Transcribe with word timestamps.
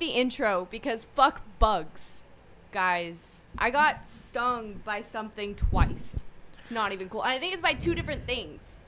the 0.00 0.08
intro 0.08 0.66
because 0.70 1.06
fuck 1.14 1.42
bugs, 1.58 2.24
guys. 2.72 3.42
I 3.58 3.70
got 3.70 4.06
stung 4.06 4.80
by 4.84 5.02
something 5.02 5.54
twice. 5.54 6.24
It's 6.60 6.70
not 6.70 6.92
even 6.92 7.08
cool. 7.08 7.22
I 7.22 7.38
think 7.38 7.52
it's 7.52 7.62
by 7.62 7.74
two 7.74 7.94
different 7.94 8.26
things. 8.26 8.78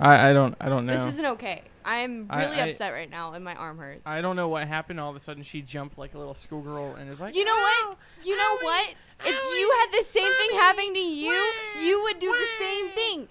I, 0.00 0.30
I 0.30 0.32
don't 0.32 0.54
I 0.60 0.68
don't 0.68 0.86
know. 0.86 0.92
This 0.96 1.14
isn't 1.14 1.26
okay. 1.26 1.62
I'm 1.84 2.28
really 2.28 2.60
I- 2.60 2.68
upset 2.68 2.92
right 2.92 3.10
now, 3.10 3.32
and 3.32 3.42
my 3.44 3.54
arm 3.54 3.78
hurts. 3.78 4.02
I 4.04 4.20
don't 4.20 4.36
know 4.36 4.48
what 4.48 4.68
happened. 4.68 5.00
All 5.00 5.10
of 5.10 5.16
a 5.16 5.20
sudden, 5.20 5.42
she 5.42 5.62
jumped 5.62 5.96
like 5.98 6.14
a 6.14 6.18
little 6.18 6.34
schoolgirl 6.34 6.96
and 6.96 7.08
was 7.08 7.20
like, 7.20 7.34
You 7.34 7.44
know 7.44 7.56
what? 7.56 7.96
You 8.24 8.36
know 8.36 8.58
what? 8.62 8.88
If 9.24 9.34
you 9.34 9.74
had 9.80 10.00
the 10.00 10.04
same 10.04 10.30
thing 10.32 10.58
happening 10.58 10.94
to 10.94 11.00
you, 11.00 11.52
you 11.80 12.02
would 12.02 12.18
do 12.20 12.30
the 12.30 12.64
same 12.64 12.88
thing. 12.90 13.28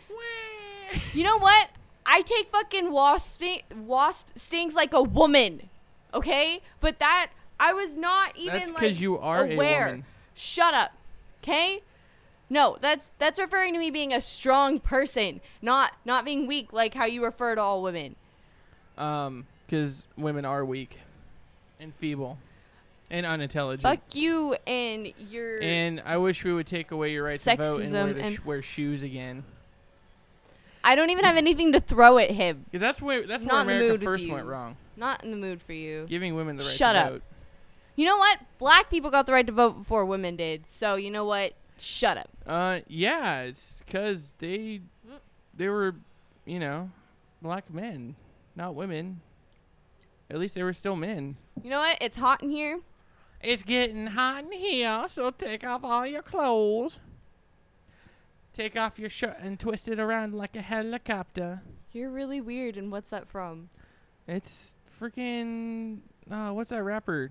You 1.14 1.24
know 1.24 1.38
what? 1.38 1.70
I 2.06 2.22
take 2.22 2.52
fucking 2.52 2.92
wasp 2.92 3.42
wasp 3.76 4.28
stings 4.36 4.74
like 4.74 4.94
a 4.94 5.02
woman, 5.04 5.70
okay? 6.14 6.62
But 6.80 7.00
that 7.00 7.32
I 7.60 7.74
was 7.74 7.98
not 7.98 8.36
even 8.38 8.54
That's 8.54 8.72
like 8.72 9.00
you 9.02 9.18
are 9.18 9.46
a 9.46 9.54
aware. 9.54 9.86
woman. 9.88 10.06
Shut 10.36 10.74
up, 10.74 10.92
okay? 11.44 11.82
No, 12.50 12.78
that's 12.80 13.10
that's 13.18 13.40
referring 13.40 13.74
to 13.74 13.80
me 13.80 13.90
being 13.92 14.14
a 14.14 14.22
strong 14.22 14.80
person, 14.80 15.42
not 15.62 15.94
not 16.06 16.24
being 16.24 16.48
weak 16.48 16.72
like 16.72 16.94
how 16.94 17.06
you 17.06 17.24
refer 17.24 17.56
to 17.56 17.62
all 17.62 17.82
women. 17.82 18.16
Um, 18.98 19.48
because 19.66 20.08
women 20.18 20.46
are 20.46 20.64
weak, 20.64 21.00
and 21.80 21.94
feeble, 21.94 22.38
and 23.12 23.26
unintelligent. 23.26 23.82
Fuck 23.84 24.16
you 24.16 24.56
and 24.66 25.12
your. 25.18 25.62
And 25.62 26.02
I 26.06 26.18
wish 26.18 26.44
we 26.46 26.54
would 26.54 26.68
take 26.68 26.92
away 26.92 27.12
your 27.12 27.26
right 27.26 27.40
to 27.40 27.56
vote 27.58 27.82
and 27.82 27.92
wear, 27.92 28.14
to 28.14 28.22
and- 28.22 28.40
wear 28.40 28.62
shoes 28.62 29.04
again. 29.04 29.44
I 30.84 30.96
don't 30.96 31.10
even 31.10 31.26
have 31.26 31.38
anything 31.38 31.74
to 31.74 31.80
throw 31.80 32.18
at 32.18 32.32
him. 32.32 32.64
Because 32.66 32.82
that's 32.82 33.02
where 33.02 33.26
that's 33.28 33.44
Not 33.44 33.54
where 33.54 33.62
in 33.62 33.68
the 33.68 33.74
America 33.74 33.92
mood 33.92 34.00
with 34.00 34.04
first 34.04 34.26
you. 34.26 34.34
went 34.34 34.46
wrong. 34.48 34.78
Not 34.96 35.24
in 35.24 35.32
the 35.32 35.38
mood 35.38 35.62
for 35.62 35.74
you. 35.74 36.06
Giving 36.10 36.36
women 36.36 36.56
the 36.58 36.64
right 36.64 36.74
Shut 36.74 36.96
to 36.96 37.02
up. 37.02 37.12
vote. 37.14 37.22
You 37.96 38.06
know 38.06 38.18
what? 38.18 38.40
Black 38.60 38.90
people 38.90 39.10
got 39.12 39.26
the 39.26 39.34
right 39.34 39.46
to 39.46 39.52
vote 39.52 39.78
before 39.80 40.06
women 40.06 40.36
did. 40.36 40.68
So 40.68 40.96
you 40.96 41.10
know 41.12 41.26
what? 41.26 41.54
Shut 41.80 42.18
up. 42.18 42.30
Uh, 42.46 42.80
yeah, 42.88 43.42
it's 43.44 43.84
because 43.86 44.36
they 44.40 44.82
they 45.56 45.68
were, 45.70 45.96
you 46.46 46.60
know, 46.60 46.92
black 47.42 47.72
men, 47.74 48.16
not 48.56 48.76
women. 48.76 49.22
At 50.30 50.40
least 50.40 50.56
they 50.56 50.64
were 50.64 50.74
still 50.74 50.96
men. 50.96 51.38
You 51.64 51.70
know 51.70 51.80
what? 51.80 51.98
It's 52.02 52.18
hot 52.18 52.44
in 52.44 52.50
here. 52.50 52.80
It's 53.42 53.64
getting 53.64 54.08
hot 54.08 54.44
in 54.46 54.52
here, 54.52 55.04
so 55.08 55.30
take 55.32 55.64
off 55.64 55.84
all 55.84 56.06
your 56.06 56.22
clothes. 56.24 57.00
Take 58.58 58.76
off 58.76 58.98
your 58.98 59.12
shirt 59.12 59.38
and 59.40 59.60
twist 59.60 59.88
it 59.88 60.00
around 60.00 60.34
like 60.34 60.56
a 60.56 60.62
helicopter. 60.64 61.62
You're 61.92 62.10
really 62.10 62.42
weird. 62.42 62.76
And 62.76 62.92
what's 62.92 63.12
that 63.12 63.28
from? 63.30 63.70
It's 64.28 64.76
freaking. 65.00 66.00
Uh, 66.30 66.50
what's 66.50 66.72
that 66.72 66.82
rapper? 66.82 67.30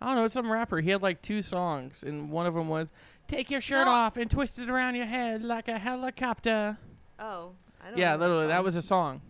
I 0.00 0.06
don't 0.06 0.14
know. 0.16 0.24
It's 0.24 0.32
some 0.32 0.50
rapper. 0.50 0.78
He 0.80 0.88
had 0.90 1.02
like 1.02 1.20
two 1.20 1.42
songs, 1.42 2.02
and 2.02 2.30
one 2.30 2.46
of 2.46 2.54
them 2.54 2.66
was 2.68 2.90
"Take 3.28 3.50
your 3.50 3.60
shirt 3.60 3.84
No. 3.86 3.92
off 3.92 4.16
and 4.16 4.30
twist 4.30 4.58
it 4.58 4.70
around 4.70 4.94
your 4.94 5.04
head 5.04 5.42
like 5.42 5.68
a 5.68 5.78
helicopter." 5.78 6.78
Oh, 7.18 7.52
I 7.84 7.90
don't 7.90 7.98
Yeah, 7.98 8.12
know 8.12 8.20
literally, 8.20 8.46
that 8.46 8.64
was 8.64 8.74
a 8.74 8.82
song. 8.82 9.20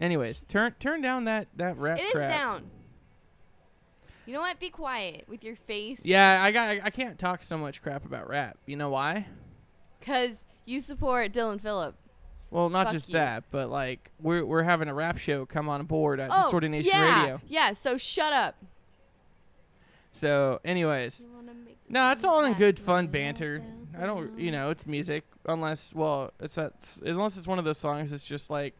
Anyways, 0.00 0.44
turn 0.44 0.74
turn 0.80 1.00
down 1.00 1.24
that 1.24 1.46
that 1.56 1.76
rap 1.78 1.98
It 1.98 2.02
is 2.06 2.12
crap. 2.12 2.30
down. 2.30 2.70
You 4.28 4.34
know 4.34 4.40
what? 4.40 4.60
Be 4.60 4.68
quiet 4.68 5.24
with 5.26 5.42
your 5.42 5.56
face. 5.56 6.00
Yeah, 6.02 6.42
I 6.42 6.50
got. 6.50 6.68
I, 6.68 6.80
I 6.84 6.90
can't 6.90 7.18
talk 7.18 7.42
so 7.42 7.56
much 7.56 7.80
crap 7.80 8.04
about 8.04 8.28
rap. 8.28 8.58
You 8.66 8.76
know 8.76 8.90
why? 8.90 9.26
Cause 10.02 10.44
you 10.66 10.80
support 10.80 11.32
Dylan 11.32 11.58
Phillip. 11.58 11.94
Well, 12.50 12.68
not 12.68 12.88
Fuck 12.88 12.92
just 12.92 13.08
you. 13.08 13.14
that, 13.14 13.44
but 13.50 13.70
like 13.70 14.10
we're 14.20 14.44
we're 14.44 14.64
having 14.64 14.86
a 14.88 14.92
rap 14.92 15.16
show 15.16 15.46
come 15.46 15.70
on 15.70 15.82
board 15.86 16.20
at 16.20 16.28
Oh, 16.30 16.42
Distorted 16.42 16.68
Nation 16.68 16.92
yeah, 16.92 17.20
Radio. 17.22 17.40
yeah. 17.48 17.72
So 17.72 17.96
shut 17.96 18.34
up. 18.34 18.62
So, 20.12 20.60
anyways, 20.62 21.24
no, 21.88 22.10
it's 22.10 22.24
all 22.24 22.44
in 22.44 22.52
good 22.52 22.78
fun 22.78 23.06
banter. 23.06 23.62
I 23.98 24.04
don't, 24.04 24.38
you 24.38 24.52
know, 24.52 24.68
it's 24.68 24.86
music 24.86 25.24
unless, 25.46 25.94
well, 25.94 26.32
it's 26.38 26.56
that 26.56 26.72
unless 27.02 27.38
it's 27.38 27.46
one 27.46 27.58
of 27.58 27.64
those 27.64 27.78
songs. 27.78 28.12
It's 28.12 28.24
just 28.24 28.50
like 28.50 28.74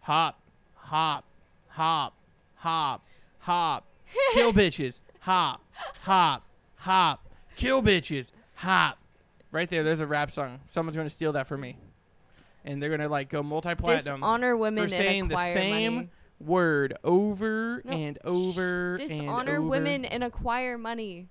hop, 0.00 0.40
hop, 0.74 1.24
hop, 1.68 2.14
hop, 2.56 3.04
hop, 3.38 3.84
kill 4.34 4.52
bitches, 4.52 5.00
hop, 5.20 5.62
hop, 6.02 6.44
hop, 6.76 7.26
kill 7.56 7.82
bitches, 7.82 8.32
hop. 8.54 8.98
Right 9.50 9.68
there, 9.68 9.82
there's 9.82 10.00
a 10.00 10.06
rap 10.06 10.30
song. 10.30 10.60
Someone's 10.68 10.96
gonna 10.96 11.10
steal 11.10 11.32
that 11.32 11.46
from 11.46 11.60
me, 11.60 11.76
and 12.64 12.82
they're 12.82 12.90
gonna 12.90 13.08
like 13.08 13.28
go 13.28 13.42
multi-platinum 13.42 14.20
Dishonor 14.20 14.56
women 14.56 14.88
for 14.88 14.94
and 14.94 15.04
saying 15.04 15.28
the 15.28 15.34
acquire 15.34 15.52
same 15.52 15.94
money. 15.94 16.10
word 16.40 16.94
over 17.04 17.82
No, 17.84 17.92
and 17.92 18.18
over 18.24 18.94
and 18.96 19.08
Dishonor 19.08 19.58
over. 19.58 19.62
women 19.62 20.04
and 20.04 20.24
acquire 20.24 20.78
money. 20.78 21.28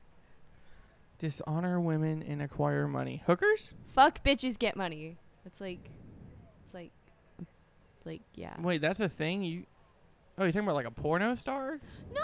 Dishonor 1.20 1.80
women 1.80 2.24
and 2.24 2.41
acquire 2.41 2.88
money. 2.88 3.22
Hookers? 3.28 3.74
Fuck 3.94 4.24
bitches 4.24 4.58
get 4.58 4.75
money. 4.75 5.18
It's 5.46 5.62
like, 5.62 5.90
it's 6.66 6.74
like, 6.74 6.91
like 8.06 8.22
yeah. 8.36 8.53
Wait, 8.59 8.81
that's 8.81 9.00
a 9.00 9.09
thing. 9.09 9.44
You? 9.44 9.64
Oh, 10.38 10.44
you're 10.44 10.52
talking 10.52 10.66
about 10.68 10.75
like 10.75 10.88
a 10.88 10.91
porno 10.91 11.36
star? 11.36 11.80
No, 12.14 12.22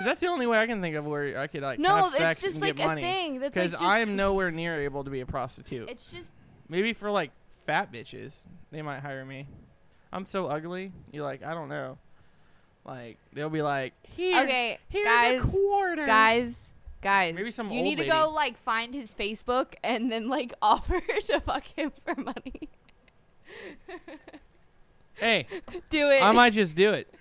Because 0.00 0.12
that's 0.12 0.20
the 0.20 0.28
only 0.28 0.46
way 0.46 0.58
I 0.58 0.66
can 0.66 0.80
think 0.80 0.96
of 0.96 1.04
where 1.04 1.38
I 1.38 1.46
could 1.46 1.60
like 1.60 1.78
No, 1.78 1.94
have 1.96 2.06
it's 2.06 2.16
sex 2.16 2.40
just 2.40 2.54
and 2.56 2.64
like 2.64 2.76
get 2.76 2.84
a 2.84 2.86
money. 2.86 3.02
thing. 3.02 3.38
That's 3.40 3.54
like 3.54 3.70
Because 3.70 3.82
I 3.82 3.98
am 3.98 4.16
nowhere 4.16 4.50
near 4.50 4.80
able 4.80 5.04
to 5.04 5.10
be 5.10 5.20
a 5.20 5.26
prostitute. 5.26 5.90
It's 5.90 6.10
just 6.10 6.32
Maybe 6.70 6.94
for 6.94 7.10
like 7.10 7.32
fat 7.66 7.92
bitches, 7.92 8.46
they 8.70 8.80
might 8.80 9.00
hire 9.00 9.24
me. 9.26 9.46
I'm 10.10 10.24
so 10.24 10.46
ugly. 10.46 10.92
You're 11.12 11.24
like 11.24 11.44
I 11.44 11.52
don't 11.52 11.68
know. 11.68 11.98
Like 12.86 13.18
they'll 13.34 13.50
be 13.50 13.60
like, 13.60 13.92
here, 14.16 14.42
okay, 14.42 14.78
here's 14.88 15.06
guys, 15.06 15.44
a 15.44 15.46
quarter. 15.46 16.06
guys, 16.06 16.72
guys. 17.02 17.34
Maybe 17.34 17.50
some 17.50 17.70
you 17.70 17.82
need 17.82 17.98
to 17.98 18.06
go 18.06 18.30
like 18.34 18.56
find 18.62 18.94
his 18.94 19.14
Facebook 19.14 19.74
and 19.84 20.10
then 20.10 20.28
like 20.28 20.54
offer 20.62 20.98
to 21.26 21.40
fuck 21.40 21.64
him 21.76 21.92
for 22.04 22.14
money. 22.14 22.70
Hey, 25.14 25.46
Do 25.90 26.10
it. 26.10 26.22
I 26.22 26.32
might 26.32 26.54
just 26.54 26.76
do 26.76 26.92
it. 26.94 27.12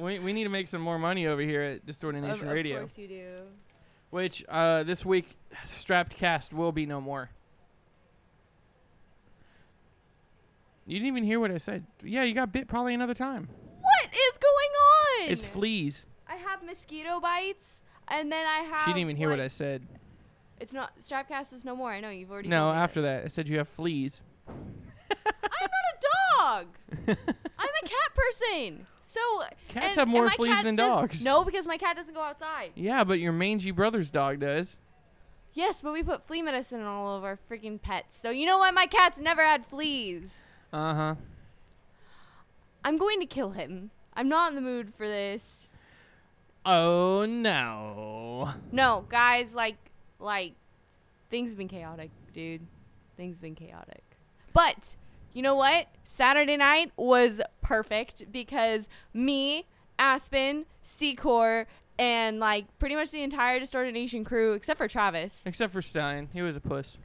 We 0.00 0.18
we 0.18 0.32
need 0.32 0.44
to 0.44 0.50
make 0.50 0.66
some 0.68 0.80
more 0.80 0.98
money 0.98 1.26
over 1.26 1.42
here 1.42 1.62
at 1.62 1.86
Distorted 1.86 2.24
Of- 2.24 2.30
Nation 2.30 2.48
of 2.48 2.54
Radio. 2.54 2.80
course 2.80 2.98
you 2.98 3.08
do. 3.08 3.32
Which 4.10 4.44
uh, 4.48 4.82
this 4.82 5.04
week, 5.04 5.36
Strapped 5.64 6.16
Cast 6.16 6.52
will 6.52 6.72
be 6.72 6.86
no 6.86 7.00
more. 7.00 7.30
You 10.86 10.98
didn't 10.98 11.08
even 11.08 11.24
hear 11.24 11.38
what 11.38 11.52
I 11.52 11.58
said. 11.58 11.84
Yeah, 12.02 12.24
you 12.24 12.34
got 12.34 12.50
bit 12.52 12.66
probably 12.66 12.94
another 12.94 13.14
time. 13.14 13.48
What 13.80 14.10
is 14.12 14.38
going 14.38 15.26
on? 15.26 15.30
It's 15.32 15.46
fleas. 15.46 16.06
I 16.28 16.34
have 16.36 16.64
mosquito 16.64 17.20
bites, 17.20 17.80
and 18.08 18.32
then 18.32 18.44
I 18.46 18.60
have. 18.62 18.80
She 18.80 18.86
didn't 18.90 19.02
even 19.02 19.16
hear 19.16 19.30
what 19.30 19.38
I 19.40 19.48
said. 19.48 19.86
It's 20.58 20.72
not 20.72 20.98
Strapcast 20.98 21.52
is 21.54 21.64
no 21.64 21.76
more. 21.76 21.92
I 21.92 22.00
know 22.00 22.10
you've 22.10 22.30
already. 22.32 22.48
No, 22.48 22.70
after 22.70 23.00
this. 23.00 23.08
that, 23.08 23.24
I 23.24 23.28
said 23.28 23.48
you 23.48 23.58
have 23.58 23.68
fleas. 23.68 24.22
I'm 25.26 25.32
not 25.42 25.86
a 25.92 25.98
dog. 26.38 26.66
I'm 27.58 27.68
a 27.84 27.86
cat 27.86 28.14
person. 28.14 28.86
So 29.02 29.20
Cats 29.68 29.86
and- 29.92 29.96
have 29.96 30.08
more 30.08 30.22
and 30.22 30.30
my 30.30 30.36
fleas 30.36 30.54
cat 30.54 30.64
than 30.64 30.76
says- 30.76 30.86
dogs. 30.86 31.24
No, 31.24 31.44
because 31.44 31.66
my 31.66 31.76
cat 31.76 31.96
doesn't 31.96 32.14
go 32.14 32.22
outside. 32.22 32.70
Yeah, 32.74 33.04
but 33.04 33.18
your 33.18 33.32
mangy 33.32 33.70
brother's 33.72 34.10
dog 34.10 34.40
does. 34.40 34.80
Yes, 35.52 35.80
but 35.82 35.92
we 35.92 36.02
put 36.02 36.26
flea 36.26 36.42
medicine 36.42 36.80
on 36.80 36.86
all 36.86 37.16
of 37.16 37.24
our 37.24 37.38
freaking 37.50 37.80
pets. 37.82 38.16
So 38.16 38.30
you 38.30 38.46
know 38.46 38.58
what? 38.58 38.72
My 38.72 38.86
cat's 38.86 39.18
never 39.20 39.42
had 39.42 39.66
fleas. 39.66 40.42
Uh 40.72 40.94
huh. 40.94 41.14
I'm 42.84 42.96
going 42.96 43.18
to 43.20 43.26
kill 43.26 43.50
him. 43.50 43.90
I'm 44.14 44.28
not 44.28 44.50
in 44.50 44.54
the 44.54 44.60
mood 44.60 44.92
for 44.96 45.06
this. 45.06 45.72
Oh 46.64 47.24
no. 47.26 48.50
No, 48.70 49.04
guys, 49.08 49.54
like, 49.54 49.76
like, 50.18 50.52
things 51.30 51.50
have 51.50 51.58
been 51.58 51.68
chaotic, 51.68 52.10
dude. 52.32 52.66
Things 53.16 53.36
have 53.36 53.42
been 53.42 53.54
chaotic. 53.54 54.02
But 54.52 54.94
you 55.32 55.42
know 55.42 55.54
what? 55.54 55.86
Saturday 56.04 56.56
night 56.56 56.92
was 56.96 57.40
perfect 57.62 58.30
because 58.32 58.88
me, 59.14 59.66
Aspen, 59.98 60.66
Secor, 60.84 61.66
and 61.98 62.40
like 62.40 62.66
pretty 62.78 62.94
much 62.94 63.10
the 63.10 63.22
entire 63.22 63.60
Distorted 63.60 63.92
Nation 63.94 64.24
crew, 64.24 64.54
except 64.54 64.78
for 64.78 64.88
Travis. 64.88 65.42
Except 65.44 65.72
for 65.72 65.82
Stein, 65.82 66.28
he 66.32 66.42
was 66.42 66.56
a 66.56 66.60
puss. 66.60 66.98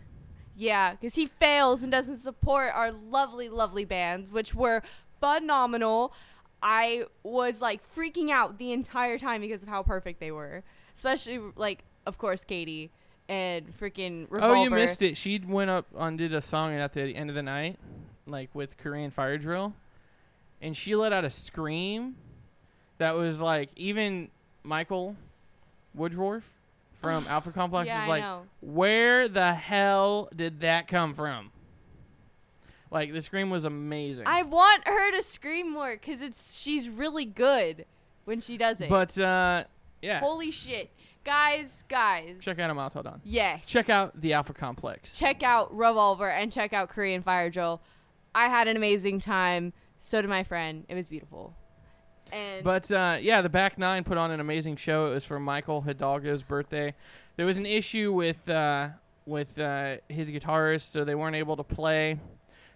Yeah, 0.55 0.91
because 0.93 1.15
he 1.15 1.25
fails 1.25 1.83
and 1.83 1.91
doesn't 1.91 2.17
support 2.17 2.71
our 2.73 2.91
lovely, 2.91 3.49
lovely 3.49 3.83
bands, 3.83 4.31
which 4.31 4.55
were 4.55 4.81
phenomenal. 5.19 6.13
I 6.63 7.03
was 7.23 7.59
like 7.59 7.81
freaking 7.93 8.31
out 8.31 8.57
the 8.57 8.71
entire 8.71 9.17
time 9.17 9.41
because 9.41 9.63
of 9.63 9.69
how 9.69 9.83
perfect 9.83 10.21
they 10.21 10.31
were. 10.31 10.63
Especially, 10.95 11.41
like, 11.57 11.83
of 12.05 12.17
course, 12.17 12.45
Katie. 12.45 12.89
and 13.27 13.77
freaking 13.77 14.27
Revolver. 14.29 14.55
Oh, 14.55 14.63
you 14.63 14.69
missed 14.69 15.01
it. 15.01 15.17
She 15.17 15.39
went 15.39 15.69
up 15.69 15.87
and 15.95 16.17
did 16.17 16.33
a 16.33 16.41
song 16.41 16.73
at 16.73 16.93
the 16.93 17.15
end 17.15 17.29
of 17.29 17.35
the 17.35 17.43
night, 17.43 17.77
like 18.25 18.49
with 18.53 18.77
Korean 18.77 19.11
Fire 19.11 19.37
Drill, 19.37 19.73
and 20.61 20.75
she 20.75 20.95
let 20.95 21.13
out 21.13 21.25
a 21.25 21.29
scream 21.29 22.15
that 22.97 23.15
was 23.15 23.39
like 23.39 23.69
even 23.75 24.29
Michael 24.63 25.15
Woodruff 25.93 26.43
from 27.01 27.25
Alpha 27.29 27.51
Complex 27.51 27.87
Yeah, 27.87 27.99
was 27.99 28.07
I 28.07 28.11
like, 28.11 28.21
know. 28.23 28.43
where 28.61 29.27
the 29.27 29.53
hell 29.53 30.29
did 30.35 30.61
that 30.61 30.87
come 30.87 31.13
from? 31.13 31.51
Like 32.91 33.11
the 33.11 33.21
scream 33.21 33.49
was 33.49 33.65
amazing. 33.65 34.25
I 34.27 34.43
want 34.43 34.87
her 34.87 35.11
to 35.11 35.21
scream 35.23 35.71
more 35.71 35.91
because 35.93 36.21
it's 36.21 36.59
she's 36.61 36.87
really 36.87 37.25
good 37.25 37.85
when 38.25 38.39
she 38.39 38.57
does 38.57 38.79
it. 38.79 38.89
but 38.89 39.17
uh, 39.19 39.65
yeah, 40.01 40.19
holy 40.19 40.51
shit, 40.51 40.89
guys, 41.23 41.83
guys, 41.89 42.37
check 42.39 42.57
out 42.59 42.69
Amal 42.69 42.89
Don. 42.89 43.21
yes, 43.23 43.67
Check 43.67 43.89
out 43.89 44.19
the 44.21 44.33
Alpha 44.33 44.53
Complex. 44.53 45.17
check 45.17 45.43
out 45.43 45.75
Revolver 45.75 46.29
and 46.29 46.51
check 46.51 46.73
out 46.73 46.89
Korean 46.89 47.21
Fire 47.21 47.49
Drill. 47.49 47.81
I 48.35 48.49
had 48.49 48.67
an 48.67 48.75
amazing 48.77 49.19
time. 49.21 49.73
So 49.99 50.21
did 50.21 50.29
my 50.29 50.43
friend. 50.43 50.85
It 50.87 50.93
was 50.93 51.07
beautiful. 51.07 51.55
And 52.31 52.63
But 52.63 52.91
uh, 52.91 53.17
yeah, 53.21 53.41
the 53.41 53.49
back 53.49 53.77
nine 53.77 54.03
put 54.03 54.17
on 54.17 54.29
an 54.29 54.39
amazing 54.39 54.75
show. 54.75 55.07
It 55.07 55.13
was 55.13 55.25
for 55.25 55.39
Michael 55.39 55.81
Hidalgo's 55.81 56.43
birthday. 56.43 56.93
There 57.37 57.45
was 57.45 57.57
an 57.57 57.65
issue 57.65 58.11
with 58.11 58.47
uh, 58.49 58.89
with 59.25 59.57
uh, 59.57 59.97
his 60.09 60.29
guitarist, 60.29 60.91
so 60.91 61.03
they 61.03 61.15
weren't 61.15 61.35
able 61.35 61.55
to 61.55 61.63
play. 61.63 62.19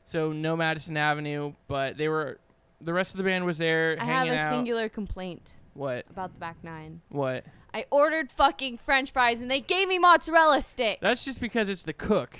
So 0.04 0.32
no 0.32 0.56
Madison 0.56 0.98
Avenue, 0.98 1.54
but 1.68 1.98
they 1.98 2.08
were. 2.08 2.40
The 2.82 2.94
rest 2.94 3.14
of 3.14 3.18
the 3.18 3.26
band 3.26 3.46
was 3.46 3.58
there 3.58 3.98
I 4.00 4.06
have 4.06 4.28
a 4.30 4.38
out. 4.38 4.52
singular 4.52 4.88
complaint 4.88 5.56
what? 5.74 6.06
about 6.10 6.34
the 6.34 6.40
back 6.40 6.58
nine. 6.64 7.02
What? 7.10 7.46
I 7.74 7.86
ordered 7.92 8.32
fucking 8.32 8.80
French 8.80 9.12
fries 9.12 9.42
and 9.42 9.52
they 9.52 9.60
gave 9.60 9.88
me 9.88 10.00
mozzarella 10.00 10.62
sticks. 10.62 11.02
That's 11.02 11.26
just 11.26 11.42
because 11.42 11.70
it's 11.70 11.84
the 11.84 11.94
cook. 11.94 12.40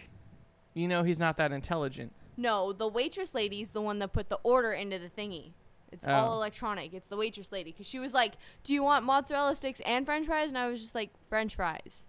You 0.74 0.88
know 0.88 1.04
he's 1.04 1.20
not 1.20 1.38
that 1.38 1.52
intelligent. 1.52 2.14
No. 2.40 2.74
The 2.74 2.88
waitress 2.88 3.36
lady's 3.36 3.70
the 3.72 3.82
one 3.82 4.00
that 4.00 4.14
put 4.14 4.30
the 4.30 4.40
order 4.44 4.72
into 4.72 4.98
the 4.98 5.10
thingy. 5.10 5.52
It's 5.92 6.06
Oh. 6.08 6.14
all 6.14 6.34
electronic. 6.36 6.94
It's 6.94 7.08
the 7.10 7.18
waitress 7.18 7.52
lady 7.52 7.72
because 7.72 7.88
she 7.88 8.00
was 8.00 8.14
like, 8.14 8.34
"Do 8.64 8.74
you 8.74 8.84
want 8.84 9.06
mozzarella 9.06 9.56
sticks 9.56 9.82
and 9.86 10.06
French 10.06 10.26
fries?" 10.28 10.50
And 10.50 10.58
I 10.58 10.68
was 10.68 10.82
just 10.82 10.96
like, 10.96 11.12
"French 11.30 11.56
fries." 11.56 12.06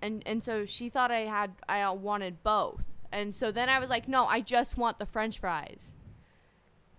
And 0.00 0.22
and 0.26 0.42
so 0.42 0.64
she 0.64 0.88
thought 0.88 1.10
I 1.12 1.20
had 1.26 1.52
I 1.68 1.88
wanted 1.90 2.42
both. 2.42 2.82
And 3.12 3.34
so 3.34 3.52
then 3.52 3.68
I 3.68 3.78
was 3.78 3.90
like, 3.90 4.08
"No, 4.08 4.26
I 4.26 4.40
just 4.40 4.76
want 4.76 4.98
the 4.98 5.06
French 5.06 5.38
fries." 5.38 5.92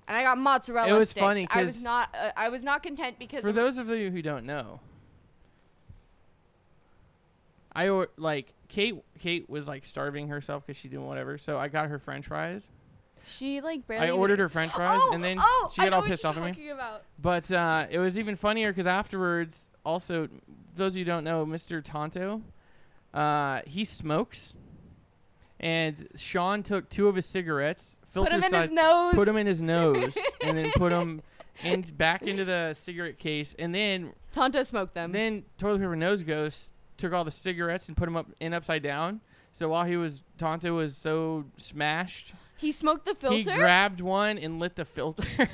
And 0.07 0.15
I 0.17 0.23
got 0.23 0.37
mozzarella 0.37 0.87
It 0.93 0.97
was 0.97 1.09
sticks. 1.09 1.23
funny 1.23 1.47
I 1.49 1.63
was 1.63 1.83
not 1.83 2.13
uh, 2.15 2.31
I 2.37 2.49
was 2.49 2.63
not 2.63 2.83
content 2.83 3.17
because 3.19 3.41
For 3.41 3.51
those 3.51 3.77
of 3.77 3.89
you 3.89 4.11
who 4.11 4.21
don't 4.21 4.45
know, 4.45 4.79
I 7.75 7.89
or 7.89 8.09
like 8.17 8.53
Kate. 8.69 8.95
Kate 9.19 9.49
was 9.49 9.67
like 9.67 9.85
starving 9.85 10.27
herself 10.29 10.65
because 10.65 10.77
she 10.79 10.87
doing 10.87 11.05
whatever. 11.07 11.37
So 11.37 11.57
I 11.57 11.67
got 11.67 11.89
her 11.89 11.99
French 11.99 12.27
fries. 12.27 12.69
she 13.25 13.61
like 13.61 13.87
barely 13.87 14.07
I 14.07 14.11
ordered 14.11 14.39
her 14.39 14.49
French 14.49 14.71
fries, 14.71 14.99
Oh, 15.01 15.13
and 15.13 15.23
then 15.23 15.37
oh, 15.39 15.69
she 15.73 15.81
got 15.81 15.93
all 15.93 16.01
pissed 16.03 16.25
off 16.25 16.37
at 16.37 16.55
me. 16.57 16.69
About. 16.69 17.03
But 17.19 17.51
uh, 17.51 17.87
it 17.89 17.99
was 17.99 18.19
even 18.19 18.35
funnier 18.35 18.67
because 18.71 18.87
afterwards, 18.87 19.69
also, 19.85 20.27
those 20.75 20.93
of 20.93 20.97
you 20.97 21.05
who 21.05 21.11
don't 21.11 21.23
know, 21.23 21.45
Mr. 21.45 21.83
Tonto, 21.83 22.41
uh, 23.13 23.61
he 23.65 23.85
smokes. 23.85 24.57
And 25.59 26.09
Sean 26.17 26.61
took 26.61 26.89
two 26.89 27.07
of 27.07 27.15
his 27.15 27.25
cigarettes, 27.25 27.97
Put 28.13 28.29
filter 28.29 28.35
in 28.35 28.41
side, 28.51 28.61
his 28.63 28.71
nose. 28.71 29.13
put 29.15 29.25
them 29.25 29.37
in 29.37 29.47
his 29.47 29.61
nose, 29.61 30.17
and 30.41 30.57
then 30.57 30.71
put 30.75 30.89
them 30.89 31.21
in, 31.63 31.83
back 31.95 32.21
into 32.21 32.43
the 32.43 32.73
cigarette 32.73 33.17
case. 33.17 33.55
And 33.57 33.73
then, 33.73 34.11
Tonto 34.33 34.63
smoked 34.63 34.93
them. 34.93 35.13
then 35.13 35.45
toilet 35.57 35.79
paper 35.79 35.95
nose 35.95 36.23
ghost 36.23 36.72
took 36.97 37.13
all 37.13 37.23
the 37.23 37.31
cigarettes 37.31 37.87
and 37.87 37.97
put 37.97 38.05
them 38.05 38.15
up 38.15 38.27
in 38.39 38.53
upside 38.53 38.83
down. 38.83 39.21
So 39.51 39.69
while 39.69 39.85
he 39.85 39.97
was 39.97 40.23
Tonto 40.37 40.75
was 40.75 40.97
so 40.97 41.45
smashed, 41.57 42.33
he 42.57 42.71
smoked 42.71 43.05
the 43.05 43.15
filter. 43.15 43.51
he 43.51 43.57
grabbed 43.57 44.01
one 44.01 44.37
and 44.37 44.59
lit 44.59 44.75
the 44.75 44.85
filter. 44.85 45.23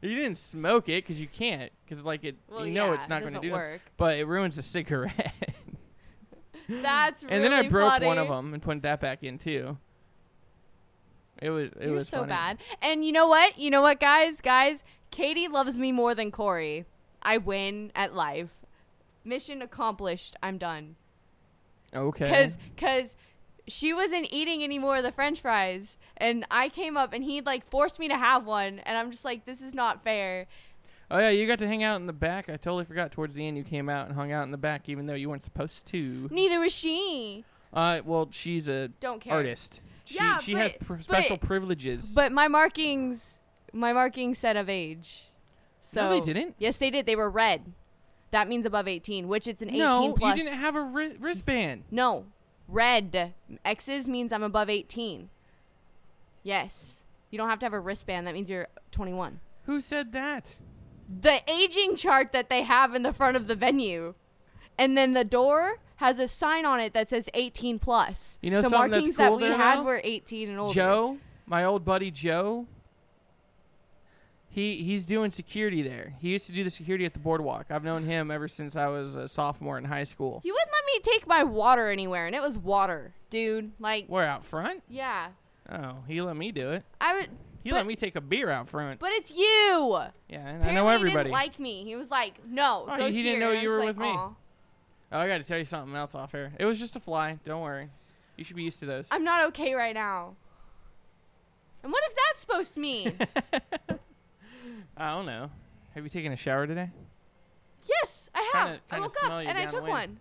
he 0.00 0.14
didn't 0.14 0.36
smoke 0.36 0.88
it 0.88 1.04
because 1.04 1.20
you 1.20 1.26
can't, 1.26 1.72
because 1.84 2.04
like 2.04 2.24
it, 2.24 2.36
well, 2.48 2.66
you 2.66 2.72
know 2.72 2.86
yeah, 2.86 2.94
it's 2.94 3.08
not 3.08 3.22
going 3.22 3.34
to 3.34 3.40
do 3.40 3.50
that. 3.50 3.56
work. 3.56 3.80
But 3.96 4.18
it 4.18 4.26
ruins 4.26 4.56
the 4.56 4.62
cigarette. 4.62 5.34
That's 6.68 7.22
really 7.22 7.34
and 7.34 7.44
then 7.44 7.52
I 7.52 7.68
broke 7.68 8.00
one 8.02 8.18
of 8.18 8.28
them 8.28 8.54
and 8.54 8.62
put 8.62 8.82
that 8.82 9.00
back 9.00 9.22
in 9.22 9.38
too. 9.38 9.76
It 11.40 11.50
was 11.50 11.70
it 11.72 11.86
You're 11.86 11.94
was 11.96 12.08
so 12.08 12.18
funny. 12.18 12.28
bad. 12.28 12.58
And 12.80 13.04
you 13.04 13.12
know 13.12 13.26
what? 13.26 13.58
You 13.58 13.70
know 13.70 13.82
what, 13.82 13.98
guys? 13.98 14.40
Guys, 14.40 14.84
Katie 15.10 15.48
loves 15.48 15.78
me 15.78 15.90
more 15.90 16.14
than 16.14 16.30
Corey. 16.30 16.86
I 17.20 17.38
win 17.38 17.90
at 17.94 18.14
life. 18.14 18.52
Mission 19.24 19.62
accomplished. 19.62 20.36
I'm 20.42 20.58
done. 20.58 20.96
Okay. 21.94 22.28
Cause, 22.28 22.56
cause 22.76 23.16
she 23.68 23.92
wasn't 23.92 24.26
eating 24.30 24.62
any 24.62 24.78
more 24.78 24.96
of 24.96 25.02
the 25.04 25.12
French 25.12 25.40
fries, 25.40 25.98
and 26.16 26.44
I 26.50 26.68
came 26.68 26.96
up 26.96 27.12
and 27.12 27.22
he 27.22 27.40
like 27.40 27.68
forced 27.70 27.98
me 27.98 28.08
to 28.08 28.16
have 28.16 28.44
one, 28.46 28.78
and 28.80 28.96
I'm 28.98 29.10
just 29.10 29.24
like, 29.24 29.44
this 29.44 29.60
is 29.60 29.74
not 29.74 30.02
fair. 30.02 30.46
oh 31.10 31.18
yeah, 31.18 31.28
you 31.28 31.46
got 31.46 31.58
to 31.60 31.68
hang 31.68 31.84
out 31.84 32.00
in 32.00 32.06
the 32.06 32.12
back. 32.12 32.48
I 32.48 32.52
totally 32.56 32.84
forgot. 32.84 33.12
Towards 33.12 33.34
the 33.34 33.46
end, 33.46 33.56
you 33.56 33.62
came 33.64 33.88
out 33.88 34.06
and 34.06 34.14
hung 34.16 34.32
out 34.32 34.44
in 34.44 34.50
the 34.50 34.58
back, 34.58 34.88
even 34.88 35.06
though 35.06 35.14
you 35.14 35.28
weren't 35.28 35.42
supposed 35.42 35.86
to. 35.88 36.28
Neither 36.30 36.58
was 36.60 36.72
she. 36.72 37.44
Uh, 37.72 38.00
well, 38.04 38.28
she's 38.32 38.68
a 38.68 38.88
Don't 38.88 39.20
care. 39.20 39.34
artist. 39.34 39.80
She 40.04 40.16
Yeah, 40.16 40.38
she 40.38 40.54
has 40.54 40.72
but- 40.72 40.86
pr- 40.86 40.94
but- 40.94 41.02
special 41.04 41.36
privileges. 41.38 42.14
But 42.14 42.32
my 42.32 42.48
markings, 42.48 43.34
my 43.72 43.92
markings 43.92 44.38
said 44.38 44.56
of 44.56 44.68
age. 44.68 45.30
So 45.82 46.04
No, 46.04 46.10
they 46.10 46.20
didn't. 46.20 46.54
Yes, 46.58 46.76
they 46.78 46.90
did. 46.90 47.06
They 47.06 47.16
were 47.16 47.30
red. 47.30 47.72
That 48.32 48.48
means 48.48 48.66
above 48.66 48.88
18, 48.88 49.28
which 49.28 49.46
it's 49.46 49.62
an 49.62 49.68
18 49.68 49.78
no, 49.78 50.14
plus. 50.14 50.36
you 50.36 50.42
didn't 50.44 50.58
have 50.58 50.74
a 50.74 50.80
wri- 50.80 51.16
wristband. 51.20 51.84
no, 51.90 52.24
red 52.66 53.34
X's 53.64 54.08
means 54.08 54.32
I'm 54.32 54.42
above 54.42 54.68
18. 54.68 55.28
Yes, 56.42 56.96
you 57.30 57.38
don't 57.38 57.48
have 57.48 57.60
to 57.60 57.66
have 57.66 57.74
a 57.74 57.80
wristband. 57.80 58.26
That 58.26 58.34
means 58.34 58.50
you're 58.50 58.68
21. 58.90 59.40
Who 59.66 59.80
said 59.80 60.12
that? 60.12 60.56
The 61.20 61.48
aging 61.48 61.96
chart 61.96 62.32
that 62.32 62.48
they 62.48 62.62
have 62.62 62.94
in 62.94 63.02
the 63.02 63.12
front 63.12 63.36
of 63.36 63.46
the 63.46 63.54
venue, 63.54 64.14
and 64.78 64.96
then 64.96 65.12
the 65.12 65.24
door 65.24 65.78
has 65.96 66.18
a 66.18 66.26
sign 66.26 66.64
on 66.64 66.80
it 66.80 66.94
that 66.94 67.10
says 67.10 67.28
18 67.34 67.78
plus. 67.78 68.38
You 68.40 68.50
know 68.50 68.62
the 68.62 68.70
markings 68.70 69.16
cool 69.16 69.38
that 69.38 69.50
we 69.50 69.54
had 69.54 69.78
though? 69.78 69.82
were 69.82 70.00
18 70.02 70.48
and 70.48 70.58
older. 70.58 70.74
Joe, 70.74 71.18
my 71.46 71.64
old 71.64 71.84
buddy 71.84 72.10
Joe. 72.10 72.66
He 74.54 74.82
he's 74.84 75.06
doing 75.06 75.30
security 75.30 75.80
there. 75.80 76.12
He 76.20 76.28
used 76.28 76.44
to 76.46 76.52
do 76.52 76.62
the 76.62 76.68
security 76.68 77.06
at 77.06 77.14
the 77.14 77.18
boardwalk. 77.18 77.66
I've 77.70 77.82
known 77.84 78.04
him 78.04 78.30
ever 78.30 78.48
since 78.48 78.76
I 78.76 78.86
was 78.88 79.16
a 79.16 79.26
sophomore 79.26 79.78
in 79.78 79.84
high 79.84 80.02
school. 80.04 80.42
You 80.44 80.52
wouldn't 80.52 80.70
let 80.70 80.84
me 80.84 81.00
take 81.10 81.26
my 81.26 81.42
water 81.42 81.88
anywhere, 81.88 82.26
and 82.26 82.36
it 82.36 82.42
was 82.42 82.58
water, 82.58 83.14
dude. 83.30 83.72
Like, 83.80 84.04
we're 84.08 84.24
out 84.24 84.44
front? 84.44 84.82
yeah, 84.90 85.28
Oh, 85.70 86.04
he 86.06 86.20
let 86.20 86.36
me 86.36 86.52
do 86.52 86.70
it. 86.72 86.84
I 87.00 87.14
would. 87.16 87.30
He 87.64 87.70
But- 87.70 87.76
let 87.76 87.86
me 87.86 87.96
take 87.96 88.14
a 88.14 88.20
beer 88.20 88.50
out 88.50 88.68
front. 88.68 89.00
But 89.00 89.12
it's 89.12 89.30
you. 89.30 89.98
Yeah, 90.28 90.46
and 90.46 90.62
I 90.64 90.72
know 90.72 90.86
he 90.88 90.94
everybody. 90.96 91.16
didn't 91.24 91.32
like 91.32 91.58
me. 91.58 91.84
He 91.84 91.96
was 91.96 92.10
like, 92.10 92.44
"No, 92.46 92.84
Oh, 92.88 93.10
he 93.10 93.22
didn't 93.22 93.40
know 93.40 93.52
you 93.52 93.70
were 93.70 93.78
like, 93.78 93.86
with 93.86 93.98
me. 93.98 94.08
"Aw." 94.08 94.34
oh, 95.12 95.18
I 95.18 95.28
got 95.28 95.38
to 95.38 95.44
tell 95.44 95.56
you 95.58 95.64
something 95.64 95.94
else 95.96 96.14
off 96.14 96.34
air. 96.34 96.52
It 96.58 96.66
was 96.66 96.78
just 96.78 96.94
a 96.96 97.00
fly. 97.00 97.38
Don't 97.44 97.62
worry. 97.62 97.88
You 98.36 98.44
should 98.44 98.56
be 98.56 98.64
used 98.64 98.80
to 98.80 98.86
those. 98.86 99.08
I'm 99.10 99.24
not 99.24 99.46
okay 99.46 99.72
right 99.74 99.94
now. 99.94 100.34
And 101.84 101.90
what 101.92 102.02
is 102.06 102.12
that 102.14 102.34
supposed 102.38 102.74
to 102.74 102.80
mean? 102.80 103.16
I 104.96 105.14
don't 105.14 105.26
know. 105.26 105.50
Have 105.94 106.04
you 106.04 106.10
taken 106.10 106.32
a 106.32 106.36
shower 106.36 106.66
today? 106.66 106.90
yes, 107.86 108.30
I 108.34 108.50
have. 108.52 108.66
Kinda- 108.68 108.80
I 108.90 108.94
kinda 108.94 109.02
woke 109.08 109.24
up 109.24 109.30
and 109.46 109.58
I 109.58 109.66
took 109.66 109.86
one. 109.86 110.18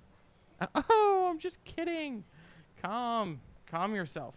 Oh, 0.90 1.28
I'm 1.30 1.40
just 1.40 1.64
kidding. 1.64 2.24
Calm. 2.82 3.42
Calm 3.68 3.96
yourself. 3.96 4.36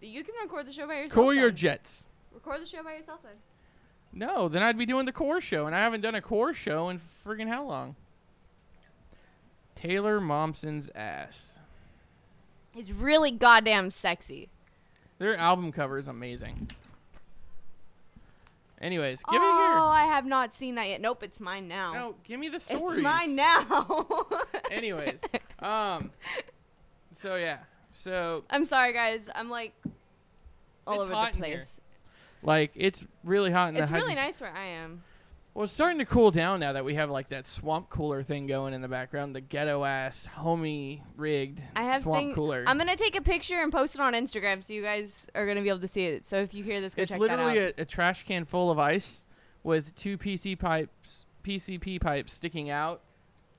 You 0.00 0.22
can 0.24 0.34
record 0.42 0.66
the 0.66 0.72
show 0.72 0.86
by 0.86 0.94
yourself. 0.94 1.12
Cool 1.12 1.34
your 1.34 1.50
jets. 1.50 2.06
record 2.32 2.62
the 2.62 2.66
show 2.66 2.82
by 2.82 2.94
yourself 2.96 3.22
then. 3.22 3.32
No, 4.12 4.48
then 4.48 4.62
I'd 4.62 4.78
be 4.78 4.86
doing 4.86 5.04
the 5.06 5.12
core 5.12 5.40
show, 5.40 5.66
and 5.66 5.74
I 5.74 5.80
haven't 5.80 6.00
done 6.02 6.14
a 6.14 6.20
core 6.22 6.54
show 6.54 6.88
in 6.88 7.00
friggin' 7.24 7.48
how 7.48 7.64
long? 7.64 7.96
Taylor 9.74 10.20
Momsen's 10.20 10.88
ass. 10.94 11.58
It's 12.74 12.90
really 12.90 13.30
goddamn 13.30 13.90
sexy. 13.90 14.48
Their 15.18 15.36
album 15.36 15.72
cover 15.72 15.98
is 15.98 16.08
amazing. 16.08 16.70
Anyways, 18.80 19.22
give 19.30 19.40
oh, 19.40 19.44
it 19.44 19.52
here. 19.52 19.78
Oh, 19.78 19.86
I 19.86 20.04
have 20.04 20.26
not 20.26 20.52
seen 20.52 20.74
that 20.74 20.88
yet. 20.88 21.00
Nope, 21.00 21.22
it's 21.22 21.40
mine 21.40 21.66
now. 21.66 21.92
No, 21.92 22.14
give 22.24 22.38
me 22.38 22.48
the 22.48 22.60
story. 22.60 22.96
it's 22.96 23.02
mine 23.02 23.34
now. 23.34 24.06
Anyways, 24.70 25.24
um, 25.60 26.10
so 27.14 27.36
yeah, 27.36 27.58
so 27.90 28.44
I'm 28.50 28.66
sorry, 28.66 28.92
guys. 28.92 29.28
I'm 29.34 29.48
like 29.48 29.72
all 30.86 31.02
over 31.02 31.08
the 31.10 31.38
place. 31.38 31.80
like 32.42 32.72
it's 32.74 33.06
really 33.24 33.50
hot. 33.50 33.70
In 33.70 33.76
It's 33.76 33.90
the 33.90 33.96
It's 33.96 34.04
really 34.04 34.14
nice 34.14 34.40
where 34.40 34.54
I 34.54 34.66
am. 34.66 35.02
Well, 35.56 35.64
it's 35.64 35.72
starting 35.72 36.00
to 36.00 36.04
cool 36.04 36.30
down 36.30 36.60
now 36.60 36.74
that 36.74 36.84
we 36.84 36.96
have 36.96 37.08
like 37.08 37.28
that 37.28 37.46
swamp 37.46 37.88
cooler 37.88 38.22
thing 38.22 38.46
going 38.46 38.74
in 38.74 38.82
the 38.82 38.88
background. 38.88 39.34
The 39.34 39.40
ghetto 39.40 39.84
ass 39.84 40.28
homie 40.36 41.00
rigged 41.16 41.64
I 41.74 41.84
have 41.84 42.02
swamp 42.02 42.26
thing- 42.26 42.34
cooler. 42.34 42.62
I'm 42.66 42.76
gonna 42.76 42.94
take 42.94 43.16
a 43.16 43.22
picture 43.22 43.62
and 43.62 43.72
post 43.72 43.94
it 43.94 44.02
on 44.02 44.12
Instagram 44.12 44.62
so 44.62 44.74
you 44.74 44.82
guys 44.82 45.26
are 45.34 45.46
gonna 45.46 45.62
be 45.62 45.70
able 45.70 45.78
to 45.80 45.88
see 45.88 46.04
it. 46.04 46.26
So 46.26 46.36
if 46.36 46.52
you 46.52 46.62
hear 46.62 46.82
this, 46.82 46.94
go 46.94 47.00
it's 47.00 47.10
check 47.10 47.20
literally 47.20 47.54
that 47.58 47.68
out. 47.68 47.78
a, 47.78 47.82
a 47.82 47.84
trash 47.86 48.24
can 48.24 48.44
full 48.44 48.70
of 48.70 48.78
ice 48.78 49.24
with 49.62 49.94
two 49.94 50.18
PC 50.18 50.58
pipes, 50.58 51.24
PCP 51.42 52.02
pipes 52.02 52.34
sticking 52.34 52.68
out, 52.68 53.00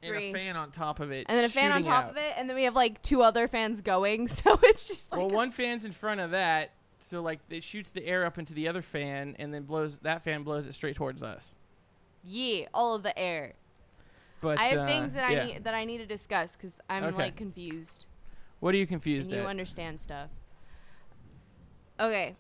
and 0.04 0.13
Three. 0.13 0.30
a 0.30 0.34
fan 0.34 0.56
on 0.56 0.70
top 0.70 1.00
of 1.00 1.12
it, 1.12 1.25
and 1.27 1.36
then 1.36 1.46
a 1.46 1.50
fan 1.50 1.72
on 1.72 1.80
shooting 1.80 1.92
top 1.92 2.04
out. 2.04 2.10
of 2.12 2.18
it, 2.18 2.34
and 2.38 2.48
then 2.48 2.56
we 2.56 2.66
have 2.66 2.75
like 2.75 3.01
two 3.01 3.24
other 3.24 3.48
fans 3.48 3.82
going. 3.82 4.27
So 4.32 4.60
it's 4.62 4.88
just 4.88 5.12
like 5.12 5.20
well, 5.20 5.32
one 5.32 5.50
fan's 5.50 5.84
in 5.84 5.94
front 5.94 6.20
of 6.20 6.30
that, 6.30 6.74
so 7.00 7.24
like 7.24 7.39
it 7.50 7.63
shoots 7.63 7.89
the 7.89 8.06
air 8.06 8.24
up 8.24 8.38
into 8.38 8.54
the 8.54 8.68
other 8.68 8.84
fan, 8.84 9.36
and 9.39 9.51
then 9.51 9.63
blows 9.63 9.98
that 10.04 10.24
fan 10.24 10.44
blows 10.44 10.68
it 10.68 10.74
straight 10.74 10.96
towards 10.96 11.24
us. 11.24 11.56
Yeah, 12.28 12.66
all 12.74 12.94
of 12.96 13.04
the 13.04 13.18
air. 13.18 13.54
But 14.42 14.60
I 14.60 14.66
have 14.66 14.80
uh, 14.80 14.86
things 14.86 15.14
that 15.14 15.32
yeah. 15.32 15.42
I 15.42 15.46
need 15.46 15.64
that 15.64 15.74
I 15.74 15.86
need 15.86 15.98
to 16.00 16.06
discuss 16.06 16.56
because 16.56 16.80
I'm 16.90 17.04
Okay. 17.06 17.18
like 17.18 17.36
confused. 17.36 18.06
What 18.60 18.74
are 18.76 18.78
you 18.78 18.86
confused 18.88 19.30
and 19.30 19.38
you 19.38 19.44
at? 19.44 19.50
understand 19.50 20.00
stuff. 20.00 20.30
Okay. 22.00 22.36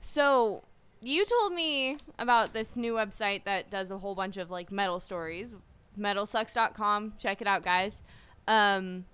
So, 0.00 0.62
you 1.00 1.24
told 1.24 1.52
me 1.52 1.96
about 2.18 2.52
this 2.52 2.76
new 2.76 2.94
website 2.94 3.44
that 3.44 3.70
does 3.70 3.90
a 3.90 3.98
whole 3.98 4.14
bunch 4.14 4.36
of 4.36 4.50
like 4.50 4.70
metal 4.70 5.00
stories. 5.00 5.54
Metalsucks.com. 5.98 7.14
Check 7.18 7.40
it 7.40 7.46
out, 7.46 7.62
guys. 7.64 8.02
Um, 8.46 9.06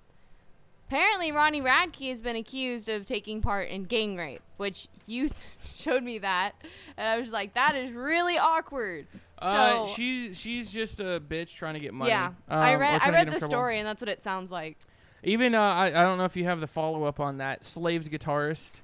apparently, 0.92 1.32
Ronnie 1.32 1.62
Radke 1.62 2.11
has 2.11 2.20
been 2.20 2.37
accused 2.37 2.88
of 2.88 3.06
taking 3.06 3.40
part 3.40 3.68
in 3.68 3.84
gang 3.84 4.16
rape, 4.16 4.42
which 4.58 4.88
you 5.06 5.30
showed 5.76 6.02
me 6.02 6.18
that, 6.18 6.52
and 6.96 7.08
I 7.08 7.18
was 7.18 7.32
like, 7.32 7.54
that 7.54 7.75
is 7.75 7.90
really 7.92 8.37
awkward. 8.37 9.06
uh, 9.38 9.87
so, 9.87 9.92
she's 9.94 10.38
she's 10.38 10.70
just 10.70 11.00
a 11.00 11.20
bitch 11.20 11.54
trying 11.56 11.75
to 11.75 11.80
get 11.80 11.94
money. 11.94 12.11
yeah, 12.11 12.26
um, 12.49 12.61
I 12.61 12.75
read 12.75 13.00
I 13.02 13.11
read 13.11 13.26
the 13.28 13.38
trouble. 13.38 13.49
story, 13.49 13.78
and 13.78 13.87
that's 13.87 14.00
what 14.02 14.08
it 14.11 14.22
sounds 14.22 14.50
like. 14.50 14.76
Even 15.25 15.54
uh, 15.54 15.61
I, 15.62 15.87
I 15.87 15.90
don't 15.90 16.18
know 16.18 16.25
if 16.25 16.37
you 16.37 16.44
have 16.44 16.61
the 16.61 16.66
follow 16.66 17.04
up 17.04 17.20
on 17.20 17.38
that. 17.38 17.64
Slaves 17.64 18.08
guitarist 18.08 18.82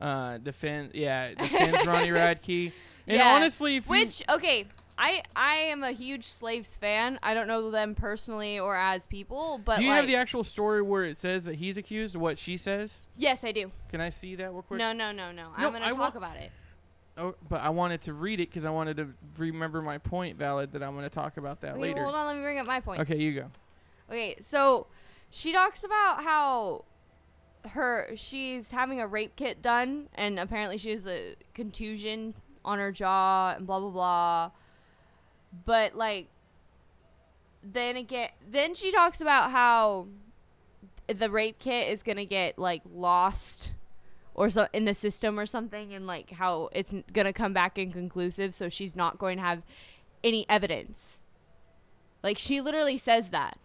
uh, 0.00 0.38
defend 0.38 0.92
yeah 0.94 1.34
defends 1.34 1.84
Ronnie 1.86 2.10
Radke. 2.10 2.72
And 3.06 3.16
Yeah. 3.16 3.34
honestly, 3.34 3.76
if 3.76 3.86
you- 3.86 3.90
Which 3.90 4.22
okay, 4.28 4.66
I 4.98 5.22
I 5.36 5.54
am 5.54 5.84
a 5.84 5.92
huge 5.92 6.26
Slaves 6.26 6.76
fan. 6.76 7.18
I 7.22 7.32
don't 7.32 7.46
know 7.46 7.70
them 7.70 7.94
personally 7.94 8.58
or 8.58 8.76
as 8.76 9.06
people, 9.06 9.60
but 9.64 9.78
do 9.78 9.84
you 9.84 9.90
like, 9.90 9.98
have 10.00 10.06
the 10.08 10.16
actual 10.16 10.42
story 10.42 10.82
where 10.82 11.04
it 11.04 11.16
says 11.16 11.44
that 11.44 11.54
he's 11.54 11.76
accused? 11.78 12.16
What 12.16 12.36
she 12.38 12.56
says? 12.56 13.06
yes, 13.16 13.44
I 13.44 13.52
do. 13.52 13.70
Can 13.90 14.00
I 14.00 14.10
see 14.10 14.34
that 14.34 14.50
real 14.52 14.62
quick? 14.62 14.78
No, 14.78 14.92
no, 14.92 15.12
no, 15.12 15.30
no. 15.30 15.44
No, 15.44 15.50
I'm 15.56 15.72
gonna 15.72 15.84
I 15.86 15.90
talk 15.90 15.98
want- 15.98 16.16
about 16.16 16.36
it. 16.36 16.50
Oh, 17.20 17.34
but 17.48 17.60
I 17.60 17.70
wanted 17.70 18.00
to 18.02 18.12
read 18.12 18.38
it 18.38 18.48
because 18.48 18.64
I 18.64 18.70
wanted 18.70 18.96
to 18.98 19.08
remember 19.38 19.82
my 19.82 19.98
point 19.98 20.36
valid 20.38 20.70
that 20.72 20.84
I'm 20.84 20.92
going 20.92 21.02
to 21.02 21.10
talk 21.10 21.36
about 21.36 21.60
that 21.62 21.72
Okay, 21.72 21.80
later. 21.80 22.04
hold 22.04 22.14
on. 22.14 22.26
Let 22.28 22.36
me 22.36 22.42
bring 22.42 22.60
up 22.60 22.66
my 22.68 22.78
point. 22.78 23.00
Okay, 23.00 23.16
you 23.18 23.32
go. 23.34 23.46
Okay, 24.08 24.36
so 24.40 24.86
she 25.28 25.52
talks 25.52 25.82
about 25.82 26.22
how 26.22 26.84
her 27.70 28.12
she's 28.14 28.70
having 28.70 29.00
a 29.00 29.06
rape 29.08 29.34
kit 29.34 29.60
done, 29.60 30.08
and 30.14 30.38
apparently 30.38 30.78
she 30.78 30.90
has 30.90 31.08
a 31.08 31.34
contusion 31.54 32.34
on 32.64 32.78
her 32.78 32.92
jaw 32.92 33.54
and 33.56 33.66
blah 33.66 33.80
blah 33.80 33.90
blah. 33.90 34.50
But 35.64 35.94
like, 35.94 36.28
then 37.62 37.96
again, 37.96 38.30
then 38.48 38.74
she 38.74 38.90
talks 38.90 39.20
about 39.20 39.50
how 39.50 40.06
the 41.06 41.30
rape 41.30 41.58
kit 41.58 41.88
is 41.88 42.02
gonna 42.02 42.24
get 42.24 42.58
like 42.58 42.82
lost 42.92 43.72
or 44.34 44.50
so 44.50 44.68
in 44.72 44.84
the 44.84 44.94
system 44.94 45.38
or 45.38 45.46
something, 45.46 45.92
and 45.92 46.06
like 46.06 46.30
how 46.30 46.68
it's 46.72 46.92
gonna 47.12 47.32
come 47.32 47.52
back 47.52 47.78
inconclusive, 47.78 48.54
so 48.54 48.68
she's 48.68 48.94
not 48.94 49.18
going 49.18 49.38
to 49.38 49.42
have 49.42 49.62
any 50.22 50.46
evidence. 50.48 51.20
Like 52.22 52.38
she 52.38 52.60
literally 52.60 52.98
says 52.98 53.28
that. 53.30 53.58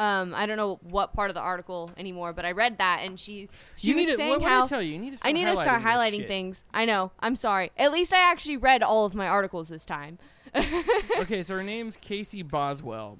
Um, 0.00 0.34
I 0.34 0.46
don't 0.46 0.56
know 0.56 0.80
what 0.80 1.12
part 1.12 1.28
of 1.28 1.34
the 1.34 1.42
article 1.42 1.90
anymore, 1.98 2.32
but 2.32 2.46
I 2.46 2.52
read 2.52 2.78
that 2.78 3.00
and 3.02 3.20
she 3.20 3.50
she 3.76 3.88
you 3.88 3.96
was 3.96 4.06
need 4.06 4.12
to, 4.12 4.16
saying 4.16 4.30
what, 4.30 4.40
what 4.40 4.50
how 4.50 4.64
I 4.64 4.66
tell 4.66 4.80
you? 4.80 4.94
You 4.94 4.98
need 4.98 5.10
to 5.10 5.16
I 5.16 5.16
start 5.16 5.34
need 5.34 5.44
to 5.44 5.56
start 5.56 5.66
highlighting 5.68 5.84
this 5.84 5.84
highlighting 5.84 6.16
shit. 6.20 6.26
things. 6.26 6.64
I 6.72 6.84
know. 6.86 7.12
I'm 7.20 7.36
sorry. 7.36 7.70
At 7.76 7.92
least 7.92 8.10
I 8.10 8.18
actually 8.18 8.56
read 8.56 8.82
all 8.82 9.04
of 9.04 9.14
my 9.14 9.26
articles 9.26 9.68
this 9.68 9.84
time. 9.84 10.18
okay, 11.18 11.42
so 11.42 11.56
her 11.56 11.62
name's 11.62 11.98
Casey 11.98 12.42
Boswell. 12.42 13.18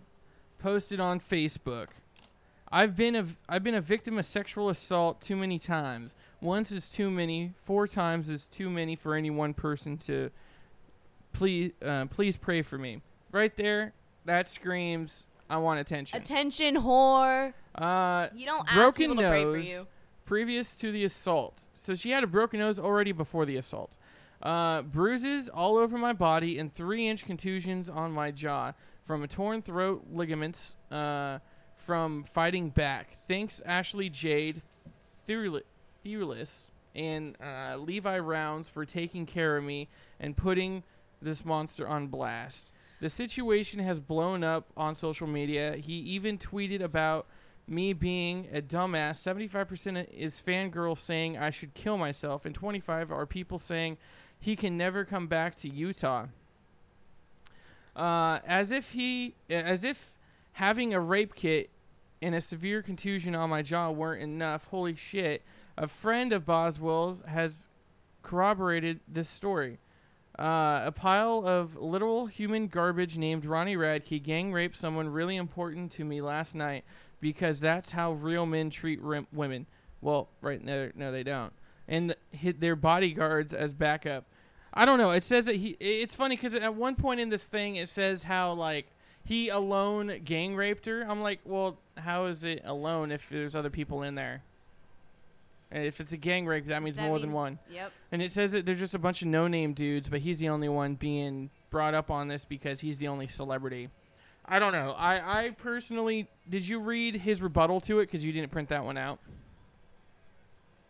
Posted 0.59 1.01
on 1.01 1.21
Facebook. 1.21 1.89
I've 2.73 2.97
been 2.97 3.15
a 3.15 3.27
I've 3.47 3.63
been 3.63 3.75
a 3.75 3.83
victim 3.83 4.17
of 4.17 4.25
sexual 4.25 4.71
assault 4.71 5.21
too 5.21 5.37
many 5.37 5.59
times. 5.59 6.15
Once 6.41 6.73
is 6.73 6.89
too 6.89 7.11
many. 7.11 7.53
Four 7.63 7.89
times 7.89 8.31
is 8.31 8.47
too 8.47 8.71
many 8.71 8.97
for 8.97 9.15
any 9.15 9.29
one 9.29 9.53
person 9.53 9.99
to. 9.99 10.31
Please, 11.35 11.73
uh, 11.85 12.07
please 12.07 12.39
pray 12.39 12.63
for 12.63 12.79
me. 12.79 13.03
Right 13.33 13.55
there, 13.55 13.93
that 14.25 14.49
screams. 14.49 15.27
I 15.51 15.59
want 15.59 15.81
attention. 15.81 16.21
Attention, 16.21 16.77
whore. 16.77 17.53
uh, 17.75 18.29
You 18.35 18.47
don't 18.47 18.67
ask 18.67 18.75
broken 18.77 18.95
people 19.11 19.17
to 19.17 19.29
pray 19.29 19.43
for 19.45 19.57
nose 19.57 19.69
you. 19.69 19.87
previous 20.25 20.77
to 20.77 20.93
the 20.93 21.05
assault. 21.05 21.65
So 21.75 21.95
she 21.95 22.11
had 22.13 22.23
a 22.25 22.27
broken 22.27 22.61
nose 22.61 22.79
already 22.79 23.13
before 23.13 23.45
the 23.45 23.57
assault. 23.57 23.97
Uh, 24.43 24.81
bruises 24.83 25.49
all 25.51 25.77
over 25.77 25.99
my 25.99 26.13
body 26.15 26.59
and 26.59 26.73
three 26.73 27.07
inch 27.09 27.27
contusions 27.27 27.91
on 27.91 28.11
my 28.13 28.31
jaw 28.31 28.73
from 29.05 29.23
a 29.23 29.29
torn 29.29 29.61
throat 29.61 30.07
ligaments 30.11 30.77
uh, 30.91 31.41
from 31.77 32.25
fighting 32.25 32.71
back. 32.71 33.17
Thanks 33.29 33.61
Ashley 33.67 34.09
Jade 34.09 34.63
Thewlis 36.05 36.71
and 36.95 37.37
uh, 37.43 37.77
Levi 37.77 38.19
Rounds 38.19 38.69
for 38.69 38.85
taking 38.85 39.27
care 39.27 39.57
of 39.57 39.65
me 39.65 39.89
and 40.19 40.37
putting 40.37 40.83
this 41.23 41.45
monster 41.45 41.87
on 41.87 42.07
blast. 42.09 42.73
The 43.01 43.11
situation 43.11 43.81
has 43.81 43.99
blown 43.99 44.45
up 44.45 44.71
on 44.77 44.95
social 44.95 45.27
media. 45.27 45.77
He 45.77 45.95
even 45.95 46.37
tweeted 46.37 46.83
about 46.83 47.27
me 47.67 47.93
being 47.93 48.49
a 48.53 48.61
dumbass. 48.61 49.17
75% 49.17 50.13
is 50.13 50.43
fangirl 50.47 50.99
saying 50.99 51.39
I 51.39 51.51
should 51.51 51.73
kill 51.73 51.97
myself, 51.97 52.45
and 52.45 52.55
25 52.55 53.11
are 53.11 53.27
people 53.27 53.59
saying 53.59 53.97
he 54.39 54.55
can 54.55 54.77
never 54.77 55.05
come 55.05 55.29
back 55.29 55.55
to 55.57 55.69
Utah. 55.69 56.27
Uh, 57.97 58.41
as 58.47 58.71
if 58.71 58.93
he, 58.93 59.35
as 59.49 59.85
if 59.85 60.19
having 60.53 60.93
a 60.93 61.01
rape 61.01 61.35
kit 61.35 61.71
and 62.21 62.35
a 62.35 62.41
severe 62.41 62.83
contusion 62.83 63.35
on 63.35 63.49
my 63.51 63.63
jaw 63.63 63.91
weren't 63.91 64.23
enough. 64.23 64.67
Holy 64.67 64.95
shit! 64.95 65.43
A 65.77 65.89
friend 65.89 66.33
of 66.33 66.45
Boswell's 66.45 67.23
has 67.23 67.69
corroborated 68.23 69.01
this 69.09 69.29
story. 69.29 69.79
Uh, 70.39 70.83
a 70.85 70.93
pile 70.93 71.45
of 71.45 71.77
literal 71.77 72.27
human 72.27 72.67
garbage 72.69 73.19
named 73.19 73.45
Ronnie 73.45 73.77
Radke 73.77 74.23
gang 74.23 74.53
raped 74.53 74.77
someone 74.77 75.09
really 75.09 75.37
important 75.37 75.93
to 75.93 76.05
me 76.05 76.23
last 76.23 76.55
night 76.55 76.85
because 77.21 77.61
that's 77.61 77.91
how 77.91 78.13
real 78.13 78.47
men 78.47 78.71
treat 78.71 79.03
rim- 79.03 79.27
women. 79.33 79.67
Well, 80.01 80.29
right 80.41 80.63
no, 80.63 80.91
no, 80.95 81.13
they 81.13 81.23
don't. 81.23 81.53
And 81.87 82.11
th- 82.11 82.41
hit 82.41 82.61
their 82.61 82.77
bodyguards 82.77 83.53
as 83.53 83.75
backup. 83.75 84.25
I 84.73 84.85
don't 84.85 84.99
know. 84.99 85.11
It 85.11 85.25
says 85.25 85.47
that 85.47 85.57
he. 85.57 85.77
It's 85.81 86.15
funny 86.15 86.37
because 86.37 86.55
at 86.55 86.75
one 86.75 86.95
point 86.95 87.21
in 87.21 87.29
this 87.29 87.49
thing, 87.49 87.77
it 87.77 87.89
says 87.89 88.23
how 88.23 88.53
like 88.53 88.87
he 89.25 89.49
alone 89.49 90.21
gang 90.25 90.55
raped 90.55 90.87
her. 90.87 91.03
I'm 91.03 91.23
like, 91.23 91.41
well, 91.45 91.79
how 91.99 92.27
is 92.27 92.45
it 92.45 92.63
alone 92.65 93.11
if 93.11 93.29
there's 93.29 93.55
other 93.55 93.71
people 93.71 94.03
in 94.03 94.15
there? 94.15 94.43
And 95.73 95.85
if 95.85 96.01
it's 96.01 96.13
a 96.13 96.17
gang 96.17 96.47
rape, 96.47 96.67
that 96.67 96.83
means 96.83 96.97
That 96.97 97.07
more 97.07 97.19
than 97.19 97.33
one. 97.33 97.59
Yep. 97.71 97.93
And 98.11 98.21
it 98.23 98.33
says 98.33 98.53
that 98.53 98.67
there's 98.67 98.81
just 98.81 98.95
a 98.95 98.99
bunch 98.99 99.23
of 99.23 99.29
no-name 99.29 99.73
dudes, 99.73 100.09
but 100.09 100.21
he's 100.21 100.39
the 100.41 100.49
only 100.49 100.69
one 100.69 100.95
being 100.95 101.51
brought 101.71 101.95
up 101.95 102.11
on 102.11 102.29
this 102.29 102.45
because 102.45 102.81
he's 102.81 102.99
the 102.99 103.09
only 103.09 103.29
celebrity. 103.29 103.89
I 104.45 104.59
don't 104.59 104.73
know. 104.73 104.95
I, 104.99 105.45
I 105.45 105.51
personally 105.51 106.29
did 106.49 106.67
you 106.67 106.81
read 106.81 107.17
his 107.17 107.41
rebuttal 107.41 107.81
to 107.83 108.01
it 108.01 108.07
because 108.07 108.25
you 108.25 108.33
didn't 108.33 108.51
print 108.51 108.69
that 108.71 108.85
one 108.85 108.99
out? 108.99 109.21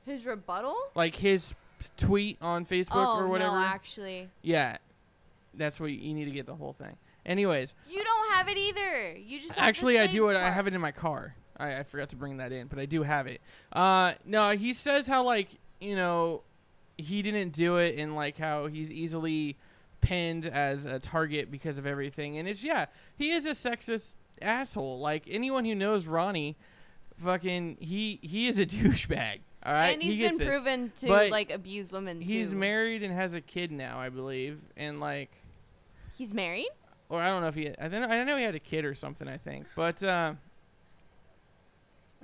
His 0.07 0.25
rebuttal? 0.25 0.77
Like 0.95 1.15
his 1.15 1.55
tweet 1.99 2.39
on 2.41 2.65
Facebook 2.65 3.07
oh 3.07 3.19
or 3.19 3.29
whatever. 3.29 3.57
no, 3.57 3.65
actually, 3.65 4.29
yeah, 4.43 4.79
that's 5.55 5.79
what 5.79 5.91
you, 5.91 5.99
you 5.99 6.15
need 6.15 6.25
to 6.25 6.31
get 6.31 6.47
the 6.47 6.55
whole 6.55 6.73
thing. 6.73 6.97
Anyways, 7.27 7.75
you 7.89 8.03
don't 8.03 8.33
have 8.33 8.49
it 8.49 8.57
either. 8.57 9.17
You 9.19 9.41
just 9.41 9.55
have 9.55 9.69
actually, 9.69 10.01
I 10.01 10.07
do 10.07 10.31
it. 10.31 10.37
I 10.37 10.51
have 10.51 10.67
it 10.67 10.75
in 10.75 10.81
my 10.81 10.93
car. 10.93 11.37
I, 11.61 11.79
I 11.79 11.83
forgot 11.83 12.09
to 12.11 12.17
bring 12.17 12.39
that 12.39 12.53
in, 12.53 12.67
but 12.67 12.79
I 12.79 12.87
do 12.87 13.03
have 13.03 13.27
it. 13.27 13.41
Uh, 13.73 14.15
no, 14.25 14.51
he 14.51 14.73
says 14.73 15.07
how 15.07 15.23
like 15.25 15.49
you 15.81 15.95
know 15.97 16.43
he 16.97 17.23
didn't 17.23 17.53
do 17.53 17.77
it, 17.77 17.97
and 17.99 18.15
like 18.17 18.37
how 18.39 18.67
he's 18.67 18.93
easily 18.93 19.57
pinned 20.01 20.47
as 20.47 20.87
a 20.87 20.99
target 20.99 21.51
because 21.51 21.79
of 21.79 21.87
everything. 21.87 22.39
And 22.39 22.49
it's 22.49 22.65
yeah, 22.65 22.87
he 23.17 23.31
is 23.33 23.47
a 23.47 23.51
sexist 23.51 24.17
asshole. 24.43 24.99
Like 25.01 25.25
anyone 25.29 25.65
who 25.65 25.75
knows 25.75 26.07
Ronnie, 26.07 26.57
fucking 27.23 27.77
he 27.81 28.19
he 28.23 28.49
is 28.49 28.59
a 28.59 28.67
douchebag. 28.67 29.41
All 29.63 29.75
right, 29.75 29.91
and 29.93 30.03
he's 30.03 30.17
he 30.17 30.27
been 30.27 30.39
this. 30.39 30.49
proven 30.49 30.91
to 31.01 31.07
But 31.07 31.31
like 31.31 31.51
abuse 31.51 31.93
women. 31.93 32.21
He's 32.23 32.53
too. 32.53 32.57
married 32.57 33.03
and 33.03 33.13
has 33.13 33.35
a 33.35 33.43
kid 33.43 33.71
now, 33.71 33.99
I 34.01 34.09
believe, 34.09 34.59
and 34.77 35.01
like. 35.01 35.31
He's 36.17 36.33
married. 36.33 36.69
or 37.11 37.21
I 37.21 37.29
don't 37.29 37.43
know 37.43 37.49
if 37.49 37.55
he. 37.55 37.69
I 37.79 37.89
don't. 37.89 38.11
I 38.11 38.25
know 38.25 38.37
he 38.39 38.43
had 38.45 38.55
a 38.55 38.59
kid 38.61 38.85
or 38.87 38.95
something. 38.95 39.29
I 39.29 39.37
think, 39.37 39.67
but 39.77 40.03
uh, 40.03 40.33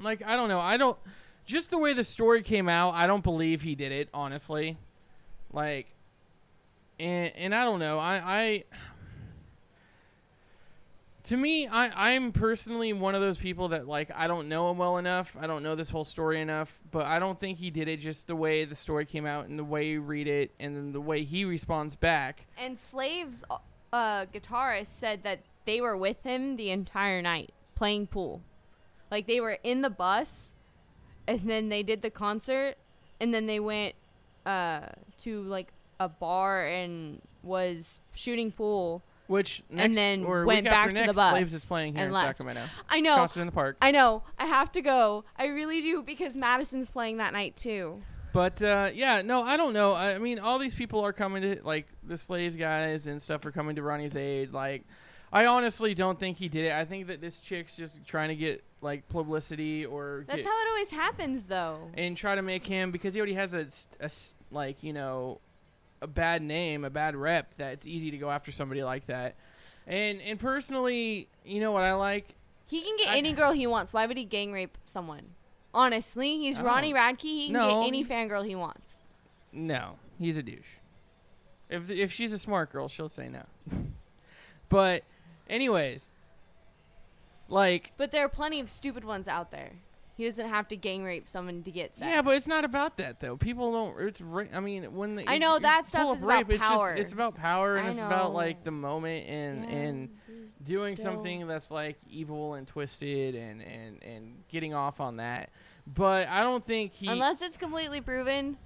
like 0.01 0.23
I 0.25 0.37
don't 0.37 0.49
know. 0.49 0.61
I 0.61 0.77
don't. 0.77 0.99
Just 1.45 1.71
the 1.71 1.79
way 1.79 1.93
the 1.93 2.05
story 2.05 2.43
came 2.43 2.69
out, 2.69 2.95
I 2.95 3.07
don't 3.07 3.23
believe 3.23 3.63
he 3.63 3.75
did 3.75 3.93
it. 3.93 4.09
Honestly, 4.13 4.77
like, 5.53 5.87
and 6.99 7.33
and 7.37 7.55
I 7.55 7.65
don't 7.65 7.79
know. 7.79 7.99
I 7.99 8.21
I. 8.25 8.65
To 11.25 11.37
me, 11.37 11.67
I, 11.67 12.13
I'm 12.13 12.31
personally 12.31 12.93
one 12.93 13.17
of 13.17 13.21
those 13.21 13.37
people 13.37 13.69
that 13.69 13.89
like 13.89 14.13
I 14.15 14.29
don't 14.29 14.49
know 14.49 14.71
him 14.71 14.79
well 14.79 14.99
enough. 14.99 15.37
I 15.41 15.49
don't 15.49 15.65
know 15.65 15.75
this 15.75 15.91
whole 15.91 16.05
story 16.05 16.41
enough, 16.41 16.81
but 16.93 17.05
I 17.05 17.19
don't 17.19 17.39
think 17.39 17.59
he 17.59 17.71
did 17.71 17.89
it 17.89 17.99
just 17.99 18.29
the 18.29 18.37
way 18.37 18.65
the 18.65 18.77
story 18.77 19.05
came 19.07 19.27
out 19.27 19.49
and 19.49 19.59
the 19.59 19.65
way 19.65 19.89
you 19.89 20.03
read 20.03 20.29
it 20.29 20.53
and 20.61 20.77
then 20.77 20.93
the 20.93 21.01
way 21.01 21.25
he 21.25 21.45
responds 21.45 21.97
back. 21.97 22.47
And 22.57 22.79
Slaves, 22.79 23.45
uh, 23.93 24.27
guitarist 24.27 24.87
said 24.87 25.25
that 25.25 25.41
they 25.65 25.81
were 25.81 25.97
with 25.97 26.23
him 26.23 26.55
the 26.55 26.71
entire 26.71 27.21
night 27.21 27.51
playing 27.75 28.07
pool. 28.07 28.41
Like 29.11 29.27
they 29.27 29.41
were 29.41 29.59
in 29.63 29.83
the 29.83 29.91
bus 29.91 30.55
and 31.27 31.49
then 31.49 31.69
they 31.69 31.83
did 31.83 32.03
the 32.03 32.11
concert 32.11 32.77
and 33.21 33.33
then 33.33 33.47
they 33.47 33.61
went 33.61 33.95
uh 34.45 34.81
to 35.19 35.43
like 35.43 35.69
a 35.99 36.09
bar 36.09 36.67
and 36.67 37.21
was 37.43 38.01
shooting 38.15 38.53
pool. 38.53 39.03
Which 39.29 39.65
next 39.71 39.85
and 39.85 39.95
then 39.95 40.25
or 40.25 40.45
went 40.45 40.67
back 40.67 40.95
to 40.95 41.07
the 41.07 41.13
bus 41.13 41.31
Slaves 41.33 41.55
is 41.55 41.65
playing 41.65 41.97
here 41.97 42.07
in 42.07 42.13
left. 42.13 42.27
Sacramento. 42.27 42.65
I 42.89 43.01
know. 43.01 43.17
Concert 43.17 43.41
in 43.41 43.47
the 43.47 43.53
park. 43.53 43.77
I 43.83 43.91
know. 43.91 44.23
I 44.39 44.47
have 44.47 44.71
to 44.73 44.81
go. 44.81 45.25
I 45.37 45.47
really 45.47 45.81
do 45.83 46.03
because 46.03 46.37
Madison's 46.37 46.91
playing 46.91 47.17
that 47.17 47.33
night 47.33 47.57
too. 47.57 48.03
But 48.33 48.63
uh, 48.63 48.91
yeah, 48.93 49.23
no, 49.23 49.43
I 49.43 49.57
don't 49.57 49.73
know. 49.73 49.95
I 49.95 50.19
mean, 50.19 50.39
all 50.39 50.59
these 50.59 50.75
people 50.75 51.01
are 51.01 51.13
coming 51.13 51.43
to 51.43 51.61
like 51.65 51.89
the 52.05 52.19
slaves 52.19 52.55
guys 52.55 53.07
and 53.07 53.21
stuff 53.21 53.45
are 53.47 53.51
coming 53.51 53.77
to 53.77 53.83
Ronnie's 53.83 54.15
aid. 54.15 54.53
Like, 54.53 54.85
I 55.37 55.47
honestly 55.47 55.95
don't 55.95 56.19
think 56.19 56.39
he 56.39 56.49
did 56.49 56.65
it. 56.67 56.73
I 56.73 56.85
think 56.85 57.09
that 57.09 57.21
this 57.21 57.39
chick's 57.39 57.77
just 57.77 58.05
trying 58.07 58.29
to 58.29 58.37
get 58.37 58.63
like 58.81 59.09
publicity 59.09 59.85
or 59.85 60.25
That's 60.27 60.39
get, 60.39 60.47
how 60.47 60.53
it 60.63 60.69
always 60.71 60.91
happens 60.91 61.43
though. 61.45 61.91
and 61.95 62.17
try 62.17 62.35
to 62.35 62.43
make 62.43 62.65
him 62.67 62.91
because 62.91 63.15
he 63.15 63.21
already 63.21 63.35
has 63.35 63.55
a, 63.55 63.63
s- 63.67 63.89
a 64.01 64.05
s- 64.05 64.35
like 64.51 64.83
you 64.83 64.93
know 64.93 65.41
a 66.01 66.07
bad 66.07 66.43
name, 66.43 66.85
a 66.85 66.91
bad 66.91 67.17
rep. 67.17 67.55
That 67.57 67.73
it's 67.75 67.87
easy 67.87 68.11
to 68.11 68.19
go 68.19 68.31
after 68.31 68.53
somebody 68.53 68.83
like 68.83 69.07
that. 69.07 69.35
And 69.87 70.21
and 70.23 70.39
personally, 70.39 71.29
you 71.45 71.61
know 71.61 71.73
what 71.73 71.85
I 71.85 71.93
like? 71.95 72.35
He 72.67 72.81
can 72.83 72.97
get 72.97 73.09
I- 73.09 73.19
any 73.19 73.33
girl 73.33 73.53
he 73.53 73.67
wants. 73.67 73.93
Why 73.93 74.07
would 74.07 74.17
he 74.17 74.25
gang 74.25 74.53
rape 74.53 74.77
someone? 74.85 75.35
Honestly, 75.75 76.39
he's 76.39 76.59
I 76.59 76.63
Ronnie 76.63 76.95
Radke. 76.95 77.21
He 77.21 77.45
can 77.47 77.53
No. 77.53 77.81
get 77.83 77.89
any 77.89 78.05
fangirl 78.05 78.47
he 78.47 78.55
wants. 78.55 78.97
No, 79.53 79.99
he's 80.19 80.39
a 80.39 80.43
douche. 80.43 80.77
If 81.69 81.91
if 81.91 82.11
she's 82.13 82.33
a 82.33 82.39
smart 82.39 82.73
girl, 82.73 82.89
she'll 82.89 83.09
say 83.11 83.29
no. 83.29 83.43
but, 84.69 85.03
anyways, 85.49 86.11
like 87.49 87.93
But 87.97 88.11
there 88.13 88.25
are 88.25 88.29
plenty 88.29 88.61
of 88.61 88.69
stupid 88.69 89.05
ones 89.05 89.29
out 89.29 89.51
there. 89.51 89.73
He 90.17 90.25
doesn't 90.25 90.49
have 90.49 90.67
to 90.69 90.77
gang 90.77 91.05
rape 91.05 91.29
someone 91.29 91.63
to 91.63 91.71
get 91.71 91.95
sex. 91.95 92.11
yeah, 92.11 92.23
but 92.23 92.37
it's 92.37 92.47
not 92.47 92.65
about 92.65 92.97
that 92.97 93.21
though. 93.21 93.37
People 93.37 93.71
don't. 93.73 94.01
It's 94.09 94.21
ra- 94.23 94.47
I 94.55 94.61
mean, 94.61 94.95
when 94.95 95.15
they, 95.17 95.27
I 95.27 95.37
know 95.37 95.59
that 95.59 95.87
stuff 95.87 96.17
is 96.17 96.23
about 96.25 96.51
it's 96.51 96.63
power. 96.63 96.91
Just, 96.97 97.01
it's 97.01 97.13
about 97.13 97.35
power 97.35 97.77
and 97.77 97.87
I 97.89 97.91
it's 97.91 97.99
about 97.99 98.33
like 98.33 98.65
the 98.65 98.71
moment 98.71 99.29
and 99.29 99.65
Yeah, 99.65 99.77
and 99.77 100.09
doing 100.65 100.97
still. 100.97 101.13
something 101.13 101.47
that's 101.47 101.71
like 101.71 101.99
evil 102.09 102.55
and 102.55 102.67
twisted 102.67 103.35
and 103.35 103.61
and 103.61 104.03
and 104.03 104.43
getting 104.49 104.73
off 104.73 105.01
on 105.01 105.17
that. 105.19 105.51
But 105.87 106.29
I 106.29 106.41
don't 106.41 106.65
think 106.65 106.95
he. 106.95 107.09
Unless 107.09 107.43
it's 107.43 107.59
completely 107.59 108.01
proven, 108.01 108.57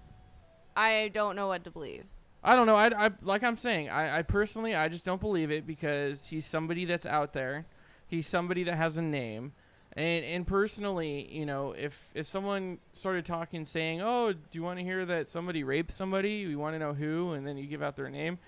I 0.76 1.10
don't 1.12 1.34
know 1.34 1.48
what 1.48 1.64
to 1.64 1.70
believe. 1.72 2.04
I 2.42 2.56
don't 2.56 2.66
know. 2.66 2.76
I, 2.76 3.06
I 3.06 3.10
like 3.22 3.44
I'm 3.44 3.56
saying. 3.56 3.90
I, 3.90 4.18
I 4.18 4.22
personally 4.22 4.74
I 4.74 4.88
just 4.88 5.04
don't 5.04 5.20
believe 5.20 5.50
it 5.50 5.66
because 5.66 6.26
he's 6.26 6.46
somebody 6.46 6.84
that's 6.84 7.06
out 7.06 7.32
there. 7.32 7.66
He's 8.06 8.26
somebody 8.26 8.64
that 8.64 8.76
has 8.76 8.96
a 8.96 9.02
name. 9.02 9.52
And 9.92 10.24
and 10.24 10.46
personally, 10.46 11.28
you 11.30 11.44
know, 11.44 11.72
if 11.72 12.10
if 12.14 12.26
someone 12.26 12.78
started 12.92 13.26
talking 13.26 13.64
saying, 13.64 14.00
"Oh, 14.00 14.32
do 14.32 14.38
you 14.52 14.62
want 14.62 14.78
to 14.78 14.84
hear 14.84 15.04
that 15.04 15.28
somebody 15.28 15.64
raped 15.64 15.90
somebody? 15.92 16.46
We 16.46 16.56
want 16.56 16.74
to 16.74 16.78
know 16.78 16.94
who," 16.94 17.32
and 17.32 17.46
then 17.46 17.58
you 17.58 17.66
give 17.66 17.82
out 17.82 17.96
their 17.96 18.08
name, 18.08 18.38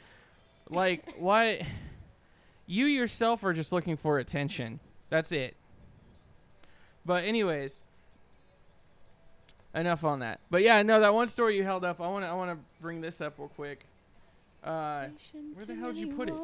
like 0.70 1.14
why? 1.18 1.66
You 2.66 2.87
yourself 2.87 3.42
are 3.44 3.52
just 3.52 3.72
looking 3.72 3.96
for 3.96 4.18
attention. 4.18 4.78
That's 5.11 5.33
it. 5.33 5.57
But 7.05 7.24
anyways, 7.24 7.83
enough 9.74 10.04
on 10.04 10.20
that. 10.20 10.40
But 10.50 10.62
yeah, 10.62 10.82
no, 10.82 11.00
that 11.00 11.14
one 11.14 11.28
story 11.28 11.56
you 11.56 11.64
held 11.64 11.85
up. 11.85 12.00
I 12.00 12.06
want 12.08 12.24
to 12.24 12.30
I 12.30 12.35
want 12.35 12.50
to 12.50 12.58
bring 12.80 13.00
this 13.00 13.20
up 13.20 13.38
real 13.38 13.48
quick. 13.48 13.85
Uh, 14.64 15.06
where 15.54 15.66
the 15.66 15.74
hell 15.74 15.88
did 15.92 15.96
you 15.98 16.14
put 16.14 16.28
it? 16.28 16.35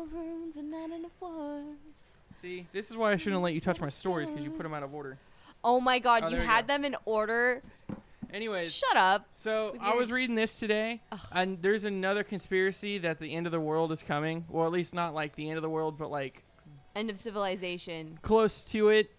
see, 2.41 2.67
this 2.73 2.91
is 2.91 2.97
why 2.97 3.13
I 3.13 3.17
shouldn't 3.17 3.43
let 3.43 3.55
you 3.55 3.61
touch 3.61 3.81
my 3.81 3.89
stories 3.89 4.29
because 4.29 4.45
you 4.45 4.51
put 4.51 4.63
them 4.65 4.75
out 4.75 4.83
of 4.83 4.95
order. 4.95 5.19
Oh 5.63 5.81
my 5.81 5.99
god, 5.99 6.25
Oh, 6.25 6.29
you 6.29 6.37
had 6.37 6.67
go. 6.67 6.75
them 6.75 6.85
in 6.85 6.97
order. 7.05 7.63
Anyways, 8.33 8.75
Shut 8.75 8.97
up. 8.97 9.27
so 9.35 9.75
I 9.81 9.95
was 9.95 10.13
reading 10.13 10.35
this 10.35 10.61
today, 10.61 11.01
Ugh. 11.11 11.19
and 11.33 11.63
there's 11.63 11.85
another 11.85 12.23
conspiracy 12.23 12.99
that 12.99 13.19
the 13.21 13.35
end 13.35 13.47
of 13.47 13.53
the 13.53 13.61
world 13.61 13.91
is 13.91 14.03
coming. 14.03 14.45
Well, 14.51 14.67
at 14.67 14.73
least 14.73 14.95
not 14.95 15.15
like 15.15 15.35
the 15.35 15.49
end 15.49 15.57
of 15.57 15.63
the 15.63 15.71
world, 15.71 15.97
but 15.99 16.11
like 16.11 16.43
End 16.95 17.09
of 17.11 17.19
civilization. 17.19 18.19
close 18.23 18.65
to 18.67 18.91
it. 18.91 19.11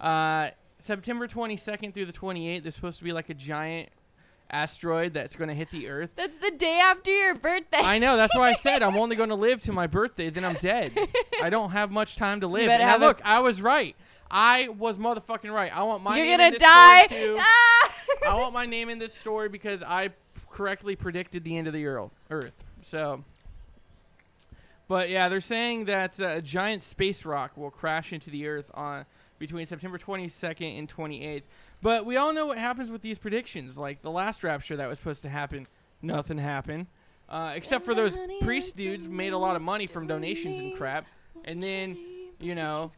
Uh, 0.00 0.50
September 0.78 1.26
22nd 1.26 1.92
through 1.92 2.06
the 2.06 2.12
28th, 2.12 2.62
there's 2.62 2.74
supposed 2.74 2.98
to 2.98 3.04
be 3.04 3.12
like 3.12 3.28
a 3.28 3.34
giant 3.34 3.88
asteroid 4.50 5.12
that's 5.12 5.36
going 5.36 5.48
to 5.48 5.54
hit 5.54 5.70
the 5.70 5.88
Earth. 5.88 6.12
That's 6.16 6.36
the 6.36 6.50
day 6.52 6.80
after 6.82 7.10
your 7.10 7.34
birthday. 7.34 7.78
I 7.78 7.98
know. 7.98 8.16
That's 8.16 8.34
why 8.34 8.48
I 8.48 8.52
said 8.54 8.82
I'm 8.82 8.96
only 8.96 9.16
going 9.16 9.28
to 9.30 9.34
live 9.34 9.60
to 9.62 9.72
my 9.72 9.86
birthday. 9.86 10.30
Then 10.30 10.44
I'm 10.44 10.54
dead. 10.56 10.92
I 11.42 11.50
don't 11.50 11.70
have 11.72 11.90
much 11.90 12.16
time 12.16 12.40
to 12.40 12.46
live. 12.46 12.68
And 12.70 12.82
now 12.82 12.96
look, 12.96 13.20
I 13.24 13.40
was 13.40 13.60
right. 13.60 13.94
I 14.30 14.68
was 14.68 14.98
motherfucking 14.98 15.52
right. 15.52 15.74
I 15.76 15.82
want 15.82 16.02
my 16.02 16.16
You're 16.16 16.26
name 16.26 16.38
gonna 16.38 16.50
this 16.52 16.62
die. 16.62 17.02
story 17.04 17.20
too. 17.20 17.36
Ah! 17.40 17.94
I 18.28 18.34
want 18.34 18.52
my 18.52 18.66
name 18.66 18.88
in 18.90 18.98
this 18.98 19.14
story 19.14 19.48
because 19.48 19.82
I 19.82 20.10
correctly 20.50 20.96
predicted 20.96 21.44
the 21.44 21.56
end 21.56 21.66
of 21.66 21.72
the 21.72 21.86
earl- 21.86 22.12
Earth. 22.30 22.64
So, 22.82 23.24
but 24.86 25.08
yeah, 25.08 25.28
they're 25.28 25.40
saying 25.40 25.86
that 25.86 26.20
uh, 26.20 26.26
a 26.26 26.42
giant 26.42 26.82
space 26.82 27.24
rock 27.24 27.56
will 27.56 27.70
crash 27.70 28.12
into 28.12 28.28
the 28.30 28.46
Earth 28.46 28.70
on 28.74 29.06
between 29.38 29.66
September 29.66 29.98
22nd 29.98 30.78
and 30.78 30.88
28th. 30.94 31.42
But 31.82 32.04
we 32.06 32.16
all 32.16 32.32
know 32.32 32.46
what 32.46 32.58
happens 32.58 32.90
with 32.90 33.02
these 33.02 33.18
predictions. 33.18 33.78
Like 33.78 34.02
the 34.02 34.10
last 34.10 34.42
rapture 34.44 34.76
that 34.76 34.88
was 34.88 34.98
supposed 34.98 35.22
to 35.22 35.28
happen, 35.28 35.66
nothing 36.02 36.38
happened. 36.38 36.86
Uh, 37.28 37.52
except 37.54 37.84
for 37.84 37.94
those 37.94 38.16
priest 38.40 38.76
dudes 38.76 39.06
made 39.08 39.32
a 39.34 39.38
lot 39.38 39.54
of 39.54 39.60
money 39.62 39.86
from 39.86 40.06
donations 40.06 40.58
and 40.60 40.74
crap. 40.74 41.06
And 41.44 41.62
then, 41.62 41.96
you 42.40 42.54
know, 42.54 42.90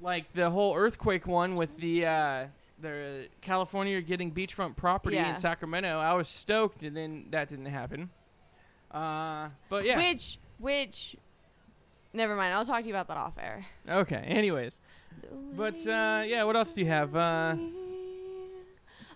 like 0.00 0.32
the 0.34 0.50
whole 0.50 0.74
earthquake 0.76 1.26
one 1.26 1.56
with 1.56 1.76
the 1.78 2.06
uh, 2.06 2.46
the 2.80 3.26
California 3.40 4.00
getting 4.02 4.30
beachfront 4.30 4.76
property 4.76 5.16
Yeah. 5.16 5.30
in 5.30 5.36
Sacramento. 5.36 5.98
I 5.98 6.12
was 6.14 6.28
stoked, 6.28 6.82
and 6.82 6.94
then 6.96 7.26
that 7.30 7.48
didn't 7.48 7.66
happen. 7.66 8.10
Uh, 8.90 9.48
but 9.70 9.84
yeah. 9.84 9.96
Which, 9.96 10.38
which, 10.58 11.16
never 12.14 12.36
mind. 12.36 12.54
I'll 12.54 12.64
talk 12.64 12.80
to 12.80 12.86
you 12.86 12.94
about 12.94 13.08
that 13.08 13.16
off 13.16 13.34
air. 13.38 13.66
Okay. 13.88 14.22
Anyways, 14.26 14.80
but 15.56 15.76
uh, 15.86 16.22
yeah. 16.26 16.44
What 16.44 16.56
else 16.56 16.72
do 16.72 16.80
you 16.80 16.88
have? 16.88 17.14
Uh, 17.14 17.56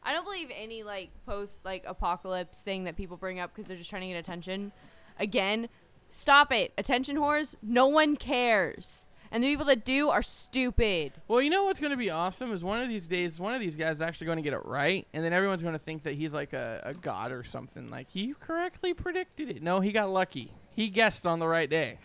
I 0.02 0.12
don't 0.12 0.24
believe 0.24 0.48
any 0.54 0.82
like 0.82 1.10
post 1.26 1.60
like 1.64 1.84
apocalypse 1.86 2.60
thing 2.60 2.84
that 2.84 2.96
people 2.96 3.16
bring 3.16 3.40
up 3.40 3.54
because 3.54 3.68
they're 3.68 3.76
just 3.76 3.90
trying 3.90 4.02
to 4.02 4.08
get 4.08 4.16
attention. 4.16 4.72
Again, 5.18 5.68
stop 6.10 6.52
it. 6.52 6.72
Attention 6.78 7.16
whores. 7.16 7.54
No 7.62 7.86
one 7.86 8.16
cares, 8.16 9.06
and 9.30 9.42
the 9.42 9.48
people 9.48 9.66
that 9.66 9.84
do 9.84 10.08
are 10.08 10.22
stupid. 10.22 11.12
well, 11.28 11.42
you 11.42 11.50
know 11.50 11.64
what's 11.64 11.80
going 11.80 11.90
to 11.90 11.96
be 11.96 12.10
awesome 12.10 12.52
is 12.52 12.64
one 12.64 12.80
of 12.80 12.88
these 12.88 13.06
days, 13.06 13.38
one 13.38 13.54
of 13.54 13.60
these 13.60 13.76
guys 13.76 13.96
is 13.96 14.02
actually 14.02 14.26
going 14.26 14.36
to 14.36 14.42
get 14.42 14.54
it 14.54 14.64
right, 14.64 15.06
and 15.12 15.24
then 15.24 15.32
everyone's 15.32 15.62
going 15.62 15.74
to 15.74 15.78
think 15.78 16.04
that 16.04 16.14
he's 16.14 16.32
like 16.32 16.52
a, 16.52 16.80
a 16.84 16.94
god 16.94 17.32
or 17.32 17.44
something. 17.44 17.90
Like 17.90 18.08
he 18.08 18.34
correctly 18.40 18.94
predicted 18.94 19.50
it. 19.50 19.62
No, 19.62 19.80
he 19.80 19.92
got 19.92 20.08
lucky. 20.10 20.52
He 20.74 20.88
guessed 20.88 21.26
on 21.26 21.38
the 21.38 21.48
right 21.48 21.68
day. 21.68 21.98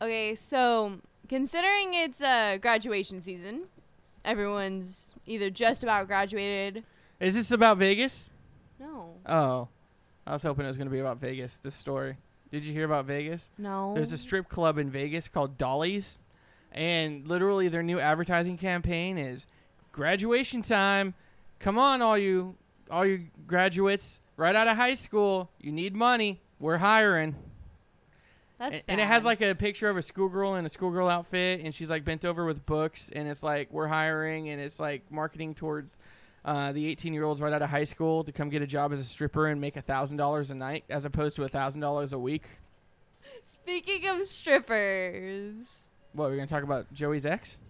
Okay, 0.00 0.34
so 0.34 0.98
considering 1.28 1.94
it's 1.94 2.20
uh, 2.20 2.58
graduation 2.60 3.20
season, 3.20 3.62
everyone's 4.24 5.12
either 5.26 5.50
just 5.50 5.82
about 5.82 6.06
graduated. 6.06 6.84
Is 7.20 7.34
this 7.34 7.50
about 7.50 7.78
Vegas? 7.78 8.32
No, 8.78 9.14
Oh, 9.24 9.68
I 10.26 10.32
was 10.34 10.42
hoping 10.42 10.64
it 10.64 10.68
was 10.68 10.76
going 10.76 10.88
to 10.88 10.92
be 10.92 10.98
about 10.98 11.18
Vegas. 11.18 11.58
This 11.58 11.74
story. 11.74 12.16
Did 12.50 12.64
you 12.64 12.72
hear 12.72 12.84
about 12.84 13.06
Vegas? 13.06 13.50
no. 13.58 13.94
There's 13.94 14.12
a 14.12 14.18
strip 14.18 14.48
club 14.48 14.78
in 14.78 14.90
Vegas 14.90 15.28
called 15.28 15.56
Dolly's, 15.58 16.20
and 16.72 17.26
literally 17.26 17.68
their 17.68 17.82
new 17.82 17.98
advertising 17.98 18.58
campaign 18.58 19.16
is 19.18 19.46
graduation 19.92 20.60
time. 20.62 21.14
Come 21.58 21.78
on, 21.78 22.02
all 22.02 22.18
you, 22.18 22.54
all 22.90 23.06
you 23.06 23.28
graduates, 23.46 24.20
right 24.36 24.54
out 24.54 24.68
of 24.68 24.76
high 24.76 24.94
school. 24.94 25.50
You 25.58 25.72
need 25.72 25.94
money. 25.94 26.40
We're 26.60 26.76
hiring. 26.78 27.34
That's 28.58 28.74
and, 28.76 28.82
and 28.88 29.00
it 29.00 29.04
has 29.06 29.24
like 29.24 29.40
a 29.42 29.54
picture 29.54 29.88
of 29.90 29.96
a 29.96 30.02
schoolgirl 30.02 30.54
in 30.54 30.64
a 30.64 30.68
schoolgirl 30.68 31.08
outfit, 31.08 31.60
and 31.62 31.74
she's 31.74 31.90
like 31.90 32.04
bent 32.04 32.24
over 32.24 32.44
with 32.46 32.64
books, 32.64 33.10
and 33.14 33.28
it's 33.28 33.42
like 33.42 33.70
we're 33.70 33.86
hiring, 33.88 34.48
and 34.48 34.60
it's 34.60 34.80
like 34.80 35.02
marketing 35.10 35.54
towards 35.54 35.98
uh, 36.44 36.72
the 36.72 36.86
18 36.86 37.12
year 37.12 37.24
olds 37.24 37.40
right 37.40 37.52
out 37.52 37.60
of 37.60 37.68
high 37.68 37.84
school 37.84 38.24
to 38.24 38.32
come 38.32 38.48
get 38.48 38.62
a 38.62 38.66
job 38.66 38.92
as 38.92 39.00
a 39.00 39.04
stripper 39.04 39.46
and 39.48 39.60
make 39.60 39.76
a 39.76 39.82
thousand 39.82 40.16
dollars 40.16 40.50
a 40.50 40.54
night, 40.54 40.84
as 40.88 41.04
opposed 41.04 41.36
to 41.36 41.44
a 41.44 41.48
thousand 41.48 41.80
dollars 41.82 42.12
a 42.12 42.18
week. 42.18 42.44
Speaking 43.44 44.06
of 44.06 44.24
strippers, 44.26 45.88
What 46.12 46.30
we're 46.30 46.36
gonna 46.36 46.46
talk 46.46 46.62
about 46.62 46.92
Joey's 46.92 47.26
ex? 47.26 47.60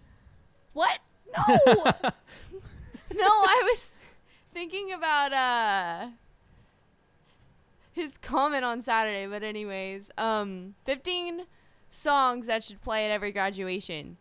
what? 0.73 0.99
No, 1.35 1.43
no. 3.13 3.25
I 3.25 3.61
was 3.71 3.95
thinking 4.53 4.93
about 4.93 5.33
uh 5.33 6.07
his 7.97 8.17
comment 8.17 8.63
on 8.63 8.81
Saturday, 8.81 9.27
but 9.27 9.43
anyways, 9.43 10.09
um, 10.17 10.75
15 10.85 11.43
songs 11.91 12.47
that 12.47 12.63
should 12.63 12.81
play 12.81 13.05
at 13.05 13.11
every 13.11 13.31
graduation. 13.31 14.17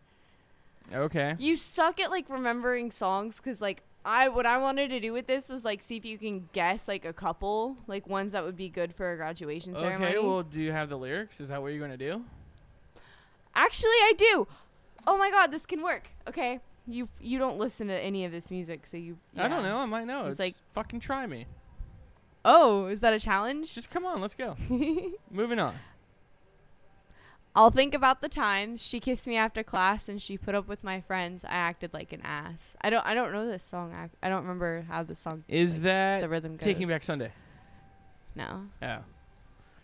Okay. 0.94 1.34
You 1.38 1.56
suck 1.56 2.00
at 2.00 2.10
like 2.10 2.28
remembering 2.28 2.90
songs 2.90 3.36
because 3.38 3.60
like 3.60 3.82
I 4.04 4.28
what 4.28 4.46
I 4.46 4.58
wanted 4.58 4.88
to 4.90 5.00
do 5.00 5.12
with 5.12 5.26
this 5.26 5.48
was 5.48 5.64
like 5.64 5.82
see 5.82 5.96
if 5.96 6.04
you 6.04 6.16
can 6.16 6.48
guess 6.52 6.86
like 6.86 7.04
a 7.04 7.12
couple 7.12 7.76
like 7.88 8.06
ones 8.06 8.32
that 8.32 8.44
would 8.44 8.56
be 8.56 8.68
good 8.68 8.94
for 8.94 9.12
a 9.12 9.16
graduation 9.16 9.74
ceremony. 9.74 10.12
Okay. 10.16 10.18
Well, 10.24 10.44
do 10.44 10.62
you 10.62 10.70
have 10.70 10.88
the 10.88 10.96
lyrics? 10.96 11.40
Is 11.40 11.48
that 11.48 11.60
what 11.60 11.72
you're 11.72 11.80
gonna 11.80 11.96
do? 11.96 12.24
Actually, 13.54 13.90
I 13.90 14.12
do. 14.16 14.46
Oh 15.06 15.16
my 15.16 15.30
god, 15.30 15.50
this 15.50 15.66
can 15.66 15.82
work. 15.82 16.08
Okay, 16.28 16.60
you 16.86 17.08
you 17.20 17.38
don't 17.38 17.58
listen 17.58 17.88
to 17.88 17.94
any 17.98 18.24
of 18.24 18.30
this 18.30 18.50
music, 18.50 18.86
so 18.86 18.96
you. 18.96 19.18
I 19.36 19.48
don't 19.48 19.64
know. 19.64 19.78
I 19.78 19.86
might 19.86 20.06
know. 20.06 20.26
It's 20.26 20.38
like- 20.38 20.54
fucking 20.72 21.00
try 21.00 21.26
me. 21.26 21.46
Oh, 22.48 22.86
is 22.86 23.00
that 23.00 23.12
a 23.12 23.18
challenge? 23.18 23.74
Just 23.74 23.90
come 23.90 24.06
on. 24.06 24.20
Let's 24.20 24.34
go. 24.34 24.56
Moving 25.30 25.58
on. 25.58 25.74
I'll 27.56 27.70
think 27.70 27.92
about 27.92 28.20
the 28.20 28.28
times 28.28 28.80
she 28.80 29.00
kissed 29.00 29.26
me 29.26 29.36
after 29.36 29.64
class 29.64 30.08
and 30.08 30.22
she 30.22 30.38
put 30.38 30.54
up 30.54 30.68
with 30.68 30.84
my 30.84 31.00
friends. 31.00 31.44
I 31.44 31.54
acted 31.54 31.92
like 31.92 32.12
an 32.12 32.20
ass. 32.22 32.76
I 32.80 32.90
don't. 32.90 33.04
I 33.04 33.14
don't 33.14 33.32
know 33.32 33.46
this 33.46 33.64
song. 33.64 33.92
I, 33.92 34.10
I 34.24 34.28
don't 34.28 34.42
remember 34.42 34.86
how 34.88 35.02
the 35.02 35.16
song. 35.16 35.42
Is 35.48 35.74
like, 35.74 35.82
that 35.84 36.20
the 36.20 36.28
rhythm 36.28 36.52
goes? 36.52 36.64
Taking 36.64 36.86
Back 36.86 37.02
Sunday? 37.02 37.32
No. 38.36 38.66
Oh. 38.80 38.98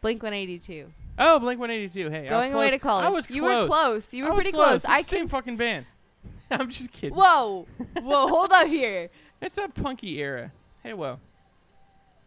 Blink 0.01 0.23
182. 0.23 0.93
Oh, 1.19 1.41
Blink 1.41 1.59
182. 1.59 2.11
Hey, 2.11 2.19
I 2.19 2.23
was 2.23 2.31
Going 2.31 2.55
away 2.55 2.71
to 2.71 2.79
college. 2.79 3.07
I 3.07 3.09
was 3.09 3.27
close. 3.27 3.37
You 3.37 3.43
were 3.43 3.67
close. 3.67 4.15
You 4.15 4.25
were 4.25 4.35
pretty 4.35 4.53
close. 4.53 4.67
close. 4.67 4.85
It's 4.85 4.89
I 4.89 4.99
the 5.03 5.09
same 5.09 5.29
fucking 5.29 5.57
band. 5.57 5.87
I'm 6.51 6.69
just 6.69 6.93
kidding. 6.93 7.17
Whoa. 7.17 7.67
Whoa. 8.01 8.29
Hold 8.29 8.53
up 8.53 8.69
here. 8.69 9.11
It's 9.41 9.57
that 9.57 9.75
punky 9.75 10.21
era. 10.21 10.53
Hey, 10.85 10.93
well. 10.93 11.19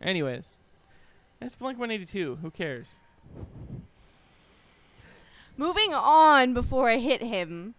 Anyways, 0.06 0.60
it's 1.42 1.56
Blink 1.56 1.80
182. 1.80 2.38
Who 2.44 2.52
cares? 2.52 2.98
Moving 5.58 5.96
on 5.96 6.54
before 6.54 6.92
I 6.92 6.98
hit 6.98 7.24
him. 7.24 7.74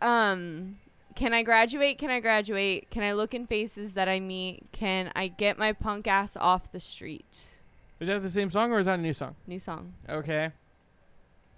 Um, 0.00 0.78
can 1.16 1.34
I 1.34 1.42
graduate? 1.42 1.98
Can 1.98 2.08
I 2.08 2.20
graduate? 2.20 2.88
Can 2.90 3.02
I 3.02 3.12
look 3.12 3.34
in 3.34 3.48
faces 3.48 3.94
that 3.94 4.08
I 4.08 4.20
meet? 4.20 4.62
Can 4.70 5.10
I 5.16 5.26
get 5.26 5.58
my 5.58 5.72
punk 5.72 6.06
ass 6.06 6.36
off 6.36 6.70
the 6.70 6.78
street? 6.78 7.56
Is 7.98 8.06
that 8.06 8.22
the 8.22 8.30
same 8.30 8.48
song 8.48 8.70
or 8.70 8.78
is 8.78 8.86
that 8.86 9.00
a 9.00 9.02
new 9.02 9.12
song? 9.12 9.34
New 9.48 9.58
song. 9.58 9.94
Okay. 10.08 10.52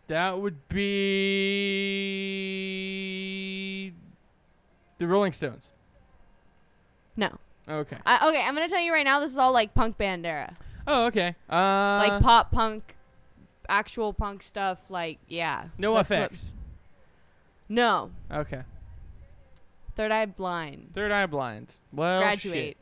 That 0.09 0.40
would 0.40 0.66
be 0.68 1.02
the 4.96 5.07
Rolling 5.07 5.35
Stones. 5.35 5.72
No. 7.14 7.38
Okay. 7.68 7.96
I, 8.05 8.29
okay, 8.29 8.42
I'm 8.42 8.55
gonna 8.55 8.68
tell 8.68 8.81
you 8.81 8.92
right 8.92 9.05
now. 9.05 9.20
This 9.20 9.31
is 9.31 9.38
all 9.38 9.53
like 9.53 9.75
punk 9.75 9.96
band 9.96 10.27
era, 10.27 10.55
Oh, 10.87 11.07
okay. 11.07 11.37
Uh, 11.48 12.05
like 12.07 12.22
pop 12.22 12.51
punk, 12.51 12.96
actual 13.68 14.12
punk 14.12 14.42
stuff. 14.42 14.79
Like 14.90 15.18
yeah. 15.29 15.66
NOFX. 15.79 16.53
No. 17.68 18.11
Okay. 18.31 18.62
Third 19.94 20.11
Eye 20.11 20.27
Blind. 20.27 20.90
Third 20.94 21.11
eye 21.11 21.27
blind. 21.27 21.75
Well, 21.92 22.22
Graduate. 22.22 22.77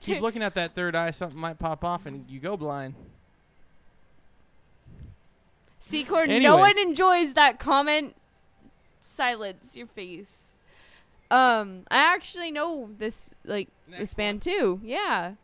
Keep 0.00 0.20
looking 0.22 0.42
at 0.42 0.54
that 0.54 0.74
third 0.74 0.96
eye. 0.96 1.10
Something 1.10 1.38
might 1.38 1.58
pop 1.58 1.84
off 1.84 2.06
and 2.06 2.24
you 2.28 2.40
go 2.40 2.56
blind. 2.56 2.94
Secor, 5.86 6.26
no 6.26 6.34
Anyways. 6.34 6.58
one 6.58 6.78
enjoys 6.78 7.34
that 7.34 7.58
comment. 7.58 8.16
Silence 9.00 9.76
your 9.76 9.86
face. 9.88 10.41
Um, 11.32 11.84
I 11.90 11.96
actually 11.96 12.50
know 12.50 12.90
this 12.98 13.32
like 13.44 13.68
this 13.88 13.98
Next 13.98 14.14
band 14.14 14.42
too. 14.42 14.80
Yeah. 14.84 15.34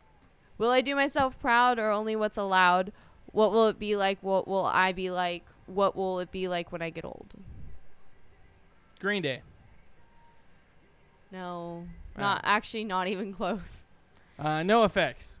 Will 0.59 0.69
I 0.69 0.81
do 0.81 0.93
myself 0.95 1.39
proud 1.39 1.79
or 1.79 1.89
only 1.89 2.15
what's 2.15 2.37
allowed? 2.37 2.91
What 3.31 3.51
will 3.51 3.67
it 3.67 3.79
be 3.79 3.95
like? 3.95 4.19
What 4.21 4.47
will 4.47 4.65
I 4.65 4.91
be 4.91 5.09
like? 5.09 5.43
What 5.65 5.95
will 5.95 6.19
it 6.19 6.31
be 6.31 6.47
like 6.47 6.71
when 6.71 6.83
I 6.83 6.91
get 6.91 7.05
old? 7.05 7.33
Green 8.99 9.23
Day. 9.23 9.41
No, 11.31 11.87
not 12.17 12.41
actually, 12.43 12.83
not 12.83 13.07
even 13.07 13.33
close. 13.39 13.83
Uh, 14.37 14.59
NOFX. 14.59 15.37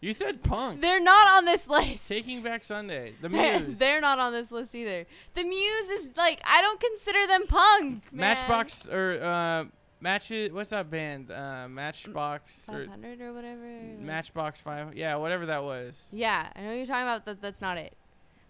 You 0.00 0.14
said 0.14 0.42
punk. 0.42 0.80
They're 0.80 1.00
not 1.00 1.28
on 1.28 1.44
this 1.44 1.68
list. 1.68 2.08
Taking 2.08 2.42
Back 2.42 2.64
Sunday. 2.64 3.12
The 3.20 3.28
Muse. 3.28 3.78
they're 3.78 4.00
not 4.00 4.18
on 4.18 4.32
this 4.32 4.50
list 4.50 4.74
either. 4.74 5.06
The 5.34 5.44
Muse 5.44 5.90
is 5.90 6.16
like 6.16 6.40
I 6.44 6.62
don't 6.62 6.80
consider 6.80 7.26
them 7.26 7.46
punk. 7.46 8.12
man. 8.12 8.20
Matchbox 8.20 8.88
or 8.88 9.22
uh, 9.22 9.64
matches. 10.00 10.52
What's 10.52 10.70
that 10.70 10.90
band? 10.90 11.30
Uh, 11.30 11.68
Matchbox 11.68 12.66
or 12.68 12.86
500 12.86 13.20
or 13.20 13.32
whatever. 13.34 13.80
Matchbox 13.98 14.62
Five. 14.62 14.96
Yeah, 14.96 15.16
whatever 15.16 15.46
that 15.46 15.62
was. 15.62 16.08
Yeah, 16.12 16.48
I 16.56 16.62
know 16.62 16.72
you're 16.72 16.86
talking 16.86 17.02
about. 17.02 17.26
That 17.26 17.42
that's 17.42 17.60
not 17.60 17.76
it. 17.76 17.92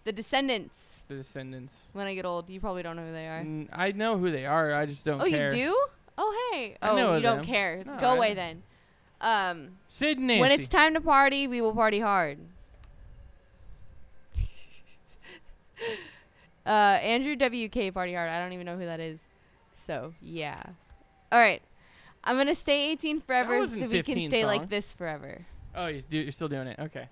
The 0.03 0.13
Descendents. 0.13 1.03
The 1.09 1.15
Descendents. 1.15 1.89
When 1.93 2.07
I 2.07 2.15
get 2.15 2.25
old, 2.25 2.49
you 2.49 2.59
probably 2.59 2.81
don't 2.81 2.95
know 2.95 3.05
who 3.05 3.11
they 3.11 3.27
are. 3.27 3.43
Mm, 3.43 3.67
I 3.71 3.91
know 3.91 4.17
who 4.17 4.31
they 4.31 4.45
are. 4.45 4.73
I 4.73 4.85
just 4.85 5.05
don't 5.05 5.21
oh, 5.21 5.25
care. 5.25 5.55
you 5.55 5.65
do? 5.65 5.85
Oh, 6.17 6.51
hey. 6.53 6.77
Oh, 6.81 7.15
you 7.15 7.21
don't 7.21 7.43
care. 7.43 7.83
No, 7.85 7.97
Go 7.99 8.11
I 8.11 8.15
away 8.15 8.27
don't. 8.29 8.35
then. 8.37 8.63
Um, 9.21 9.77
Sid 9.87 10.17
and 10.17 10.27
Nancy. 10.27 10.41
when 10.41 10.51
it's 10.51 10.67
time 10.67 10.95
to 10.95 11.01
party, 11.01 11.47
we 11.47 11.61
will 11.61 11.73
party 11.73 11.99
hard. 11.99 12.39
uh, 16.65 16.69
Andrew 16.69 17.35
WK 17.35 17.93
party 17.93 18.13
hard. 18.15 18.29
I 18.29 18.39
don't 18.39 18.53
even 18.53 18.65
know 18.65 18.77
who 18.77 18.85
that 18.85 18.99
is. 18.99 19.27
So 19.75 20.13
yeah. 20.21 20.61
All 21.31 21.39
right. 21.39 21.61
I'm 22.23 22.37
gonna 22.37 22.55
stay 22.55 22.91
18 22.91 23.21
forever, 23.21 23.65
so 23.65 23.73
we 23.87 24.03
can 24.03 24.15
15 24.15 24.29
stay 24.29 24.45
like 24.45 24.69
this 24.69 24.93
forever. 24.93 25.41
oh, 25.75 25.87
you're, 25.87 26.01
do- 26.01 26.19
you're 26.19 26.31
still 26.31 26.47
doing 26.47 26.67
it. 26.67 26.77
Okay. 26.79 27.07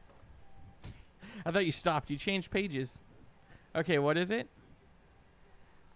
I 1.45 1.51
thought 1.51 1.65
you 1.65 1.71
stopped. 1.71 2.09
You 2.11 2.17
changed 2.17 2.51
pages. 2.51 3.03
Okay, 3.75 3.97
what 3.99 4.17
is 4.17 4.29
it? 4.31 4.47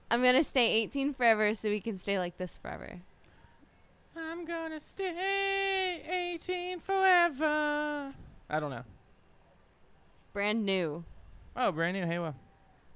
I'm 0.09 0.21
gonna 0.23 0.43
stay 0.43 0.71
18 0.83 1.13
forever, 1.13 1.53
so 1.55 1.69
we 1.69 1.79
can 1.79 1.97
stay 1.97 2.17
like 2.19 2.37
this 2.37 2.57
forever. 2.57 3.01
I'm 4.15 4.45
gonna 4.45 4.79
stay 4.79 6.01
18 6.35 6.79
forever. 6.79 8.13
I 8.49 8.59
don't 8.59 8.69
know. 8.69 8.83
Brand 10.33 10.65
new. 10.65 11.03
Oh, 11.55 11.71
brand 11.71 11.97
new. 11.97 12.05
Hey, 12.05 12.19
well, 12.19 12.35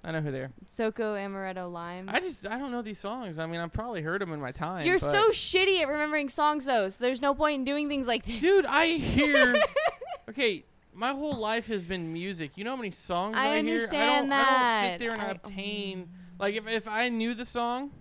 I 0.03 0.12
know 0.12 0.21
who 0.21 0.32
they 0.32 0.39
are. 0.41 0.51
Soco 0.69 1.15
Amaretto 1.15 1.71
Lime. 1.71 2.10
I 2.10 2.19
just 2.19 2.47
I 2.47 2.58
don't 2.58 2.71
know 2.71 2.82
these 2.82 2.99
songs. 2.99 3.39
I 3.39 3.45
mean, 3.45 3.60
I've 3.60 3.73
probably 3.73 4.01
heard 4.01 4.21
them 4.21 4.32
in 4.32 4.39
my 4.39 4.51
time. 4.51 4.86
You're 4.86 4.99
so 4.99 5.30
shitty 5.30 5.82
at 5.82 5.88
remembering 5.88 6.30
songs, 6.30 6.65
though. 6.65 6.89
So 6.89 6.97
there's 6.99 7.21
no 7.21 7.34
point 7.34 7.56
in 7.56 7.65
doing 7.65 7.88
things 7.88 8.08
like 8.08 8.25
this. 8.25 8.39
dude. 8.41 8.65
I 8.65 8.86
hear. 8.88 9.62
okay, 10.30 10.65
my 10.93 11.12
whole 11.12 11.36
life 11.36 11.67
has 11.67 11.86
been 11.86 12.12
music. 12.13 12.58
You 12.58 12.63
know 12.63 12.71
how 12.71 12.77
many 12.77 12.91
songs 12.91 13.36
I 13.38 13.39
I, 13.39 13.43
hear? 13.43 13.53
I 13.56 13.60
understand 13.60 14.30
don't. 14.30 14.39
I 14.39 14.82
don't 14.82 14.91
sit 14.91 14.99
there 14.99 15.13
and 15.13 15.21
I- 15.21 15.30
obtain. 15.30 16.10
Like 16.39 16.56
if 16.56 16.67
if 16.67 16.88
I 16.88 17.10
knew 17.10 17.34
the 17.34 17.45
song, 17.45 17.91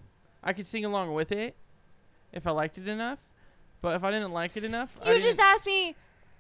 I 0.43 0.53
could 0.53 0.67
sing 0.67 0.85
along 0.85 1.13
with 1.15 1.33
it, 1.33 1.57
if 2.37 2.47
I 2.47 2.53
liked 2.53 2.79
it 2.79 2.87
enough. 2.87 3.19
But 3.83 3.97
if 3.97 4.05
I 4.05 4.11
didn't 4.11 4.33
like 4.33 4.57
it 4.57 4.65
enough, 4.65 4.97
I 5.05 5.13
you 5.13 5.21
just 5.23 5.39
asked 5.39 5.67
me 5.67 5.95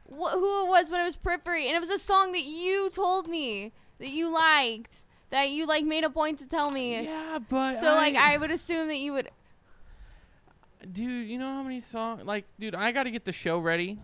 wh- 0.08 0.32
who 0.32 0.64
it 0.64 0.68
was 0.68 0.90
when 0.90 1.00
it 1.00 1.04
was 1.04 1.16
Periphery, 1.16 1.66
and 1.66 1.76
it 1.76 1.80
was 1.80 1.90
a 1.90 1.98
song 1.98 2.32
that 2.32 2.44
you 2.44 2.90
told 2.90 3.28
me 3.28 3.72
that 3.98 4.08
you 4.08 4.32
liked, 4.32 5.02
that 5.30 5.50
you 5.50 5.66
like 5.66 5.84
made 5.84 6.04
a 6.04 6.10
point 6.10 6.38
to 6.38 6.46
tell 6.46 6.70
me. 6.70 7.02
Yeah, 7.04 7.38
but 7.48 7.76
So 7.80 7.86
like 7.94 8.14
I 8.16 8.36
would 8.36 8.50
assume 8.50 8.88
that 8.88 8.96
you 8.98 9.12
would. 9.12 9.30
dude, 10.92 11.28
you 11.28 11.38
know 11.38 11.46
how 11.52 11.62
many 11.62 11.80
songs? 11.80 12.24
Like, 12.24 12.44
dude, 12.58 12.74
I 12.74 12.92
got 12.92 13.04
to 13.04 13.10
get 13.10 13.24
the 13.24 13.32
show 13.32 13.58
ready. 13.58 13.98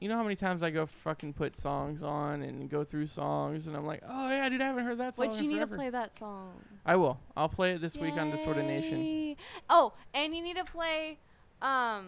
You 0.00 0.08
know 0.10 0.16
how 0.16 0.22
many 0.22 0.36
times 0.36 0.62
I 0.62 0.68
go 0.70 0.84
fucking 0.84 1.32
put 1.32 1.56
songs 1.56 2.02
on 2.02 2.42
and 2.42 2.68
go 2.68 2.84
through 2.84 3.06
songs, 3.06 3.66
and 3.66 3.74
I'm 3.76 3.86
like, 3.86 4.02
oh 4.06 4.28
yeah, 4.30 4.48
dude, 4.50 4.60
I 4.60 4.66
haven't 4.66 4.84
heard 4.84 4.98
that 4.98 5.14
song. 5.14 5.28
What 5.28 5.38
in 5.38 5.44
you 5.44 5.50
need 5.50 5.60
to 5.60 5.66
play 5.66 5.88
that 5.88 6.16
song. 6.18 6.52
I 6.84 6.96
will. 6.96 7.18
I'll 7.36 7.48
play 7.48 7.72
it 7.72 7.80
this 7.80 7.96
week 7.96 8.14
on 8.14 8.30
Distorted 8.30 8.66
Nation. 8.66 9.36
Oh, 9.70 9.94
and 10.12 10.34
you 10.34 10.42
need 10.42 10.56
to 10.56 10.64
play. 10.64 11.18
Um, 11.64 12.06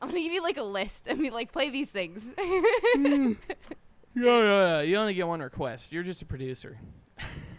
I'm 0.00 0.08
gonna 0.08 0.20
give 0.22 0.32
you 0.32 0.42
like 0.42 0.56
a 0.56 0.62
list 0.62 1.04
and 1.08 1.18
be 1.18 1.30
like, 1.30 1.52
play 1.52 1.70
these 1.70 1.90
things. 1.90 2.30
Yeah, 4.12 4.42
yeah, 4.42 4.42
yeah. 4.42 4.80
You 4.80 4.96
only 4.96 5.14
get 5.14 5.28
one 5.28 5.40
request. 5.40 5.92
You're 5.92 6.02
just 6.02 6.20
a 6.20 6.26
producer. 6.26 6.78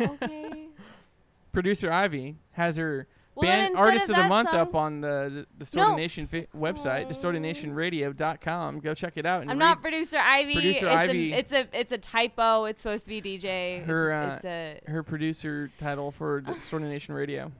okay. 0.02 0.68
Producer 1.54 1.90
Ivy 1.90 2.36
has 2.52 2.76
her 2.76 3.08
Well, 3.36 3.50
band 3.50 3.78
artist 3.78 4.06
of 4.10 4.12
of 4.12 4.16
the 4.18 4.28
month 4.28 4.50
song- 4.52 4.60
up 4.60 4.76
on 4.76 5.00
the, 5.02 5.46
the 5.58 5.60
Distorted 5.60 5.92
No. 5.92 5.96
Nation 5.96 6.28
fi- 6.28 6.48
website, 6.56 7.08
distortednationradio.com. 7.10 8.80
Go 8.82 8.94
check 8.94 9.14
it 9.16 9.26
out. 9.26 9.48
I'm 9.48 9.58
not 9.58 9.82
producer 9.82 10.18
Ivy. 10.18 10.54
Producer 10.56 10.88
it's 10.88 10.96
Ivy- 10.96 11.34
A, 11.34 11.38
it's 11.38 11.54
a 11.54 11.68
it's 11.74 11.92
a 11.94 11.98
typo. 11.98 12.66
It's 12.66 12.82
supposed 12.82 13.06
to 13.06 13.10
be 13.10 13.22
DJ. 13.22 13.86
Her, 13.86 14.12
uh, 14.14 14.26
it's, 14.36 14.36
it's 14.44 14.46
a 14.46 14.92
her 14.92 15.04
producer 15.04 15.72
title 15.80 16.12
for 16.12 16.42
Distorted 16.42 16.88
Nation 16.90 17.14
Radio. 17.16 17.52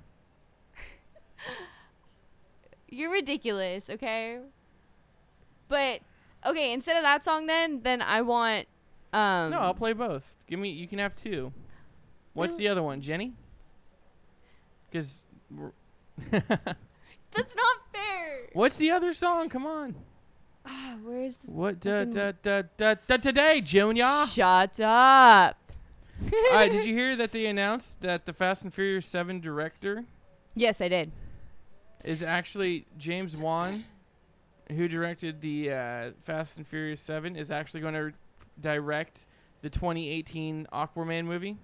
You're 2.92 3.12
ridiculous. 3.12 3.90
Okay. 3.90 4.40
But 5.68 6.02
okay, 6.46 6.74
instead 6.74 6.98
of 6.98 7.04
that 7.04 7.24
song, 7.24 7.48
then 7.48 7.82
then 7.82 8.02
I 8.02 8.22
want 8.22 8.68
um. 9.14 9.52
no, 9.52 9.60
I'll 9.60 9.74
play 9.74 9.94
both. 9.94 10.36
Give 10.48 10.60
me. 10.60 10.70
You 10.70 10.88
can 10.88 11.00
have 11.00 11.16
two. 11.16 11.52
What's 12.34 12.56
the 12.56 12.68
other 12.68 12.84
one, 12.84 13.02
Jenny? 13.02 13.34
Because. 14.90 15.26
That's 16.32 17.56
not 17.56 17.78
fair. 17.94 18.50
What's 18.54 18.78
the 18.78 18.92
other 18.92 19.14
song? 19.14 19.50
Come 19.50 19.66
on. 19.66 19.96
Ah, 20.66 20.96
Where's 21.02 21.38
the 21.38 21.50
What 21.50 21.80
da 21.80 22.04
da 22.06 22.34
da 22.44 22.64
da 22.78 22.96
da 23.08 23.18
today, 23.18 23.62
Junior? 23.62 24.26
Shut 24.28 24.80
up. 24.80 25.58
All 26.24 26.54
right, 26.54 26.72
did 26.72 26.86
you 26.86 26.94
hear 26.94 27.16
that 27.16 27.32
they 27.32 27.46
announced 27.48 28.02
that 28.02 28.26
the 28.26 28.34
Fast 28.34 28.64
and 28.64 28.74
Furious 28.74 29.08
7 29.08 29.40
director 29.40 30.06
Yes, 30.56 30.82
I 30.82 30.90
did. 30.90 31.12
Is 32.04 32.24
actually 32.24 32.86
James 32.98 33.36
Wan, 33.36 33.86
who 34.70 34.88
directed 34.88 35.42
the 35.42 35.72
uh, 35.72 36.12
Fast 36.22 36.58
and 36.58 36.68
Furious 36.68 37.02
7, 37.02 37.36
is 37.36 37.52
actually 37.52 37.82
going 37.82 37.94
to 37.94 38.12
direct 38.60 39.26
the 39.62 39.70
2018 39.70 40.68
Aquaman 40.74 41.26
movie. 41.26 41.58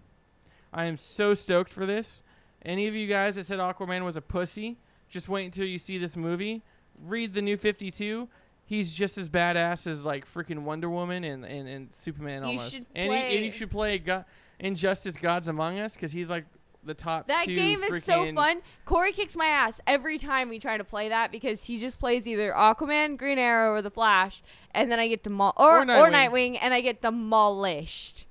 I 0.73 0.85
am 0.85 0.97
so 0.97 1.33
stoked 1.33 1.71
for 1.71 1.85
this. 1.85 2.23
Any 2.63 2.87
of 2.87 2.95
you 2.95 3.07
guys 3.07 3.35
that 3.35 3.45
said 3.45 3.59
Aquaman 3.59 4.03
was 4.03 4.15
a 4.17 4.21
pussy, 4.21 4.77
just 5.09 5.29
wait 5.29 5.45
until 5.45 5.65
you 5.65 5.77
see 5.79 5.97
this 5.97 6.17
movie. 6.17 6.63
Read 7.01 7.33
the 7.33 7.41
new 7.41 7.57
52. 7.57 8.27
He's 8.65 8.93
just 8.93 9.17
as 9.17 9.29
badass 9.29 9.87
as 9.87 10.03
like 10.03 10.31
freaking 10.31 10.63
Wonder 10.63 10.89
Woman 10.89 11.23
and, 11.23 11.45
and, 11.45 11.67
and 11.69 11.93
Superman 11.93 12.41
You 12.43 12.49
almost. 12.49 12.73
and, 12.93 13.11
he, 13.13 13.17
and 13.17 13.45
he 13.45 13.51
should 13.51 13.71
play 13.71 13.97
Go- 13.99 14.25
Injustice 14.59 15.15
Gods 15.15 15.47
Among 15.47 15.79
Us 15.79 15.93
because 15.93 16.11
he's 16.11 16.29
like 16.29 16.45
the 16.87 16.93
top 16.93 17.27
That 17.27 17.45
game 17.45 17.83
is 17.83 18.03
so 18.03 18.33
fun. 18.33 18.61
Corey 18.85 19.11
kicks 19.11 19.35
my 19.35 19.45
ass 19.45 19.79
every 19.85 20.17
time 20.17 20.49
we 20.49 20.57
try 20.59 20.77
to 20.77 20.83
play 20.83 21.09
that 21.09 21.31
because 21.31 21.63
he 21.65 21.77
just 21.77 21.99
plays 21.99 22.27
either 22.27 22.51
Aquaman, 22.51 23.17
Green 23.17 23.37
Arrow, 23.37 23.73
or 23.73 23.81
the 23.81 23.91
Flash, 23.91 24.41
and 24.71 24.91
then 24.91 24.99
I 24.99 25.07
get 25.07 25.23
demol 25.23 25.53
or 25.57 25.79
Or 25.79 25.81
or 25.81 25.85
Nightwing. 25.85 26.11
Nightwing, 26.11 26.59
and 26.61 26.73
I 26.73 26.81
get 26.81 27.01
demolished. 27.01 28.25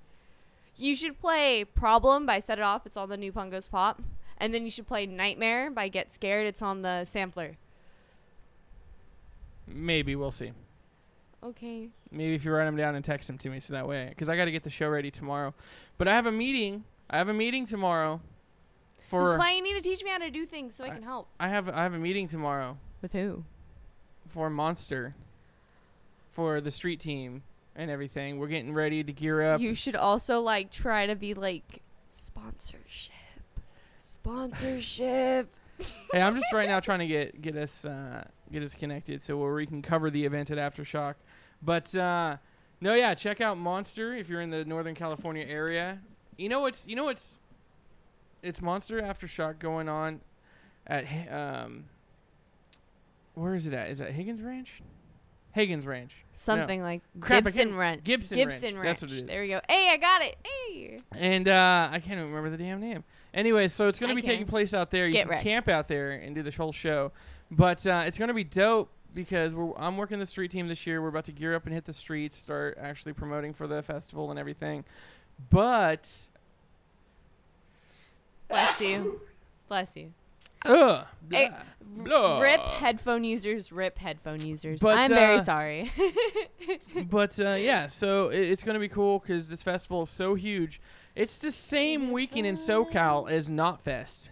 You 0.76 0.94
should 0.96 1.20
play 1.20 1.64
Problem 1.64 2.26
by 2.26 2.40
Set 2.40 2.58
It 2.58 2.62
Off. 2.62 2.86
It's 2.86 2.96
on 2.96 3.08
the 3.08 3.16
new 3.16 3.32
Punk 3.32 3.52
Goes 3.52 3.68
Pop, 3.68 4.02
and 4.38 4.52
then 4.52 4.64
you 4.64 4.70
should 4.70 4.86
play 4.86 5.06
Nightmare 5.06 5.70
by 5.70 5.88
Get 5.88 6.10
Scared. 6.10 6.46
It's 6.46 6.62
on 6.62 6.82
the 6.82 7.04
sampler. 7.04 7.56
Maybe 9.66 10.14
we'll 10.16 10.30
see. 10.30 10.52
Okay. 11.42 11.88
Maybe 12.10 12.34
if 12.34 12.44
you 12.44 12.52
write 12.52 12.64
them 12.64 12.76
down 12.76 12.94
and 12.94 13.04
text 13.04 13.28
them 13.28 13.38
to 13.38 13.48
me, 13.50 13.60
so 13.60 13.72
that 13.72 13.86
way, 13.86 14.06
because 14.08 14.28
I 14.28 14.36
got 14.36 14.46
to 14.46 14.52
get 14.52 14.64
the 14.64 14.70
show 14.70 14.88
ready 14.88 15.10
tomorrow. 15.10 15.54
But 15.98 16.08
I 16.08 16.14
have 16.14 16.26
a 16.26 16.32
meeting. 16.32 16.84
I 17.08 17.18
have 17.18 17.28
a 17.28 17.34
meeting 17.34 17.66
tomorrow. 17.66 18.20
For 19.08 19.28
That's 19.28 19.38
why 19.38 19.52
you 19.52 19.62
need 19.62 19.74
to 19.74 19.80
teach 19.80 20.02
me 20.02 20.10
how 20.10 20.18
to 20.18 20.30
do 20.30 20.46
things 20.46 20.74
so 20.74 20.84
I 20.84 20.88
I- 20.88 20.90
can 20.90 21.02
help. 21.02 21.28
I 21.38 21.48
have 21.48 21.68
I 21.68 21.82
have 21.84 21.94
a 21.94 21.98
meeting 21.98 22.26
tomorrow 22.28 22.76
With 23.02 23.12
who? 23.12 23.44
for 24.28 24.50
Monster, 24.50 25.14
for 26.32 26.60
the 26.60 26.70
street 26.70 26.98
team 27.00 27.42
and 27.76 27.90
everything. 27.90 28.38
We're 28.38 28.48
getting 28.48 28.74
ready 28.74 29.04
to 29.04 29.12
gear 29.12 29.42
up. 29.42 29.60
You 29.60 29.74
should 29.74 29.96
also 29.96 30.40
like 30.40 30.70
try 30.72 31.06
to 31.06 31.14
be 31.14 31.34
like 31.34 31.82
sponsorship. 32.10 33.12
Sponsorship. 34.12 35.48
hey, 36.12 36.22
I'm 36.22 36.34
just 36.34 36.52
right 36.52 36.68
now 36.68 36.80
trying 36.80 37.00
to 37.00 37.06
get 37.06 37.40
get 37.40 37.56
us 37.56 37.84
uh, 37.84 38.24
get 38.50 38.62
us 38.62 38.74
connected 38.74 39.22
so 39.22 39.36
where 39.36 39.54
we 39.54 39.66
can 39.66 39.82
cover 39.82 40.10
the 40.10 40.24
event 40.24 40.50
at 40.50 40.58
Aftershock. 40.58 41.14
But 41.62 41.94
uh, 41.94 42.38
no, 42.80 42.94
yeah, 42.94 43.14
check 43.14 43.40
out 43.40 43.56
Monster 43.58 44.14
if 44.14 44.28
you're 44.28 44.40
in 44.40 44.50
the 44.50 44.64
Northern 44.64 44.94
California 44.94 45.44
area. 45.46 46.00
You 46.36 46.48
know 46.48 46.60
what's 46.60 46.86
you 46.86 46.96
know 46.96 47.04
what's 47.04 47.38
it's 48.46 48.62
Monster 48.62 49.00
Aftershock 49.00 49.58
going 49.58 49.88
on 49.88 50.20
at 50.86 51.04
um 51.32 51.84
where 53.34 53.54
is 53.54 53.66
it 53.66 53.74
at? 53.74 53.90
Is 53.90 53.98
that 53.98 54.12
Higgins 54.12 54.40
Ranch? 54.40 54.82
Higgins 55.52 55.86
Ranch. 55.86 56.24
Something 56.34 56.82
like 56.82 57.02
Crap, 57.20 57.44
Gibson 57.44 57.74
Ranch. 57.74 58.04
Gibson 58.04 58.36
Gibson 58.36 58.62
Ranch. 58.62 58.76
Ranch. 58.76 58.86
That's 58.86 59.02
what 59.02 59.10
it 59.10 59.16
is. 59.18 59.24
There 59.24 59.42
we 59.42 59.48
go. 59.48 59.60
Hey, 59.68 59.90
I 59.90 59.96
got 59.96 60.22
it. 60.22 60.36
Hey. 60.44 60.98
And 61.12 61.48
uh, 61.48 61.88
I 61.90 61.98
can't 61.98 62.18
even 62.18 62.26
remember 62.32 62.50
the 62.50 62.62
damn 62.62 62.80
name. 62.80 63.04
Anyway, 63.32 63.68
so 63.68 63.88
it's 63.88 63.98
going 63.98 64.10
to 64.10 64.16
be 64.16 64.22
taking 64.22 64.46
place 64.46 64.74
out 64.74 64.90
there. 64.90 65.06
You 65.06 65.14
Get 65.14 65.22
can 65.22 65.30
wrecked. 65.30 65.42
camp 65.44 65.68
out 65.68 65.88
there 65.88 66.12
and 66.12 66.34
do 66.34 66.42
this 66.42 66.56
whole 66.56 66.72
show. 66.72 67.12
But 67.50 67.86
uh, 67.86 68.04
it's 68.06 68.18
going 68.18 68.28
to 68.28 68.34
be 68.34 68.44
dope 68.44 68.90
because 69.14 69.54
we're, 69.54 69.74
I'm 69.76 69.96
working 69.96 70.18
the 70.18 70.26
street 70.26 70.50
team 70.50 70.68
this 70.68 70.86
year. 70.86 71.00
We're 71.00 71.08
about 71.08 71.24
to 71.24 71.32
gear 71.32 71.54
up 71.54 71.64
and 71.64 71.74
hit 71.74 71.86
the 71.86 71.94
streets, 71.94 72.36
start 72.36 72.76
actually 72.80 73.14
promoting 73.14 73.54
for 73.54 73.66
the 73.66 73.82
festival 73.82 74.30
and 74.30 74.38
everything. 74.38 74.84
But 75.50 76.10
Bless 78.48 78.80
you. 78.88 79.20
Bless 79.68 79.96
you. 79.96 80.12
ugh, 80.64 81.04
Hey, 81.30 81.50
blah, 81.80 82.04
blah. 82.04 82.40
Rip 82.40 82.60
headphone 82.60 83.24
users. 83.24 83.72
Rip 83.72 83.98
headphone 83.98 84.40
users. 84.40 84.80
But, 84.80 84.98
I'm 84.98 85.08
very 85.08 85.36
uh, 85.38 85.42
sorry. 85.44 85.90
but 87.10 87.38
uh, 87.40 87.50
yeah, 87.54 87.88
so 87.88 88.28
it, 88.28 88.40
it's 88.40 88.62
going 88.62 88.74
to 88.74 88.80
be 88.80 88.88
cool 88.88 89.18
because 89.18 89.48
this 89.48 89.62
festival 89.62 90.02
is 90.02 90.10
so 90.10 90.34
huge. 90.34 90.80
It's 91.14 91.38
the 91.38 91.50
same 91.52 92.10
weekend 92.12 92.46
in 92.46 92.54
SoCal 92.56 93.30
as 93.30 93.50
Knotfest. 93.50 94.28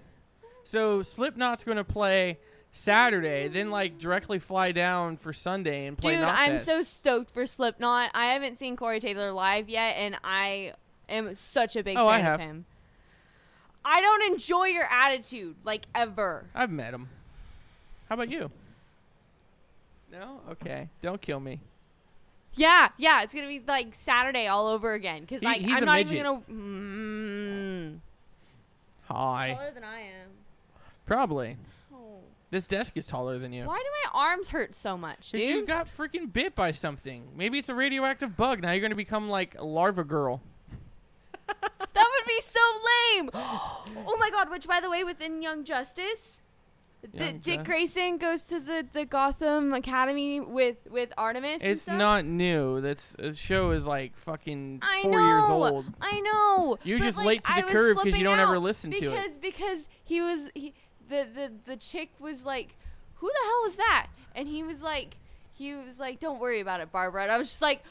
So 0.62 1.02
Slipknot's 1.02 1.64
going 1.64 1.76
to 1.78 1.84
play 1.84 2.38
Saturday, 2.70 3.48
then 3.48 3.70
like 3.70 3.98
directly 3.98 4.38
fly 4.38 4.72
down 4.72 5.16
for 5.16 5.32
Sunday 5.32 5.86
and 5.86 5.96
play 5.98 6.16
Dude, 6.16 6.24
Knotfest. 6.24 6.36
I'm 6.36 6.58
so 6.58 6.82
stoked 6.82 7.30
for 7.32 7.46
Slipknot. 7.46 8.10
I 8.14 8.26
haven't 8.32 8.58
seen 8.58 8.76
Corey 8.76 9.00
Taylor 9.00 9.30
live 9.32 9.68
yet, 9.68 9.96
and 9.96 10.16
I 10.24 10.72
am 11.08 11.34
such 11.34 11.76
a 11.76 11.82
big 11.82 11.96
Oh, 11.96 12.06
I 12.06 12.16
fan 12.18 12.24
have. 12.24 12.40
of 12.40 12.46
him. 12.46 12.64
I 13.84 14.00
don't 14.00 14.32
enjoy 14.32 14.64
your 14.66 14.84
attitude, 14.90 15.56
like 15.64 15.86
ever. 15.94 16.44
I've 16.54 16.70
met 16.70 16.94
him. 16.94 17.08
How 18.08 18.14
about 18.14 18.30
you? 18.30 18.50
No? 20.12 20.40
Okay. 20.52 20.88
Don't 21.00 21.20
kill 21.20 21.40
me. 21.40 21.60
Yeah, 22.56 22.88
yeah, 22.98 23.22
it's 23.22 23.34
gonna 23.34 23.48
be 23.48 23.60
like 23.66 23.94
Saturday 23.94 24.46
all 24.46 24.68
over 24.68 24.92
again. 24.92 25.22
Because 25.22 25.40
He- 25.40 25.46
like 25.46 25.60
he's 25.60 25.76
I'm 25.76 25.82
a 25.82 25.86
not 25.86 25.96
midget. 25.96 26.12
even 26.12 26.24
gonna. 26.24 26.40
Mm, 26.52 27.98
Hi. 29.08 29.54
taller 29.56 29.70
than 29.72 29.82
I 29.84 30.00
am. 30.00 30.30
Probably. 31.04 31.56
Oh. 31.92 32.20
This 32.50 32.66
desk 32.68 32.96
is 32.96 33.06
taller 33.08 33.38
than 33.38 33.52
you. 33.52 33.64
Why 33.64 33.78
do 33.78 34.10
my 34.12 34.20
arms 34.20 34.50
hurt 34.50 34.74
so 34.76 34.96
much, 34.96 35.32
Because 35.32 35.46
you 35.48 35.66
got 35.66 35.88
freaking 35.88 36.32
bit 36.32 36.54
by 36.54 36.70
something. 36.70 37.24
Maybe 37.36 37.58
it's 37.58 37.68
a 37.68 37.74
radioactive 37.74 38.36
bug. 38.36 38.62
Now 38.62 38.70
you're 38.70 38.80
going 38.80 38.90
to 38.92 38.96
become 38.96 39.28
like 39.28 39.58
a 39.58 39.64
larva 39.64 40.04
girl. 40.04 40.40
That 41.46 41.60
would 41.94 42.26
be 42.26 42.40
so 42.46 42.60
lame. 43.18 43.30
oh 43.34 44.16
my 44.18 44.30
god! 44.30 44.50
Which, 44.50 44.66
by 44.66 44.80
the 44.80 44.90
way, 44.90 45.04
within 45.04 45.42
Young 45.42 45.64
Justice, 45.64 46.40
the, 47.12 47.24
Young 47.26 47.38
Dick 47.38 47.64
Grayson 47.64 48.16
goes 48.18 48.44
to 48.44 48.58
the, 48.60 48.86
the 48.92 49.04
Gotham 49.04 49.72
Academy 49.74 50.40
with 50.40 50.76
with 50.90 51.12
Artemis. 51.18 51.62
and 51.62 51.72
It's 51.72 51.82
stuff. 51.82 51.96
not 51.98 52.24
new. 52.24 52.80
That's 52.80 53.12
the 53.18 53.34
show 53.34 53.70
is 53.72 53.84
like 53.86 54.16
fucking 54.16 54.80
I 54.82 55.02
four 55.02 55.12
know. 55.12 55.26
years 55.26 55.44
old. 55.50 55.84
I 56.00 56.20
know. 56.20 56.78
You're 56.82 56.98
but, 56.98 57.04
just 57.04 57.18
like, 57.18 57.26
late 57.26 57.44
to 57.44 57.52
I 57.52 57.60
the 57.60 57.66
was 57.66 57.72
curve 57.74 57.96
'cause 57.96 58.04
you 58.06 58.10
flipping 58.12 58.24
don't 58.24 58.38
ever 58.38 58.56
out 58.56 58.62
listen 58.62 58.90
to 58.90 58.96
it. 58.96 59.00
because, 59.10 59.38
Because 59.38 59.88
he 60.04 60.20
was 60.20 60.48
he 60.54 60.72
the, 61.08 61.26
the 61.34 61.52
the 61.66 61.76
chick 61.76 62.10
was 62.18 62.44
like, 62.44 62.74
who 63.16 63.28
the 63.28 63.38
hell 63.44 63.64
is 63.66 63.76
that? 63.76 64.06
And 64.34 64.48
he 64.48 64.62
was 64.64 64.80
like, 64.82 65.16
he 65.52 65.74
was 65.74 66.00
like, 66.00 66.18
don't 66.20 66.40
worry 66.40 66.60
about 66.60 66.80
it, 66.80 66.90
Barbara. 66.90 67.22
And 67.24 67.30
I 67.32 67.36
was 67.38 67.48
just 67.50 67.62
like, 67.62 67.82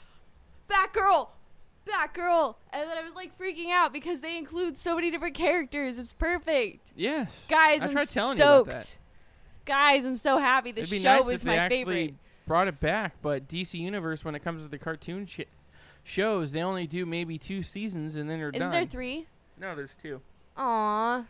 Batgirl, 0.70 1.28
Batgirl. 1.88 2.56
And 2.72 2.90
then 2.90 2.98
I 2.98 3.04
was 3.04 3.14
like 3.16 3.38
freaking 3.38 3.72
out 3.72 3.92
because 3.94 4.22
they 4.22 4.38
include 4.38 4.78
so 4.78 4.96
many 4.96 5.12
different 5.12 5.36
characters. 5.36 5.98
It's 5.98 6.14
perfect, 6.14 6.92
Yes. 6.96 7.46
guys. 7.50 7.82
I 7.82 7.86
am 7.86 7.92
tried 7.92 8.10
telling 8.10 8.38
stoked. 8.38 8.68
you 8.68 8.72
about 8.74 8.82
that. 8.84 8.98
Guys, 9.66 10.06
I'm 10.06 10.18
so 10.18 10.38
happy. 10.38 10.72
The 10.72 10.82
It'd 10.82 10.92
be 10.92 11.00
show 11.00 11.16
nice 11.16 11.26
is 11.26 11.30
if 11.42 11.46
my 11.46 11.54
they 11.54 11.58
actually 11.60 11.84
favorite. 11.86 12.14
brought 12.48 12.68
it 12.68 12.80
back, 12.80 13.16
but 13.22 13.48
DC 13.48 13.80
Universe, 13.80 14.26
when 14.26 14.36
it 14.36 14.44
comes 14.44 14.64
to 14.64 14.70
the 14.70 14.78
cartoon 14.78 15.26
sh- 15.26 15.42
shows, 16.04 16.52
they 16.52 16.62
only 16.62 16.86
do 16.88 17.06
maybe 17.06 17.38
two 17.38 17.64
seasons 17.64 18.18
and 18.18 18.30
then 18.30 18.40
they're 18.40 18.52
done. 18.52 18.62
Isn't 18.62 18.72
there 18.72 18.86
three? 18.86 19.28
no, 19.58 19.76
there's 19.76 19.96
two. 19.96 20.22
Aw. 20.58 21.24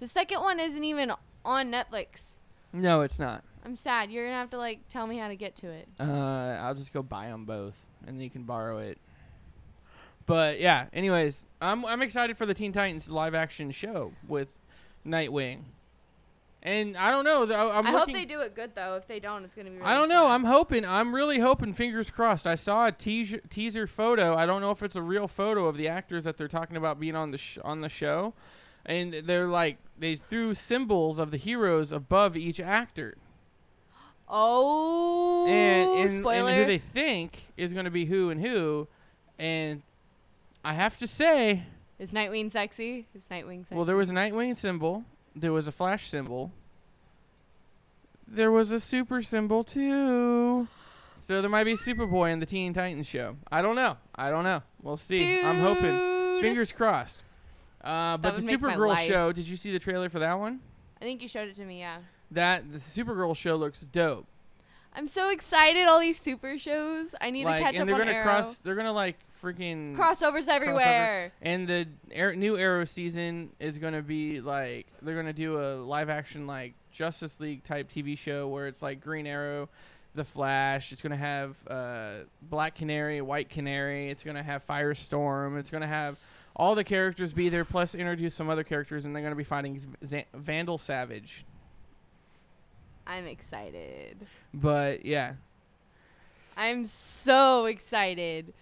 The 0.00 0.06
second 0.06 0.40
one 0.40 0.60
isn't 0.60 0.84
even 0.84 1.12
on 1.44 1.70
Netflix. 1.72 2.32
No, 2.72 3.00
it's 3.00 3.18
not. 3.18 3.42
I'm 3.64 3.76
sad. 3.76 4.10
You're 4.10 4.24
gonna 4.26 4.36
have 4.36 4.50
to 4.50 4.58
like 4.58 4.80
tell 4.90 5.06
me 5.06 5.16
how 5.16 5.28
to 5.28 5.36
get 5.36 5.56
to 5.56 5.68
it. 5.70 5.88
Uh, 5.98 6.58
I'll 6.60 6.74
just 6.74 6.92
go 6.92 7.02
buy 7.02 7.28
them 7.28 7.44
both, 7.46 7.86
and 8.06 8.16
then 8.16 8.22
you 8.22 8.30
can 8.30 8.42
borrow 8.42 8.78
it. 8.78 8.98
But 10.26 10.60
yeah, 10.60 10.86
anyways, 10.92 11.46
I'm 11.60 11.84
I'm 11.86 12.02
excited 12.02 12.36
for 12.36 12.46
the 12.46 12.54
Teen 12.54 12.72
Titans 12.72 13.10
live 13.10 13.34
action 13.34 13.70
show 13.70 14.12
with 14.26 14.52
Nightwing, 15.06 15.60
and 16.64 16.96
I 16.96 17.12
don't 17.12 17.24
know. 17.24 17.46
though, 17.46 17.70
i 17.70 17.80
hope 17.90 18.12
they 18.12 18.24
do 18.24 18.40
it 18.40 18.56
good 18.56 18.74
though. 18.74 18.96
If 18.96 19.06
they 19.06 19.20
don't, 19.20 19.44
it's 19.44 19.54
gonna 19.54 19.70
be. 19.70 19.76
Really 19.76 19.88
I 19.88 19.94
don't 19.94 20.08
know. 20.08 20.24
sad. 20.24 20.32
I'm 20.32 20.44
hoping. 20.44 20.84
I'm 20.84 21.14
really 21.14 21.38
hoping. 21.38 21.72
Fingers 21.74 22.10
crossed. 22.10 22.44
I 22.46 22.56
saw 22.56 22.86
a 22.86 22.92
teaser 22.92 23.38
teaser 23.48 23.86
photo. 23.86 24.34
I 24.34 24.46
don't 24.46 24.60
know 24.60 24.72
if 24.72 24.82
it's 24.82 24.96
a 24.96 25.02
real 25.02 25.28
photo 25.28 25.66
of 25.66 25.76
the 25.76 25.86
actors 25.86 26.24
that 26.24 26.36
they're 26.36 26.48
talking 26.48 26.76
about 26.76 26.98
being 26.98 27.14
on 27.14 27.30
the 27.30 27.38
sh- 27.38 27.58
on 27.62 27.80
the 27.82 27.88
show, 27.88 28.34
and 28.84 29.12
they're 29.14 29.46
like 29.46 29.78
they 29.96 30.16
threw 30.16 30.54
symbols 30.54 31.20
of 31.20 31.30
the 31.30 31.36
heroes 31.36 31.92
above 31.92 32.36
each 32.36 32.58
actor, 32.58 33.16
Oh. 34.28 35.46
and 35.48 36.10
and, 36.10 36.16
spoiler. 36.18 36.50
and 36.50 36.58
who 36.62 36.66
they 36.66 36.78
think 36.78 37.44
is 37.56 37.72
going 37.72 37.84
to 37.84 37.90
be 37.92 38.06
who 38.06 38.30
and 38.30 38.40
who, 38.40 38.88
and 39.38 39.82
I 40.66 40.72
have 40.72 40.96
to 40.96 41.06
say, 41.06 41.62
Is 42.00 42.12
Nightwing 42.12 42.50
sexy? 42.50 43.06
Is 43.14 43.28
Nightwing 43.30 43.60
sexy? 43.60 43.74
well, 43.76 43.84
there 43.84 43.94
was 43.94 44.10
a 44.10 44.14
Nightwing 44.14 44.56
symbol, 44.56 45.04
there 45.36 45.52
was 45.52 45.68
a 45.68 45.72
Flash 45.72 46.08
symbol, 46.08 46.50
there 48.26 48.50
was 48.50 48.72
a 48.72 48.80
Super 48.80 49.22
symbol 49.22 49.62
too. 49.62 50.66
So 51.20 51.40
there 51.40 51.48
might 51.48 51.64
be 51.64 51.74
Superboy 51.74 52.32
in 52.32 52.40
the 52.40 52.46
Teen 52.46 52.72
Titans 52.72 53.06
show. 53.06 53.36
I 53.50 53.62
don't 53.62 53.76
know. 53.76 53.96
I 54.14 54.30
don't 54.30 54.44
know. 54.44 54.62
We'll 54.82 54.96
see. 54.96 55.40
I'm 55.40 55.60
hoping. 55.60 56.40
Fingers 56.40 56.72
crossed. 56.72 57.22
Uh, 57.82 58.16
but 58.16 58.34
the 58.34 58.42
Supergirl 58.42 58.96
show. 59.06 59.32
Did 59.32 59.46
you 59.48 59.56
see 59.56 59.72
the 59.72 59.78
trailer 59.78 60.10
for 60.10 60.18
that 60.18 60.38
one? 60.38 60.60
I 61.00 61.04
think 61.04 61.22
you 61.22 61.28
showed 61.28 61.48
it 61.48 61.54
to 61.56 61.64
me. 61.64 61.78
Yeah. 61.78 61.98
That 62.32 62.72
the 62.72 62.78
Supergirl 62.78 63.36
show 63.36 63.56
looks 63.56 63.82
dope. 63.82 64.26
I'm 64.94 65.06
so 65.06 65.30
excited. 65.30 65.86
All 65.86 66.00
these 66.00 66.20
super 66.20 66.58
shows. 66.58 67.14
I 67.20 67.30
need 67.30 67.44
like, 67.44 67.58
to 67.58 67.62
catch 67.62 67.74
and 67.74 67.82
up 67.82 67.86
they're 67.86 67.94
on 67.94 68.00
gonna 68.06 68.18
Arrow. 68.18 68.24
cross. 68.24 68.58
They're 68.58 68.74
gonna 68.74 68.92
like 68.92 69.18
freaking 69.40 69.96
Crossovers 69.96 70.48
everywhere. 70.48 71.32
And 71.42 71.68
the 71.68 71.88
air, 72.10 72.34
new 72.34 72.56
Arrow 72.56 72.84
season 72.84 73.50
is 73.60 73.78
going 73.78 73.94
to 73.94 74.02
be 74.02 74.40
like 74.40 74.86
they're 75.02 75.14
going 75.14 75.26
to 75.26 75.32
do 75.32 75.60
a 75.60 75.76
live 75.76 76.08
action 76.10 76.46
like 76.46 76.74
Justice 76.92 77.40
League 77.40 77.64
type 77.64 77.90
TV 77.90 78.16
show 78.16 78.48
where 78.48 78.66
it's 78.66 78.82
like 78.82 79.00
Green 79.00 79.26
Arrow, 79.26 79.68
The 80.14 80.24
Flash. 80.24 80.92
It's 80.92 81.02
going 81.02 81.10
to 81.10 81.16
have 81.16 81.56
uh, 81.68 82.10
Black 82.42 82.74
Canary, 82.74 83.20
White 83.20 83.48
Canary. 83.48 84.10
It's 84.10 84.22
going 84.22 84.36
to 84.36 84.42
have 84.42 84.66
Firestorm. 84.66 85.58
It's 85.58 85.70
going 85.70 85.82
to 85.82 85.86
have 85.86 86.16
all 86.54 86.74
the 86.74 86.84
characters 86.84 87.32
be 87.32 87.48
there 87.50 87.64
plus 87.66 87.94
introduce 87.94 88.34
some 88.34 88.48
other 88.48 88.64
characters 88.64 89.04
and 89.04 89.14
they're 89.14 89.22
going 89.22 89.32
to 89.32 89.36
be 89.36 89.44
fighting 89.44 89.78
Z- 90.04 90.24
Vandal 90.32 90.78
Savage. 90.78 91.44
I'm 93.06 93.26
excited. 93.26 94.26
But 94.52 95.04
yeah. 95.04 95.34
I'm 96.56 96.86
so 96.86 97.66
excited. 97.66 98.52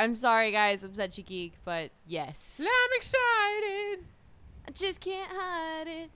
I'm 0.00 0.16
sorry, 0.16 0.50
guys. 0.50 0.82
I'm 0.82 0.94
such 0.94 1.18
a 1.18 1.22
geek, 1.22 1.54
but 1.64 1.90
yes. 2.06 2.58
I'm 2.60 2.96
excited. 2.96 4.04
I 4.66 4.70
just 4.72 5.00
can't 5.00 5.30
hide 5.30 5.86
it. 5.86 6.10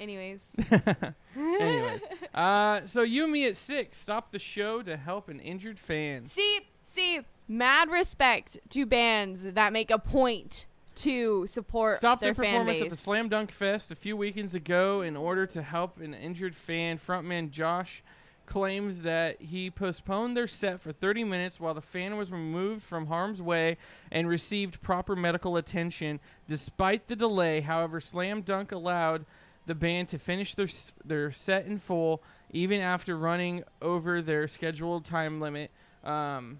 Anyways. 0.00 0.46
Anyways, 1.36 2.02
uh, 2.34 2.80
so 2.86 3.02
you 3.02 3.24
and 3.24 3.32
me 3.32 3.46
at 3.46 3.54
six 3.54 3.98
stop 3.98 4.32
the 4.32 4.38
show 4.38 4.82
to 4.82 4.96
help 4.96 5.28
an 5.28 5.38
injured 5.40 5.78
fan. 5.78 6.26
see, 6.26 6.60
see, 6.82 7.20
mad 7.46 7.90
respect 7.90 8.58
to 8.70 8.86
bands 8.86 9.42
that 9.42 9.72
make 9.72 9.90
a 9.90 9.98
point 9.98 10.66
to 10.96 11.46
support 11.46 11.98
Stop 11.98 12.20
their 12.20 12.32
their 12.32 12.44
fan 12.44 12.52
performance 12.54 12.78
base. 12.78 12.84
at 12.84 12.90
the 12.90 12.96
Slam 12.96 13.28
Dunk 13.28 13.52
Fest 13.52 13.92
a 13.92 13.96
few 13.96 14.16
weekends 14.16 14.54
ago 14.54 15.02
in 15.02 15.16
order 15.16 15.46
to 15.46 15.62
help 15.62 16.00
an 16.00 16.14
injured 16.14 16.54
fan. 16.54 16.98
Frontman 16.98 17.50
Josh 17.50 18.02
claims 18.50 19.02
that 19.02 19.40
he 19.40 19.70
postponed 19.70 20.36
their 20.36 20.48
set 20.48 20.80
for 20.80 20.90
30 20.90 21.22
minutes 21.22 21.60
while 21.60 21.72
the 21.72 21.80
fan 21.80 22.16
was 22.16 22.32
removed 22.32 22.82
from 22.82 23.06
harm's 23.06 23.40
way 23.40 23.76
and 24.10 24.28
received 24.28 24.82
proper 24.82 25.14
medical 25.14 25.56
attention. 25.56 26.18
Despite 26.48 27.06
the 27.06 27.14
delay, 27.14 27.60
however, 27.60 28.00
Slam 28.00 28.42
Dunk 28.42 28.72
allowed 28.72 29.24
the 29.66 29.74
band 29.76 30.08
to 30.08 30.18
finish 30.18 30.54
their 30.56 30.66
their 31.04 31.30
set 31.30 31.64
in 31.64 31.78
full 31.78 32.22
even 32.50 32.80
after 32.80 33.16
running 33.16 33.62
over 33.80 34.20
their 34.20 34.48
scheduled 34.48 35.04
time 35.04 35.40
limit. 35.40 35.70
Um, 36.02 36.58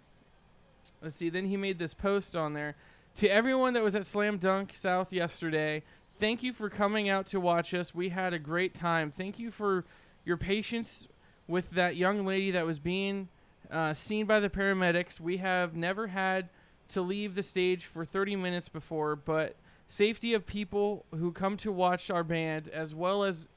let's 1.03 1.17
see. 1.17 1.29
Then 1.29 1.47
he 1.47 1.57
made 1.57 1.81
this 1.81 1.93
post 1.93 2.37
on 2.37 2.53
there 2.53 2.77
to 3.17 3.27
everyone 3.27 3.73
that 3.73 3.83
was 3.83 3.97
at 3.97 4.07
Slam 4.07 4.39
Dunk 4.39 4.77
South 4.77 5.13
yesterday. 5.13 5.83
Thank 6.21 6.45
you 6.45 6.53
for 6.53 6.71
coming 6.71 7.09
out 7.09 7.27
to 7.27 7.41
watch 7.41 7.75
us. 7.75 7.93
We 7.93 8.11
had 8.11 8.33
a 8.33 8.39
great 8.39 8.75
time. 8.75 9.11
Thank 9.11 9.41
you 9.41 9.51
for 9.51 9.85
your 10.25 10.37
patience 10.37 11.09
with 11.51 11.71
that 11.73 11.97
young 11.97 12.25
lady 12.25 12.53
that 12.53 12.65
was 12.65 12.79
being 12.79 13.29
uh, 13.71 13.93
seen 13.93 14.27
by 14.27 14.41
the 14.41 14.49
paramedics. 14.49 15.21
We 15.21 15.39
have 15.39 15.75
never 15.75 16.07
had 16.07 16.49
to 16.89 17.03
leave 17.03 17.35
the 17.35 17.43
stage 17.43 17.85
for 17.85 18.05
30 18.05 18.37
minutes 18.37 18.69
before, 18.69 19.17
but 19.17 19.57
safety 19.89 20.33
of 20.33 20.47
people 20.47 21.05
who 21.11 21.33
come 21.33 21.57
to 21.59 21.73
watch 21.73 22.11
our 22.11 22.25
band 22.25 22.69
as 22.69 22.95
well 22.95 23.25
as 23.25 23.49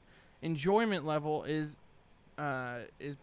enjoyment 0.42 1.06
level 1.06 1.44
is 1.44 1.78
uh, 2.38 2.80
is 3.00 3.18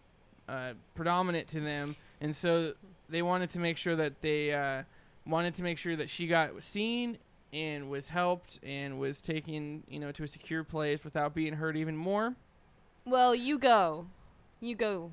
uh, 0.47 0.73
predominant 0.95 1.47
to 1.49 1.59
them, 1.59 1.95
and 2.21 2.33
so 2.35 2.73
they 3.09 3.21
wanted 3.21 3.49
to 3.49 3.59
make 3.59 3.77
sure 3.77 3.95
that 3.95 4.21
they 4.21 4.53
uh, 4.53 4.83
wanted 5.25 5.53
to 5.55 5.63
make 5.63 5.77
sure 5.77 5.97
that 5.97 6.09
she 6.09 6.27
got 6.27 6.63
seen 6.63 7.17
and 7.53 7.89
was 7.89 8.09
helped 8.09 8.61
and 8.63 8.97
was 8.97 9.21
taken, 9.21 9.83
you 9.89 9.99
know, 9.99 10.13
to 10.13 10.23
a 10.23 10.27
secure 10.27 10.63
place 10.63 11.03
without 11.03 11.33
being 11.33 11.53
hurt 11.53 11.75
even 11.75 11.97
more. 11.97 12.35
well, 13.05 13.35
you 13.35 13.57
go. 13.57 14.07
You 14.61 14.75
go. 14.75 15.11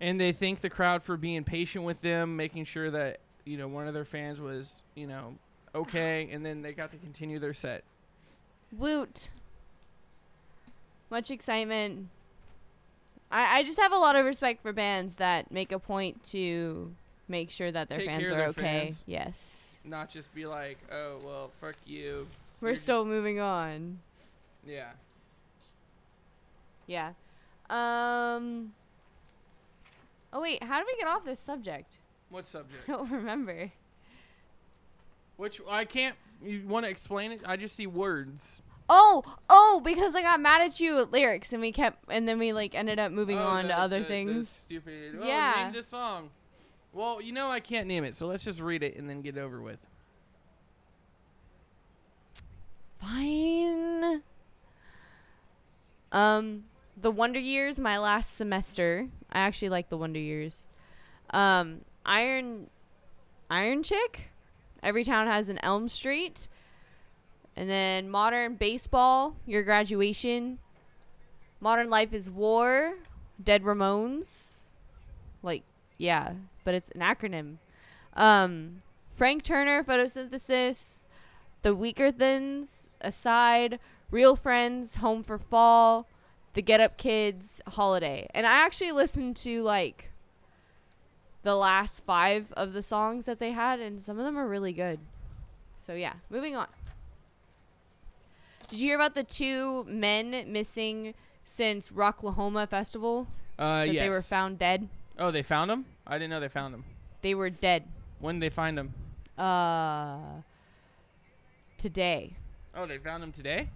And 0.00 0.20
they 0.20 0.32
thank 0.32 0.60
the 0.60 0.70
crowd 0.70 1.02
for 1.02 1.16
being 1.16 1.44
patient 1.44 1.84
with 1.84 2.00
them, 2.00 2.36
making 2.36 2.64
sure 2.64 2.90
that 2.90 3.18
you 3.44 3.58
know 3.58 3.68
one 3.68 3.86
of 3.86 3.94
their 3.94 4.04
fans 4.04 4.40
was, 4.40 4.82
you 4.94 5.06
know, 5.06 5.34
okay, 5.74 6.28
and 6.32 6.46
then 6.46 6.62
they 6.62 6.72
got 6.72 6.90
to 6.92 6.96
continue 6.96 7.38
their 7.38 7.52
set. 7.52 7.84
Woot. 8.72 9.28
Much 11.10 11.30
excitement. 11.30 12.08
I, 13.30 13.58
I 13.58 13.62
just 13.64 13.78
have 13.78 13.92
a 13.92 13.96
lot 13.96 14.16
of 14.16 14.24
respect 14.24 14.62
for 14.62 14.72
bands 14.72 15.16
that 15.16 15.50
make 15.50 15.72
a 15.72 15.78
point 15.78 16.22
to 16.30 16.94
make 17.28 17.50
sure 17.50 17.70
that 17.70 17.88
their 17.88 17.98
Take 17.98 18.08
fans 18.08 18.24
are 18.24 18.36
their 18.36 18.48
okay. 18.48 18.62
fans. 18.62 19.04
Yes. 19.06 19.78
Not 19.84 20.08
just 20.08 20.34
be 20.34 20.46
like, 20.46 20.78
oh 20.92 21.18
well, 21.24 21.50
fuck 21.60 21.76
you. 21.86 22.26
We're 22.60 22.68
You're 22.68 22.76
still 22.76 23.04
moving 23.04 23.40
on. 23.40 23.98
Yeah. 24.66 24.90
Yeah. 26.86 27.12
Um 27.70 28.72
Oh 30.32 30.40
wait, 30.40 30.62
how 30.62 30.78
do 30.80 30.84
we 30.86 30.96
get 30.98 31.08
off 31.08 31.24
this 31.24 31.40
subject? 31.40 31.98
What 32.28 32.44
subject? 32.44 32.82
I 32.88 32.92
don't 32.92 33.10
remember. 33.10 33.70
Which 35.36 35.60
I 35.70 35.84
can't. 35.84 36.16
You 36.42 36.66
want 36.66 36.84
to 36.86 36.90
explain 36.90 37.32
it? 37.32 37.42
I 37.46 37.56
just 37.56 37.74
see 37.76 37.86
words. 37.86 38.60
Oh, 38.88 39.22
oh, 39.48 39.80
because 39.82 40.14
I 40.14 40.20
got 40.22 40.40
mad 40.40 40.60
at 40.60 40.78
you 40.78 41.00
at 41.00 41.10
lyrics 41.10 41.52
and 41.52 41.62
we 41.62 41.72
kept 41.72 42.04
and 42.10 42.28
then 42.28 42.38
we 42.38 42.52
like 42.52 42.74
ended 42.74 42.98
up 42.98 43.12
moving 43.12 43.38
Oh, 43.38 43.42
on 43.44 43.62
the- 43.64 43.68
to 43.68 43.78
other 43.78 43.96
the- 43.98 44.02
the 44.02 44.08
things. 44.08 44.48
stupid. 44.50 45.18
Oh, 45.20 45.26
Yeah. 45.26 45.62
Name 45.64 45.72
this 45.72 45.86
song. 45.88 46.30
Well, 46.92 47.20
you 47.22 47.32
know 47.32 47.50
I 47.50 47.60
can't 47.60 47.86
name 47.88 48.04
it, 48.04 48.14
so 48.14 48.26
let's 48.26 48.44
just 48.44 48.60
read 48.60 48.82
it 48.82 48.96
and 48.96 49.08
then 49.10 49.22
get 49.22 49.36
over 49.38 49.60
with. 49.60 49.80
Fine. 53.00 54.22
Um, 56.12 56.64
the 57.04 57.10
Wonder 57.10 57.38
Years, 57.38 57.78
my 57.78 57.98
last 57.98 58.34
semester. 58.34 59.08
I 59.30 59.40
actually 59.40 59.68
like 59.68 59.90
the 59.90 59.96
Wonder 59.98 60.18
Years. 60.18 60.66
Um, 61.28 61.82
Iron, 62.06 62.68
Iron 63.50 63.82
Chic. 63.82 64.30
Every 64.82 65.04
town 65.04 65.26
has 65.26 65.50
an 65.50 65.58
Elm 65.62 65.86
Street. 65.88 66.48
And 67.56 67.68
then 67.68 68.08
Modern 68.08 68.54
Baseball, 68.54 69.36
your 69.44 69.62
graduation. 69.62 70.60
Modern 71.60 71.90
Life 71.90 72.14
is 72.14 72.30
War. 72.30 72.94
Dead 73.42 73.64
Ramones. 73.64 74.60
Like, 75.42 75.62
yeah, 75.98 76.32
but 76.64 76.72
it's 76.72 76.90
an 76.92 77.02
acronym. 77.02 77.56
Um, 78.14 78.80
Frank 79.10 79.42
Turner, 79.42 79.84
Photosynthesis. 79.84 81.04
The 81.60 81.76
Weakerthans, 81.76 82.88
Aside, 83.02 83.78
Real 84.10 84.36
Friends, 84.36 84.94
Home 84.96 85.22
for 85.22 85.36
Fall, 85.36 86.08
The 86.54 86.62
Get 86.62 86.80
Up 86.80 86.96
Kids, 86.96 87.60
Holiday. 87.68 88.28
And 88.32 88.46
I 88.46 88.64
actually 88.64 88.92
listened 88.92 89.36
to 89.38 89.62
like 89.62 90.10
the 91.42 91.54
last 91.54 92.04
five 92.04 92.52
of 92.52 92.72
the 92.72 92.82
songs 92.82 93.26
that 93.26 93.38
they 93.38 93.52
had, 93.52 93.80
and 93.80 94.00
some 94.00 94.18
of 94.18 94.24
them 94.24 94.38
are 94.38 94.48
really 94.48 94.72
good. 94.72 94.98
So 95.76 95.94
yeah, 95.94 96.14
moving 96.30 96.56
on. 96.56 96.68
Did 98.70 98.78
you 98.78 98.86
hear 98.86 98.94
about 98.96 99.14
the 99.14 99.24
two 99.24 99.84
men 99.84 100.44
missing 100.50 101.14
since 101.44 101.90
Rocklahoma 101.90 102.68
Festival? 102.68 103.28
Uh, 103.58 103.80
that 103.80 103.92
yes. 103.92 104.04
they 104.04 104.08
were 104.08 104.22
found 104.22 104.58
dead. 104.58 104.88
Oh, 105.18 105.30
they 105.30 105.42
found 105.42 105.70
them? 105.70 105.84
I 106.06 106.14
didn't 106.14 106.30
know 106.30 106.40
they 106.40 106.48
found 106.48 106.72
them. 106.72 106.84
They 107.20 107.34
were 107.34 107.50
dead. 107.50 107.84
When 108.20 108.36
did 108.36 108.50
they 108.50 108.54
find 108.54 108.78
them? 108.78 108.94
Uh, 109.36 110.40
today. 111.78 112.32
Oh, 112.74 112.86
they 112.86 112.98
found 112.98 113.22
them 113.22 113.32
today. 113.32 113.68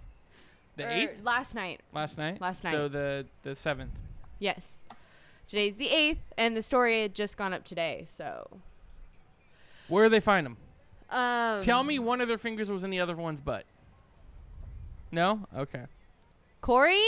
The 0.79 0.85
Or 0.85 0.89
eighth 0.89 1.23
Last 1.23 1.53
night. 1.55 1.81
last 1.93 2.17
night. 2.17 2.39
last 2.41 2.63
night. 2.63 2.71
So 2.71 2.87
the 2.87 3.25
the 3.43 3.53
seventh. 3.55 3.91
Yes. 4.39 4.79
Today's 5.47 5.77
the 5.77 5.87
8th, 5.87 6.19
and 6.37 6.55
the 6.55 6.61
story 6.61 7.01
had 7.01 7.15
just 7.15 7.35
gone 7.35 7.53
up 7.53 7.65
today, 7.65 8.05
so. 8.07 8.59
Where 9.87 10.03
did 10.05 10.13
they 10.13 10.19
find 10.19 10.45
them? 10.45 10.57
Um, 11.09 11.59
Tell 11.59 11.83
me 11.83 11.97
one 11.97 12.21
of 12.21 12.27
their 12.27 12.37
fingers 12.37 12.69
was 12.71 12.83
in 12.83 12.91
the 12.91 12.99
other 12.99 13.15
one's 13.15 13.41
butt. 13.41 13.65
No. 15.11 15.47
Okay. 15.57 15.85
Corey? 16.61 17.01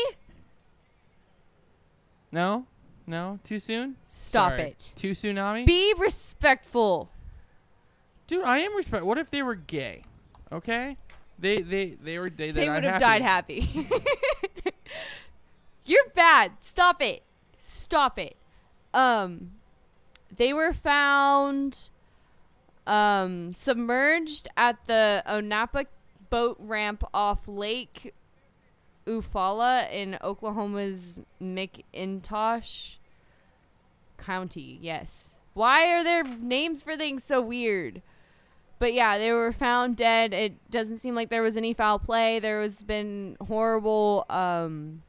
No. 2.31 2.65
No. 3.05 3.39
Too 3.43 3.59
soon. 3.59 3.95
Stop 4.05 4.51
Sorry. 4.53 4.61
it. 4.63 4.91
Too 4.95 5.11
tsunami. 5.11 5.65
Be 5.65 5.93
respectful. 5.97 7.11
Dude, 8.27 8.43
I 8.43 8.57
am 8.59 8.75
respect. 8.75 9.05
What 9.05 9.17
if 9.19 9.29
they 9.29 9.43
were 9.43 9.55
gay? 9.55 10.03
Okay. 10.51 10.97
They 11.41 11.61
they 11.61 11.97
they 12.01 12.19
were 12.19 12.29
they, 12.29 12.51
They 12.51 12.69
would 12.69 12.83
have 12.83 13.01
died 13.01 13.23
happy. 13.23 13.67
You're 15.83 16.07
bad. 16.15 16.51
Stop 16.61 17.01
it. 17.01 17.23
Stop 17.57 18.19
it. 18.19 18.37
Um, 18.93 19.53
they 20.35 20.53
were 20.53 20.71
found 20.71 21.89
um 22.85 23.53
submerged 23.53 24.47
at 24.55 24.85
the 24.85 25.23
Onapa 25.27 25.85
boat 26.29 26.57
ramp 26.59 27.03
off 27.13 27.47
Lake 27.47 28.13
Eufaula 29.07 29.91
in 29.91 30.19
Oklahoma's 30.23 31.17
McIntosh 31.41 32.97
County. 34.17 34.77
Yes. 34.79 35.37
Why 35.53 35.87
are 35.87 36.03
their 36.03 36.23
names 36.23 36.83
for 36.83 36.95
things 36.95 37.23
so 37.23 37.41
weird? 37.41 38.03
But 38.81 38.95
yeah, 38.95 39.19
they 39.19 39.31
were 39.31 39.51
found 39.51 39.95
dead. 39.95 40.33
It 40.33 40.53
doesn't 40.71 40.97
seem 40.97 41.13
like 41.13 41.29
there 41.29 41.43
was 41.43 41.55
any 41.55 41.71
foul 41.71 41.99
play. 41.99 42.39
There 42.39 42.59
was 42.59 42.81
been 42.81 43.37
horrible 43.39 44.25
um 44.27 45.03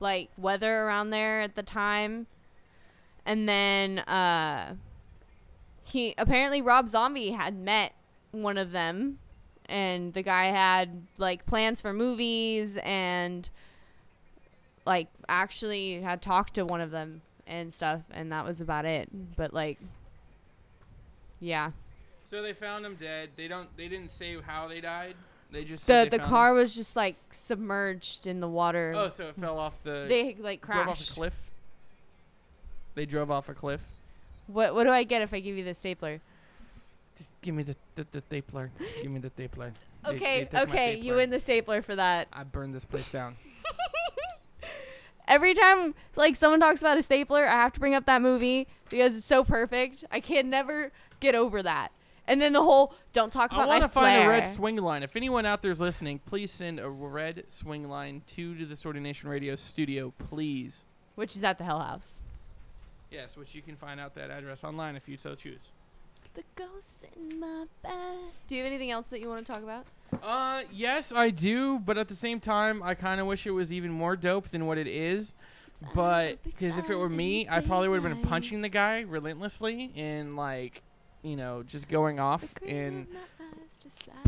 like 0.00 0.28
weather 0.36 0.82
around 0.82 1.08
there 1.08 1.40
at 1.40 1.54
the 1.54 1.62
time. 1.62 2.26
And 3.24 3.48
then 3.48 4.00
uh 4.00 4.74
he 5.82 6.14
apparently 6.18 6.60
Rob 6.60 6.90
Zombie 6.90 7.30
had 7.30 7.56
met 7.56 7.94
one 8.32 8.58
of 8.58 8.70
them, 8.70 9.18
and 9.64 10.12
the 10.12 10.22
guy 10.22 10.48
had 10.50 11.06
like 11.16 11.46
plans 11.46 11.80
for 11.80 11.94
movies 11.94 12.76
and 12.82 13.48
like 14.84 15.08
actually 15.26 16.02
had 16.02 16.20
talked 16.20 16.52
to 16.56 16.66
one 16.66 16.82
of 16.82 16.90
them 16.90 17.22
and 17.46 17.72
stuff, 17.72 18.02
and 18.10 18.30
that 18.30 18.44
was 18.44 18.60
about 18.60 18.84
it. 18.84 19.08
But 19.36 19.54
like, 19.54 19.78
yeah, 21.40 21.70
So 22.26 22.42
they 22.42 22.52
found 22.52 22.84
him 22.84 22.96
dead. 22.96 23.30
They 23.36 23.46
don't. 23.46 23.74
They 23.76 23.86
didn't 23.86 24.10
say 24.10 24.36
how 24.40 24.66
they 24.66 24.80
died. 24.80 25.14
They 25.52 25.62
just 25.64 25.84
said 25.84 26.08
the 26.08 26.10
they 26.10 26.16
the 26.18 26.24
car 26.24 26.50
him. 26.50 26.56
was 26.56 26.74
just 26.74 26.96
like 26.96 27.14
submerged 27.30 28.26
in 28.26 28.40
the 28.40 28.48
water. 28.48 28.92
Oh, 28.96 29.08
so 29.08 29.28
it 29.28 29.36
fell 29.36 29.58
off 29.58 29.80
the. 29.84 30.06
they 30.08 30.36
like 30.38 30.60
crashed. 30.60 30.76
drove 30.76 30.88
off 30.88 31.08
a 31.08 31.12
cliff. 31.12 31.50
They 32.96 33.06
drove 33.06 33.30
off 33.30 33.48
a 33.48 33.54
cliff. 33.54 33.80
What 34.48 34.74
what 34.74 34.84
do 34.84 34.90
I 34.90 35.04
get 35.04 35.22
if 35.22 35.32
I 35.32 35.38
give 35.38 35.56
you 35.56 35.62
the 35.62 35.74
stapler? 35.74 36.20
Just 37.16 37.30
give 37.42 37.54
me 37.54 37.62
the 37.62 37.76
the, 37.94 38.06
the 38.10 38.20
stapler. 38.22 38.72
give 39.00 39.10
me 39.10 39.20
the 39.20 39.30
stapler. 39.30 39.68
They- 39.68 40.10
they 40.10 40.16
Okay, 40.16 40.44
took 40.44 40.68
okay, 40.68 40.96
you 40.96 41.14
win 41.14 41.30
the 41.30 41.40
stapler 41.40 41.82
for 41.82 41.96
that. 41.96 42.28
I 42.32 42.44
burned 42.44 42.74
this 42.74 42.84
place 42.84 43.08
down. 43.10 43.36
Every 45.28 45.54
time 45.54 45.94
like 46.14 46.36
someone 46.36 46.60
talks 46.60 46.80
about 46.80 46.98
a 46.98 47.02
stapler, 47.02 47.46
I 47.46 47.52
have 47.52 47.72
to 47.72 47.80
bring 47.80 47.94
up 47.94 48.06
that 48.06 48.22
movie 48.22 48.68
because 48.88 49.16
it's 49.16 49.26
so 49.26 49.42
perfect. 49.42 50.04
I 50.10 50.20
can 50.20 50.48
never 50.50 50.92
get 51.18 51.34
over 51.34 51.62
that. 51.62 51.90
And 52.28 52.40
then 52.40 52.52
the 52.52 52.62
whole 52.62 52.94
don't 53.12 53.32
talk 53.32 53.52
about 53.52 53.64
I 53.64 53.66
want 53.66 53.82
to 53.82 53.88
find 53.88 54.24
a 54.24 54.28
red 54.28 54.42
Swingline. 54.42 55.02
If 55.02 55.14
anyone 55.16 55.46
out 55.46 55.62
there 55.62 55.70
is 55.70 55.80
listening, 55.80 56.20
please 56.26 56.50
send 56.50 56.80
a 56.80 56.88
red 56.88 57.44
Swingline 57.48 58.26
to 58.28 58.54
the 58.54 58.64
Distorted 58.64 59.02
Nation 59.02 59.28
Radio 59.28 59.54
studio, 59.56 60.12
please. 60.30 60.82
which 61.14 61.36
is 61.36 61.44
at 61.44 61.58
the 61.58 61.64
Hell 61.64 61.80
House. 61.80 62.18
Yes, 63.10 63.36
which 63.36 63.54
you 63.54 63.62
can 63.62 63.76
find 63.76 64.00
out 64.00 64.14
that 64.16 64.30
address 64.30 64.64
online 64.64 64.96
if 64.96 65.08
you 65.08 65.16
so 65.16 65.34
choose. 65.34 65.68
The 66.34 66.42
ghosts 66.54 67.04
in 67.16 67.40
my 67.40 67.64
bed. 67.82 68.18
Do 68.48 68.56
you 68.56 68.62
have 68.62 68.70
anything 68.70 68.90
else 68.90 69.06
that 69.08 69.20
you 69.20 69.28
want 69.28 69.46
to 69.46 69.52
talk 69.52 69.62
about? 69.62 69.86
Uh, 70.22 70.62
yes, 70.72 71.12
I 71.12 71.30
do, 71.30 71.78
but 71.78 71.96
at 71.96 72.08
the 72.08 72.14
same 72.14 72.40
time, 72.40 72.82
I 72.82 72.94
kind 72.94 73.20
of 73.20 73.26
wish 73.26 73.46
it 73.46 73.52
was 73.52 73.72
even 73.72 73.90
more 73.90 74.16
dope 74.16 74.48
than 74.48 74.66
what 74.66 74.76
it 74.76 74.86
is. 74.86 75.34
But 75.94 76.42
because 76.42 76.78
if 76.78 76.90
it 76.90 76.96
were 76.96 77.08
me, 77.08 77.46
I 77.48 77.60
probably 77.60 77.88
would 77.88 78.02
have 78.02 78.12
been 78.12 78.22
punching 78.22 78.62
the 78.62 78.68
guy 78.68 79.00
relentlessly 79.00 79.92
and 79.94 80.36
like, 80.36 80.82
you 81.26 81.36
know, 81.36 81.62
just 81.62 81.88
going 81.88 82.20
off 82.20 82.44
and 82.66 83.06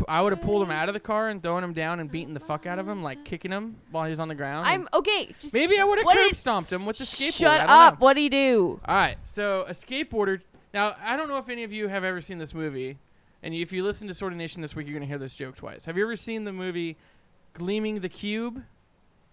I 0.07 0.21
would 0.21 0.33
have 0.33 0.41
pulled 0.41 0.63
him 0.63 0.71
out 0.71 0.89
of 0.89 0.93
the 0.93 0.99
car 0.99 1.29
and 1.29 1.41
thrown 1.41 1.63
him 1.63 1.73
down 1.73 1.99
and 1.99 2.11
beaten 2.11 2.33
the 2.33 2.39
fuck 2.39 2.65
out 2.65 2.79
of 2.79 2.87
him, 2.87 3.03
like 3.03 3.23
kicking 3.25 3.51
him 3.51 3.77
while 3.91 4.05
he's 4.05 4.19
on 4.19 4.27
the 4.27 4.35
ground. 4.35 4.67
I'm 4.67 4.87
okay. 4.93 5.33
Just 5.39 5.53
maybe 5.53 5.79
I 5.79 5.83
would 5.83 5.97
have 5.99 6.05
what 6.05 6.17
curb 6.17 6.29
did- 6.29 6.35
stomped 6.37 6.71
him 6.71 6.85
with 6.85 6.97
the 6.97 7.03
skateboard. 7.03 7.33
Shut 7.33 7.51
I 7.51 7.57
don't 7.59 7.69
up. 7.69 7.93
know. 7.99 8.03
What 8.05 8.13
do 8.15 8.21
you 8.21 8.29
do? 8.29 8.79
All 8.85 8.95
right, 8.95 9.17
so 9.23 9.65
a 9.67 9.71
skateboarder. 9.71 10.41
Now 10.73 10.95
I 11.03 11.15
don't 11.17 11.27
know 11.29 11.37
if 11.37 11.49
any 11.49 11.63
of 11.63 11.71
you 11.71 11.87
have 11.87 12.03
ever 12.03 12.21
seen 12.21 12.37
this 12.39 12.53
movie, 12.53 12.97
and 13.43 13.53
if 13.53 13.71
you 13.71 13.83
listen 13.83 14.07
to 14.07 14.11
Distorted 14.11 14.37
Nation 14.37 14.61
this 14.61 14.75
week, 14.75 14.87
you're 14.87 14.95
gonna 14.95 15.05
hear 15.05 15.17
this 15.17 15.35
joke 15.35 15.55
twice. 15.55 15.85
Have 15.85 15.97
you 15.97 16.03
ever 16.03 16.15
seen 16.15 16.43
the 16.45 16.53
movie 16.53 16.97
Gleaming 17.53 17.99
the 18.01 18.09
Cube? 18.09 18.63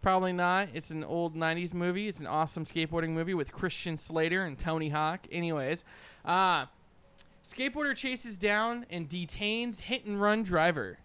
Probably 0.02 0.32
not. 0.32 0.68
It's 0.74 0.90
an 0.90 1.02
old 1.02 1.34
'90s 1.34 1.74
movie. 1.74 2.08
It's 2.08 2.20
an 2.20 2.26
awesome 2.26 2.64
skateboarding 2.64 3.10
movie 3.10 3.34
with 3.34 3.52
Christian 3.52 3.96
Slater 3.96 4.44
and 4.44 4.58
Tony 4.58 4.90
Hawk. 4.90 5.20
Anyways, 5.32 5.82
uh, 6.24 6.66
skateboarder 7.46 7.94
chases 7.94 8.36
down 8.36 8.84
and 8.90 9.08
detains 9.08 9.78
hit 9.80 10.04
and 10.04 10.20
run 10.20 10.42
driver. 10.42 10.98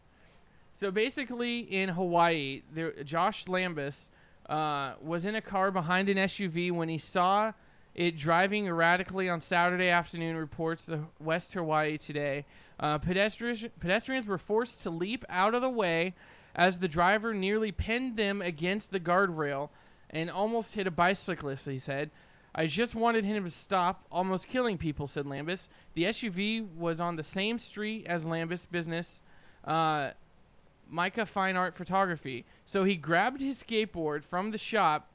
So 0.73 0.89
basically, 0.89 1.59
in 1.59 1.89
Hawaii, 1.89 2.63
there, 2.73 2.91
Josh 3.03 3.45
Lambus 3.45 4.09
uh, 4.49 4.93
was 4.99 5.27
in 5.27 5.35
a 5.35 5.41
car 5.41 5.69
behind 5.69 6.09
an 6.09 6.17
SUV 6.17 6.71
when 6.71 6.89
he 6.89 6.97
saw 6.97 7.51
it 7.93 8.17
driving 8.17 8.65
erratically 8.65 9.29
on 9.29 9.39
Saturday 9.39 9.89
afternoon. 9.89 10.35
Reports 10.35 10.87
the 10.87 11.01
West 11.19 11.53
Hawaii 11.53 11.99
today. 11.99 12.45
Uh, 12.79 12.97
pedestrians 12.97 13.63
pedestrians 13.79 14.25
were 14.25 14.39
forced 14.39 14.81
to 14.81 14.89
leap 14.89 15.23
out 15.29 15.53
of 15.53 15.61
the 15.61 15.69
way 15.69 16.15
as 16.55 16.79
the 16.79 16.87
driver 16.87 17.35
nearly 17.35 17.71
pinned 17.71 18.17
them 18.17 18.41
against 18.41 18.91
the 18.91 18.99
guardrail 18.99 19.69
and 20.09 20.31
almost 20.31 20.73
hit 20.73 20.87
a 20.87 20.91
bicyclist. 20.91 21.67
He 21.69 21.77
said. 21.77 22.09
I 22.53 22.67
just 22.67 22.95
wanted 22.95 23.23
him 23.23 23.43
to 23.45 23.49
stop 23.49 24.05
almost 24.11 24.47
killing 24.47 24.77
people, 24.77 25.07
said 25.07 25.25
Lambus. 25.25 25.69
The 25.93 26.03
SUV 26.03 26.67
was 26.75 26.99
on 26.99 27.15
the 27.15 27.23
same 27.23 27.57
street 27.57 28.05
as 28.07 28.25
Lambus' 28.25 28.69
business, 28.69 29.21
uh, 29.63 30.11
Micah 30.89 31.25
Fine 31.25 31.55
Art 31.55 31.75
Photography. 31.75 32.45
So 32.65 32.83
he 32.83 32.95
grabbed 32.95 33.39
his 33.39 33.63
skateboard 33.63 34.25
from 34.25 34.51
the 34.51 34.57
shop 34.57 35.07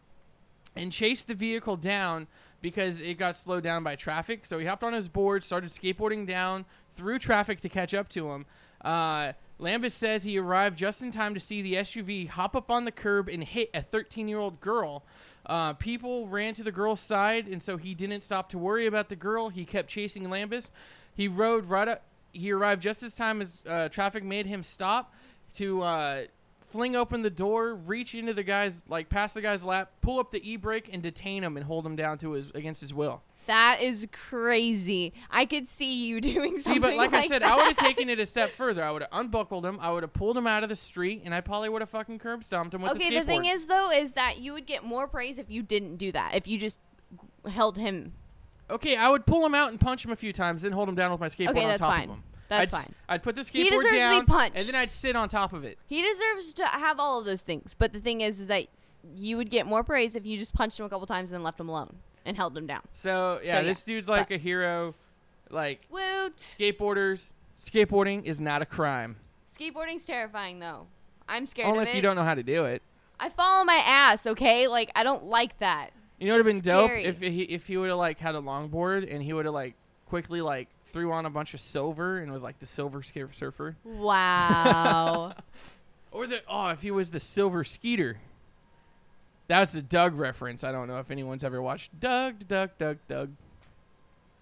and 0.74 0.90
chased 0.90 1.28
the 1.28 1.34
vehicle 1.34 1.76
down 1.76 2.26
because 2.62 3.00
it 3.00 3.18
got 3.18 3.36
slowed 3.36 3.62
down 3.62 3.84
by 3.84 3.96
traffic. 3.96 4.46
So 4.46 4.58
he 4.58 4.66
hopped 4.66 4.82
on 4.82 4.94
his 4.94 5.08
board, 5.08 5.44
started 5.44 5.70
skateboarding 5.70 6.26
down 6.26 6.64
through 6.90 7.18
traffic 7.18 7.60
to 7.60 7.68
catch 7.68 7.92
up 7.92 8.08
to 8.10 8.30
him. 8.30 8.46
Uh, 8.82 9.32
Lambus 9.60 9.92
says 9.92 10.24
he 10.24 10.38
arrived 10.38 10.76
just 10.76 11.02
in 11.02 11.10
time 11.10 11.34
to 11.34 11.40
see 11.40 11.62
the 11.62 11.74
SUV 11.74 12.28
hop 12.28 12.54
up 12.54 12.70
on 12.70 12.84
the 12.84 12.92
curb 12.92 13.28
and 13.28 13.42
hit 13.42 13.70
a 13.74 13.82
13 13.82 14.28
year 14.28 14.38
old 14.38 14.60
girl. 14.60 15.04
Uh, 15.46 15.72
people 15.74 16.26
ran 16.26 16.54
to 16.54 16.64
the 16.64 16.72
girl's 16.72 17.00
side, 17.00 17.46
and 17.46 17.62
so 17.62 17.76
he 17.76 17.94
didn't 17.94 18.22
stop 18.22 18.48
to 18.50 18.58
worry 18.58 18.86
about 18.86 19.08
the 19.08 19.16
girl. 19.16 19.48
He 19.48 19.64
kept 19.64 19.88
chasing 19.88 20.24
Lambus. 20.24 20.70
He 21.14 21.28
rode 21.28 21.66
right 21.66 21.88
up. 21.88 22.02
He 22.32 22.50
arrived 22.52 22.82
just 22.82 23.02
as 23.02 23.14
time 23.14 23.40
as 23.40 23.62
uh, 23.66 23.88
traffic 23.88 24.22
made 24.24 24.46
him 24.46 24.62
stop 24.62 25.14
to 25.54 25.82
uh, 25.82 26.22
fling 26.76 26.94
open 26.96 27.22
the 27.22 27.30
door, 27.30 27.74
reach 27.74 28.14
into 28.14 28.34
the 28.34 28.42
guy's 28.42 28.82
like 28.88 29.08
past 29.08 29.34
the 29.34 29.40
guy's 29.40 29.64
lap, 29.64 29.90
pull 30.02 30.18
up 30.20 30.30
the 30.30 30.48
e 30.48 30.56
brake, 30.56 30.88
and 30.92 31.02
detain 31.02 31.42
him 31.42 31.56
and 31.56 31.64
hold 31.66 31.86
him 31.86 31.96
down 31.96 32.18
to 32.18 32.32
his 32.32 32.50
against 32.54 32.80
his 32.80 32.92
will. 32.92 33.22
That 33.46 33.80
is 33.80 34.06
crazy. 34.12 35.12
I 35.30 35.46
could 35.46 35.68
see 35.68 36.06
you 36.06 36.20
doing 36.32 36.58
something 36.58 36.74
See, 36.74 36.78
but 36.78 36.96
like, 36.96 37.12
I 37.12 37.26
said, 37.26 37.42
I 37.42 37.56
would 37.56 37.66
have 37.66 37.76
taken 37.76 38.08
it 38.10 38.18
a 38.20 38.26
step 38.26 38.50
further. 38.56 38.84
I 38.84 38.90
would 38.90 39.02
have 39.02 39.10
unbuckled 39.12 39.64
him. 39.64 39.78
I 39.80 39.92
would 39.92 40.02
have 40.02 40.12
pulled 40.12 40.36
him 40.36 40.46
out 40.46 40.62
of 40.62 40.68
the 40.68 40.76
street, 40.76 41.22
and 41.24 41.34
I 41.34 41.40
probably 41.40 41.68
would 41.68 41.80
have 41.82 41.88
fucking 41.88 42.18
curb 42.18 42.44
stomped 42.44 42.74
him 42.74 42.82
with 42.82 42.92
Okay, 42.92 42.98
the 42.98 43.04
skateboard. 43.04 43.08
Okay, 43.08 43.20
the 43.20 43.26
thing 43.26 43.44
is 43.46 43.66
though 43.66 43.90
is 43.90 44.12
that 44.12 44.38
you 44.38 44.52
would 44.52 44.66
get 44.66 44.84
more 44.84 45.06
praise 45.08 45.38
if 45.38 45.50
you 45.50 45.62
didn't 45.62 45.96
do 45.96 46.12
that. 46.12 46.34
If 46.34 46.46
you 46.46 46.58
just 46.58 46.78
g- 47.12 47.50
held 47.50 47.78
him. 47.78 48.12
okay, 48.68 48.96
I 48.96 49.08
would 49.08 49.26
pull 49.26 49.46
him 49.46 49.54
out 49.54 49.70
and 49.70 49.80
punch 49.80 50.04
him 50.04 50.10
a 50.10 50.16
few 50.16 50.32
times, 50.32 50.62
then 50.62 50.72
hold 50.72 50.88
him 50.88 50.94
down 50.96 51.10
with 51.12 51.20
my 51.20 51.28
skateboard 51.28 51.50
Okay, 51.50 51.64
on 51.64 51.78
top 51.78 51.90
fine. 51.92 52.04
of 52.10 52.16
him. 52.16 52.22
That's 52.48 52.72
I'd, 52.72 52.78
fine. 52.78 52.94
I'd 53.08 53.22
put 53.22 53.34
the 53.34 53.42
He 53.42 53.64
skateboard 53.64 53.70
deserves 53.70 53.86
to 53.86 53.90
be 53.92 53.96
down, 53.96 54.26
punched. 54.26 54.56
and 54.58 54.66
then 54.68 54.74
I'd 54.74 54.90
sit 54.90 55.16
on 55.16 55.28
top 55.28 55.52
of 55.52 55.64
it. 55.64 55.78
He 55.86 56.02
deserves 56.02 56.52
to 56.54 56.66
have 56.66 57.00
all 57.00 57.18
of 57.18 57.24
those 57.24 57.42
things. 57.42 57.74
But 57.78 57.92
the 57.92 58.00
thing 58.00 58.20
is 58.20 58.40
is 58.40 58.46
that 58.46 58.66
you 59.16 59.36
would 59.36 59.50
get 59.50 59.66
more 59.66 59.82
praise 59.84 60.16
if 60.16 60.26
you 60.26 60.36
just 60.38 60.54
punched 60.54 60.78
him 60.80 60.86
a 60.86 60.88
couple 60.88 61.06
times 61.06 61.30
and 61.30 61.36
then 61.36 61.42
left 61.42 61.58
him 61.60 61.68
alone 61.68 61.96
and 62.24 62.36
held 62.36 62.56
him 62.56 62.66
down. 62.66 62.82
So 62.92 63.40
yeah, 63.44 63.52
So, 63.52 63.56
yeah, 63.58 63.62
this 63.62 63.84
dude's 63.84 64.08
like 64.08 64.28
but- 64.28 64.34
a 64.36 64.38
hero. 64.38 64.94
Like 65.48 65.86
Woot! 65.90 66.36
skateboarders, 66.38 67.32
skateboarding 67.58 68.24
is 68.24 68.40
not 68.40 68.62
a 68.62 68.66
crime. 68.66 69.16
Skateboarding's 69.58 70.04
terrifying 70.04 70.58
though. 70.58 70.86
I'm 71.28 71.46
scared 71.46 71.68
Only 71.68 71.84
if 71.84 71.88
it. 71.90 71.96
you 71.96 72.02
don't 72.02 72.16
know 72.16 72.24
how 72.24 72.34
to 72.34 72.42
do 72.42 72.64
it. 72.64 72.82
I 73.18 73.28
fall 73.28 73.60
on 73.60 73.66
my 73.66 73.76
ass, 73.84 74.26
okay? 74.26 74.66
Like 74.68 74.90
I 74.96 75.02
don't 75.04 75.24
like 75.24 75.58
that. 75.60 75.90
You 76.18 76.26
know 76.28 76.32
what 76.34 76.44
would 76.46 76.54
have 76.54 76.64
been 76.64 76.72
dope 76.72 76.90
if 76.90 77.20
he 77.20 77.42
if 77.42 77.66
he 77.66 77.76
would 77.76 77.88
have 77.90 77.98
like 77.98 78.18
had 78.18 78.34
a 78.34 78.40
longboard 78.40 79.12
and 79.12 79.22
he 79.22 79.32
would 79.32 79.44
have 79.44 79.54
like 79.54 79.74
quickly 80.06 80.40
like 80.40 80.68
threw 80.84 81.12
on 81.12 81.26
a 81.26 81.30
bunch 81.30 81.52
of 81.54 81.60
silver 81.60 82.18
and 82.18 82.32
was 82.32 82.42
like 82.42 82.58
the 82.58 82.66
silver 82.66 83.02
surfer. 83.02 83.76
Wow. 83.84 85.34
Or 86.12 86.26
the 86.26 86.40
oh, 86.48 86.68
if 86.68 86.80
he 86.80 86.90
was 86.90 87.10
the 87.10 87.20
silver 87.20 87.62
skeeter. 87.62 88.16
That's 89.48 89.74
a 89.74 89.82
Doug 89.82 90.14
reference. 90.14 90.64
I 90.64 90.72
don't 90.72 90.88
know 90.88 90.98
if 90.98 91.10
anyone's 91.10 91.44
ever 91.44 91.60
watched 91.60 92.00
Doug, 92.00 92.48
Doug, 92.48 92.70
Doug, 92.78 92.96
Doug. 93.06 93.32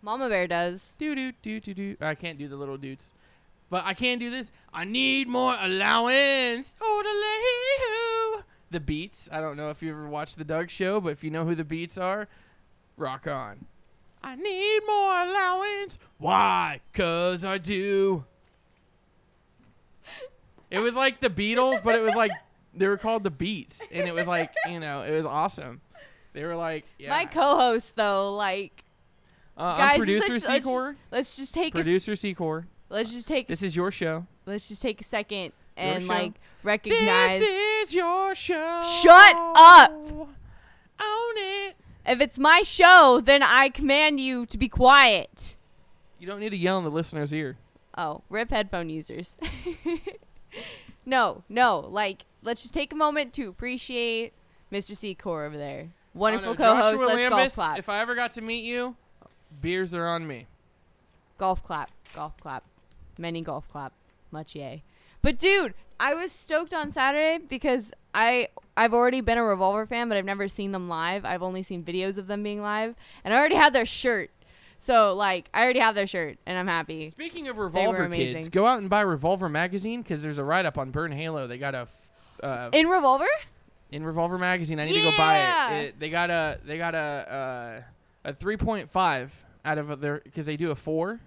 Mama 0.01 0.29
Bear 0.29 0.47
does. 0.47 0.95
Do 0.99 1.17
do 1.17 1.33
do 1.43 1.59
do 1.59 1.75
do. 1.75 1.97
I 2.01 2.15
can't 2.15 2.39
do 2.39 2.47
the 2.47 2.55
little 2.55 2.77
dudes, 2.77 3.12
but 3.71 3.85
I 3.85 3.93
can 3.95 4.21
do 4.21 4.31
this. 4.31 4.53
I 4.73 4.85
need 4.85 5.27
more 5.27 5.57
allowance. 5.61 6.77
Oh, 6.81 8.43
the 8.71 8.79
Beets. 8.79 9.29
I 9.33 9.41
don't 9.41 9.57
know 9.57 9.71
if 9.71 9.83
you 9.83 9.91
ever 9.91 10.09
watched 10.09 10.39
the 10.39 10.45
Doug 10.45 10.71
Show, 10.71 11.01
but 11.01 11.09
if 11.09 11.25
you 11.25 11.31
know 11.31 11.45
who 11.45 11.57
the 11.57 11.65
Beets 11.65 11.99
are, 11.99 12.29
rock 12.97 13.27
on. 13.27 13.67
I 14.25 14.37
need 14.37 14.81
more 14.87 15.22
allowance. 15.22 15.99
Why? 16.16 16.81
Cause 16.95 17.45
I 17.45 17.59
do. 17.59 18.25
It 20.70 20.79
was 20.79 20.97
like 20.97 21.20
the 21.20 21.29
Beatles, 21.29 21.85
but 21.85 21.95
it 21.95 22.03
was 22.03 22.14
like 22.14 22.31
they 22.72 22.87
were 22.87 22.97
called 22.97 23.22
the 23.22 23.31
Beets, 23.31 23.87
and 23.93 24.09
it 24.09 24.14
was 24.14 24.27
like 24.27 24.51
you 24.66 24.81
know 24.81 25.03
it 25.03 25.14
was 25.14 25.27
awesome. 25.27 25.83
They 26.33 26.43
were 26.43 26.57
like 26.57 26.87
yeah. 26.99 27.11
My 27.11 27.27
co-host 27.27 27.97
though, 27.97 28.35
like 28.35 28.83
uh, 29.59 29.77
guys, 29.77 29.93
I'm 29.93 29.99
producer 29.99 30.33
let's, 30.33 30.49
let's, 30.49 30.97
let's 31.11 31.37
just 31.37 31.53
take 31.53 31.75
Producer 31.75 32.12
Secor. 32.12 32.64
let's 32.89 33.12
just 33.12 33.29
take 33.29 33.47
This 33.47 33.62
is 33.62 33.77
your 33.77 33.91
show. 33.91 34.27
let's 34.47 34.68
just 34.68 34.81
take 34.81 35.03
a 35.03 35.05
second 35.05 35.53
and 35.77 36.09
like 36.09 36.33
recognize 36.62 37.41
This 37.41 37.89
is 37.89 37.95
your 37.95 38.35
show. 38.35 38.83
Shut 39.03 39.37
up. 39.37 39.93
Own 39.93 41.35
it. 41.37 41.64
If 42.07 42.20
it's 42.20 42.38
my 42.38 42.62
show, 42.62 43.20
then 43.24 43.42
I 43.42 43.68
command 43.68 44.20
you 44.20 44.46
to 44.46 44.59
be 44.59 44.68
quiet. 44.68 45.57
You 46.18 46.26
don't 46.26 46.40
need 46.40 46.50
to 46.50 46.57
yell 46.57 46.78
in 46.78 46.84
the 46.84 46.90
listener's 46.90 47.32
ear. 47.32 47.57
Oh, 47.96 48.22
rip 48.28 48.50
headphone 48.50 48.88
users. 48.90 49.36
no, 51.07 51.44
no, 51.48 51.80
like 51.80 52.24
let's 52.42 52.62
just 52.62 52.74
take 52.74 52.92
a 52.92 52.96
moment 52.96 53.32
to 53.34 53.48
appreciate 53.48 54.32
Mr. 54.72 54.92
Secor 54.92 55.46
over 55.46 55.57
there. 55.57 55.90
Wonderful 56.14 56.50
I 56.50 56.57
don't 56.57 56.59
know, 56.59 56.74
co-host. 56.74 56.98
Joshua 57.00 57.14
Let's 57.14 57.30
golf 57.30 57.55
clap. 57.55 57.78
If 57.78 57.88
I 57.88 57.98
ever 58.00 58.14
got 58.14 58.32
to 58.32 58.40
meet 58.40 58.64
you, 58.64 58.96
beers 59.61 59.94
are 59.94 60.07
on 60.07 60.26
me. 60.26 60.46
golf 61.38 61.62
clap, 61.64 61.90
golf 62.14 62.36
clap, 62.38 62.64
many 63.18 63.40
golf 63.42 63.68
clap, 63.68 63.92
much 64.30 64.55
yay. 64.55 64.82
But 65.22 65.38
dude, 65.38 65.74
I 65.98 66.14
was 66.14 66.32
stoked 66.32 66.74
on 66.74 66.90
Saturday 66.90 67.44
because 67.44 67.92
I 68.14 68.48
I've 68.77 68.93
already 68.95 69.20
been 69.20 69.39
a 69.39 69.45
Revolver 69.45 69.87
fan, 69.87 70.09
but 70.09 70.18
I've 70.18 70.25
never 70.25 70.49
seen 70.49 70.72
them 70.72 70.89
live. 70.89 71.25
I've 71.25 71.43
only 71.43 71.62
seen 71.62 71.85
videos 71.85 72.18
of 72.18 72.27
them 72.27 72.43
being 72.43 72.61
live, 72.61 72.95
and 73.25 73.33
I 73.33 73.39
already 73.39 73.55
had 73.55 73.72
their 73.72 73.87
shirt. 73.87 74.31
So 74.79 75.14
like, 75.14 75.49
I 75.55 75.62
already 75.62 75.81
have 75.81 75.95
their 75.95 76.07
shirt, 76.07 76.39
and 76.47 76.59
I'm 76.59 76.66
happy. 76.66 77.09
Speaking 77.09 77.49
of 77.49 77.59
Revolver 77.59 78.09
kids, 78.09 78.49
go 78.49 78.66
out 78.66 78.81
and 78.81 78.91
buy 78.91 79.01
Revolver 79.03 79.49
magazine 79.49 80.03
because 80.03 80.22
there's 80.22 80.39
a 80.39 80.45
write 80.45 80.66
up 80.66 80.77
on 80.77 80.91
Burn 80.91 81.12
Halo. 81.12 81.47
They 81.47 81.59
got 81.59 81.75
a 81.75 81.79
f- 81.79 82.41
uh, 82.43 82.70
In 82.72 82.89
Revolver? 82.89 83.29
in 83.93 84.03
Revolver 84.05 84.39
magazine. 84.39 84.81
I 84.81 84.87
need 84.87 84.95
to 84.95 85.11
go 85.11 85.16
buy 85.16 85.77
it. 85.77 85.85
it. 85.85 86.01
They 86.01 86.11
got 86.11 86.31
a 86.31 86.59
they 86.64 86.79
got 86.79 86.95
a 86.95 87.83
uh, 88.25 88.29
a 88.31 88.35
three 88.35 88.57
point 88.57 88.91
five 88.91 89.33
out 89.64 89.79
of 89.79 90.01
their 90.01 90.20
because 90.25 90.47
they 90.47 90.57
do 90.57 90.70
a 90.72 90.75
four. 90.75 91.20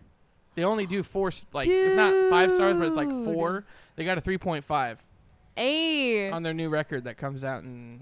They 0.55 0.63
only 0.63 0.85
do 0.85 1.01
four 1.03 1.31
like 1.53 1.67
it's 1.67 1.95
not 1.95 2.29
five 2.29 2.51
stars, 2.51 2.75
but 2.77 2.87
it's 2.87 2.97
like 2.97 3.09
four. 3.09 3.63
They 3.95 4.03
got 4.03 4.17
a 4.17 4.21
three 4.21 4.37
point 4.37 4.65
five 4.65 5.01
Hey. 5.57 6.29
on 6.29 6.43
their 6.43 6.53
new 6.53 6.69
record 6.69 7.05
that 7.05 7.17
comes 7.17 7.43
out 7.43 7.63
in. 7.63 8.01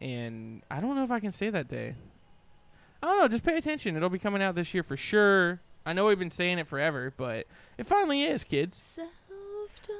And 0.00 0.62
I 0.70 0.80
don't 0.80 0.94
know 0.94 1.02
if 1.02 1.10
I 1.10 1.20
can 1.20 1.32
say 1.32 1.50
that 1.50 1.68
day. 1.68 1.94
I 3.02 3.06
don't 3.06 3.18
know. 3.18 3.28
Just 3.28 3.44
pay 3.44 3.56
attention. 3.56 3.96
It'll 3.96 4.08
be 4.08 4.18
coming 4.18 4.42
out 4.42 4.54
this 4.54 4.72
year 4.72 4.82
for 4.82 4.96
sure. 4.96 5.60
I 5.84 5.92
know 5.92 6.06
we've 6.06 6.18
been 6.18 6.30
saying 6.30 6.58
it 6.58 6.66
forever, 6.66 7.12
but 7.16 7.46
it 7.78 7.86
finally 7.86 8.22
is, 8.24 8.44
kids. 8.44 8.98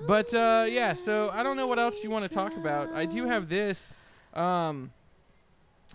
But 0.06 0.32
uh, 0.34 0.66
yeah, 0.68 0.92
so 0.92 1.30
I 1.32 1.42
don't 1.42 1.56
know 1.56 1.66
what 1.66 1.78
else 1.78 2.04
you 2.04 2.10
want 2.10 2.24
to 2.24 2.28
talk 2.28 2.56
about. 2.56 2.92
I 2.92 3.06
do 3.06 3.26
have 3.26 3.48
this. 3.48 3.94
Um, 4.34 4.92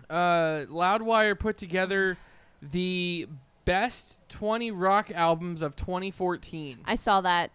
uh, 0.10 0.66
Loudwire 0.70 1.38
put 1.38 1.58
together 1.58 2.18
the 2.62 3.28
best 3.66 4.18
20 4.30 4.72
rock 4.72 5.12
albums 5.12 5.62
of 5.62 5.76
2014. 5.76 6.80
I 6.86 6.96
saw 6.96 7.22
that. 7.22 7.52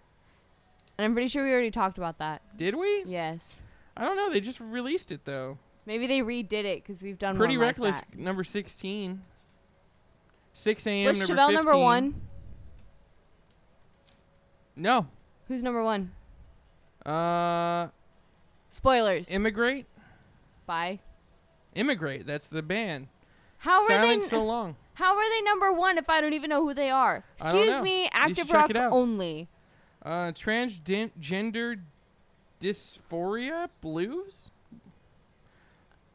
And 0.99 1.05
I'm 1.05 1.13
pretty 1.13 1.29
sure 1.29 1.45
we 1.45 1.53
already 1.53 1.71
talked 1.71 1.97
about 1.97 2.19
that. 2.19 2.43
Did 2.57 2.75
we? 2.77 3.05
Yes. 3.07 3.63
I 3.97 4.05
don't 4.05 4.17
know. 4.17 4.31
They 4.31 4.41
just 4.41 4.61
released 4.61 5.13
it 5.13 5.25
though. 5.25 5.59
Maybe 5.87 6.07
they 6.07 6.21
redid 6.21 6.65
it 6.65 6.83
because 6.83 7.03
we've 7.03 7.19
done 7.19 7.37
Pretty 7.37 7.57
one 7.57 7.67
like 7.67 7.77
Reckless, 7.79 8.01
that. 8.01 8.19
number 8.19 8.45
16. 8.45 9.23
6 10.53 10.87
a.m. 10.87 11.07
Was 11.09 11.19
number 11.21 11.35
Chevelle 11.35 11.47
15. 11.47 11.55
number 11.55 11.79
one? 11.79 12.15
No. 14.77 15.07
Who's 15.47 15.63
number 15.63 15.83
one? 15.83 16.11
Uh, 17.07 17.89
Spoilers. 18.71 19.31
Emigrate. 19.31 19.87
Bye. 20.67 20.99
Emigrate. 21.75 22.27
That's 22.27 22.49
the 22.49 22.63
band. 22.63 23.09
How 23.59 23.83
are 23.83 23.89
Silent 23.89 24.23
they? 24.23 24.29
so 24.29 24.45
long. 24.45 24.77
How 24.95 25.17
are 25.17 25.31
they 25.31 25.43
number 25.43 25.73
one 25.73 25.97
if 25.97 26.11
I 26.11 26.21
don't 26.21 26.33
even 26.33 26.51
know 26.51 26.65
who 26.65 26.75
they 26.75 26.91
are? 26.91 27.25
Excuse 27.41 27.81
me, 27.81 28.09
active 28.13 28.51
rock 28.51 28.71
only. 28.75 29.49
Uh, 30.09 30.33
transgender 30.33 31.81
dysphoria 32.61 33.69
blues 33.83 34.51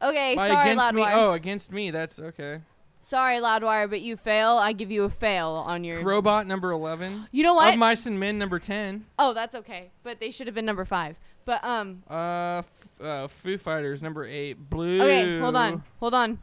Okay, 0.02 0.34
by 0.34 0.48
sorry, 0.48 0.70
against 0.72 0.92
me. 0.92 1.02
Loudwire. 1.02 1.12
Oh, 1.14 1.32
against 1.32 1.72
me. 1.72 1.90
That's 1.92 2.18
okay. 2.18 2.60
Sorry, 3.04 3.36
Loudwire, 3.36 3.88
but 3.88 4.00
you 4.00 4.16
fail. 4.16 4.56
I 4.56 4.72
give 4.72 4.90
you 4.90 5.04
a 5.04 5.10
fail 5.10 5.50
on 5.50 5.84
your. 5.84 6.02
Robot 6.02 6.46
number 6.48 6.72
eleven. 6.72 7.28
you 7.30 7.44
know 7.44 7.54
what? 7.54 7.72
Of 7.72 7.78
Mice 7.78 8.04
and 8.06 8.18
Men 8.18 8.36
number 8.36 8.58
ten. 8.58 9.06
oh, 9.18 9.32
that's 9.32 9.54
okay. 9.54 9.90
But 10.02 10.18
they 10.18 10.30
should 10.32 10.46
have 10.48 10.54
been 10.54 10.66
number 10.66 10.84
five. 10.84 11.16
But 11.44 11.62
um. 11.64 12.02
Uh, 12.10 12.58
f- 12.58 12.88
uh, 13.00 13.28
Foo 13.28 13.56
Fighters 13.56 14.02
number 14.02 14.24
eight. 14.24 14.68
Blue. 14.68 15.00
Okay, 15.00 15.38
hold 15.38 15.54
on, 15.56 15.84
hold 16.00 16.14
on. 16.14 16.38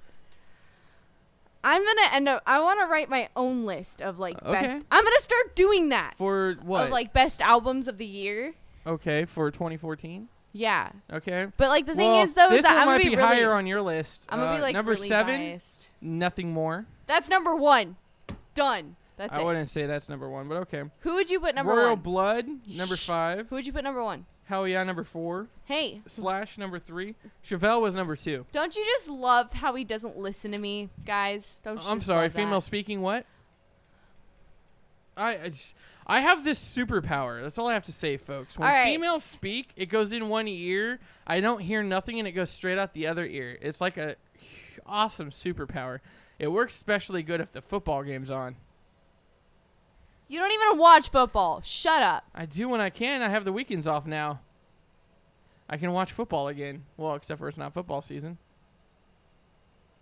I'm 1.64 1.86
gonna 1.86 2.10
end 2.14 2.28
up. 2.30 2.42
I 2.46 2.60
want 2.60 2.80
to 2.80 2.88
write 2.88 3.10
my 3.10 3.30
own 3.36 3.66
list 3.66 4.02
of 4.02 4.20
like 4.20 4.42
Okay. 4.44 4.52
best. 4.62 4.86
I'm 4.92 5.04
gonna 5.04 5.20
start 5.20 5.56
doing 5.56 5.90
that 5.90 6.16
For 6.18 6.58
what? 6.62 6.86
of 6.86 6.90
like 6.90 7.14
best 7.14 7.42
albums 7.42 7.88
of 7.88 7.98
the 7.98 8.06
year. 8.06 8.54
okay, 8.88 9.26
for 9.26 9.52
2014. 9.52 10.28
Yeah, 10.54 10.92
Okay. 11.14 11.48
but 11.56 11.70
like 11.70 11.86
the 11.86 11.96
thing 11.96 12.16
is 12.18 12.34
though, 12.34 12.46
is 12.48 12.52
this 12.52 12.64
that 12.64 12.72
one 12.74 12.80
I'm 12.82 12.86
might 12.88 12.92
gonna 12.98 13.04
be 13.06 13.10
be, 13.12 13.16
really, 13.16 13.28
higher 13.28 13.54
on 13.54 13.66
your 13.68 13.82
list. 13.82 14.28
I'm 14.30 14.40
gonna 14.40 14.52
Uh, 14.52 14.56
be 14.58 14.62
like 14.62 14.74
number 14.74 14.92
really 14.94 15.08
seven. 15.08 15.40
biased. 15.40 15.90
Nothing 16.02 16.52
more. 16.52 16.88
That's 17.08 17.30
number 17.30 17.56
one. 17.56 17.96
Done. 18.54 18.98
That's 19.18 19.32
I 19.34 19.40
it. 19.42 19.46
wouldn't 19.46 19.70
say 19.70 19.86
that's 19.86 20.10
number 20.10 20.28
one, 20.30 20.50
but 20.50 20.58
okay. 20.58 20.84
Who 21.02 21.14
would 21.16 21.30
you 21.30 21.40
put 21.40 21.56
number 21.56 21.72
one? 21.72 21.80
Royal 21.80 21.90
one? 21.92 22.02
Blood 22.02 22.46
number 22.68 22.98
five. 22.98 23.48
Who 23.50 23.56
would 23.56 23.66
you 23.68 23.72
put 23.72 23.84
number 23.84 24.04
one? 24.04 24.26
Hellyeah 24.52 24.84
number 24.84 25.06
four. 25.06 25.48
Hey, 25.64 26.02
Slash 26.08 26.58
number 26.58 26.78
three. 26.78 27.16
Chevelle 27.42 27.82
was 27.82 27.96
number 27.96 28.18
two. 28.18 28.46
don't 28.52 28.76
you 28.76 28.84
just 28.84 29.08
love 29.10 29.54
how 29.54 29.74
he 29.76 29.86
doesn't 29.86 30.18
listen 30.18 30.52
to 30.52 30.58
me, 30.58 30.90
guys? 31.06 31.62
Don't 31.64 31.82
you 31.82 31.90
I'm 31.90 32.00
just 32.00 32.08
sorry, 32.08 32.24
love 32.26 32.34
that? 32.34 32.40
female 32.40 32.60
speaking 32.62 33.00
what? 33.02 33.26
I 35.18 35.38
I, 35.38 35.48
just- 35.50 35.76
I 36.08 36.20
have 36.20 36.44
this 36.44 36.60
superpower. 36.60 37.42
That's 37.42 37.58
all 37.58 37.68
I 37.70 37.74
have 37.74 37.86
to 37.86 37.94
say, 37.94 38.18
folks. 38.18 38.58
When 38.58 38.68
All 38.68 38.74
right. 38.76 38.86
females 38.86 39.24
speak, 39.24 39.70
it 39.78 39.86
goes 39.88 40.12
in 40.12 40.28
one 40.28 40.48
ear. 40.48 41.00
I 41.26 41.40
don't 41.40 41.62
hear 41.62 41.82
nothing, 41.84 42.20
and 42.20 42.28
it 42.28 42.32
goes 42.34 42.50
straight 42.50 42.78
out 42.78 42.94
the 42.94 43.08
other 43.08 43.24
ear. 43.26 43.58
It's 43.62 43.80
like 43.80 43.96
a 43.98 44.16
awesome 44.86 45.30
superpower. 45.30 46.00
It 46.40 46.48
works 46.50 46.76
especially 46.76 47.24
good 47.24 47.40
if 47.40 47.52
the 47.54 47.62
football 47.62 48.04
game's 48.04 48.32
on. 48.32 48.56
You 50.32 50.40
don't 50.40 50.54
even 50.54 50.78
watch 50.78 51.10
football. 51.10 51.60
Shut 51.60 52.02
up. 52.02 52.24
I 52.34 52.46
do 52.46 52.70
when 52.70 52.80
I 52.80 52.90
can. 52.90 53.22
I 53.22 53.28
have 53.28 53.44
the 53.44 53.52
weekends 53.52 53.86
off 53.86 54.06
now. 54.06 54.40
I 55.70 55.76
can 55.76 55.92
watch 55.92 56.14
football 56.14 56.48
again. 56.48 56.86
Well, 56.96 57.16
except 57.16 57.38
for 57.40 57.50
it's 57.50 57.58
not 57.58 57.74
football 57.74 58.02
season. 58.02 58.38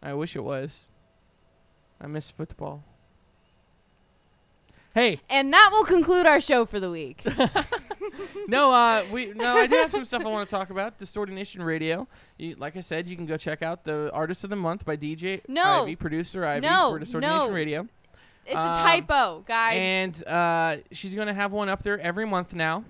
I 0.03 0.13
wish 0.13 0.35
it 0.35 0.43
was. 0.43 0.89
I 1.99 2.05
miss 2.05 2.29
football. 2.29 2.83
Hey, 4.93 5.19
And 5.31 5.51
that 5.51 5.69
will 5.71 5.83
conclude 5.83 6.27
our 6.27 6.39
show 6.39 6.63
for 6.63 6.79
the 6.79 6.91
week. 6.91 7.23
no, 8.47 8.71
uh, 8.71 9.05
we 9.11 9.33
no, 9.33 9.55
I 9.55 9.65
do 9.65 9.77
have 9.77 9.91
some 9.91 10.05
stuff 10.05 10.23
I 10.23 10.29
want 10.29 10.47
to 10.47 10.55
talk 10.55 10.69
about. 10.69 10.99
Distorted 10.99 11.33
Nation 11.33 11.63
Radio. 11.63 12.07
You, 12.37 12.53
like 12.59 12.77
I 12.77 12.81
said, 12.81 13.07
you 13.07 13.15
can 13.15 13.25
go 13.25 13.35
check 13.37 13.63
out 13.63 13.83
the 13.83 14.11
Artist 14.13 14.43
of 14.43 14.51
the 14.51 14.55
Month 14.55 14.85
by 14.85 14.95
DJ 14.95 15.41
No. 15.47 15.81
Ivy, 15.83 15.95
producer 15.95 16.45
Ivy 16.45 16.67
No, 16.67 16.91
for 16.91 16.99
Distorted 16.99 17.27
no. 17.27 17.49
Radio. 17.49 17.87
It's 18.49 18.55
Um, 18.57 18.73
a 18.73 18.75
typo, 18.77 19.43
guys. 19.47 19.75
And 19.77 20.27
uh, 20.27 20.77
she's 20.91 21.15
gonna 21.15 21.33
have 21.33 21.51
one 21.51 21.69
up 21.69 21.83
there 21.83 21.99
every 21.99 22.25
month 22.25 22.53
now. 22.55 22.83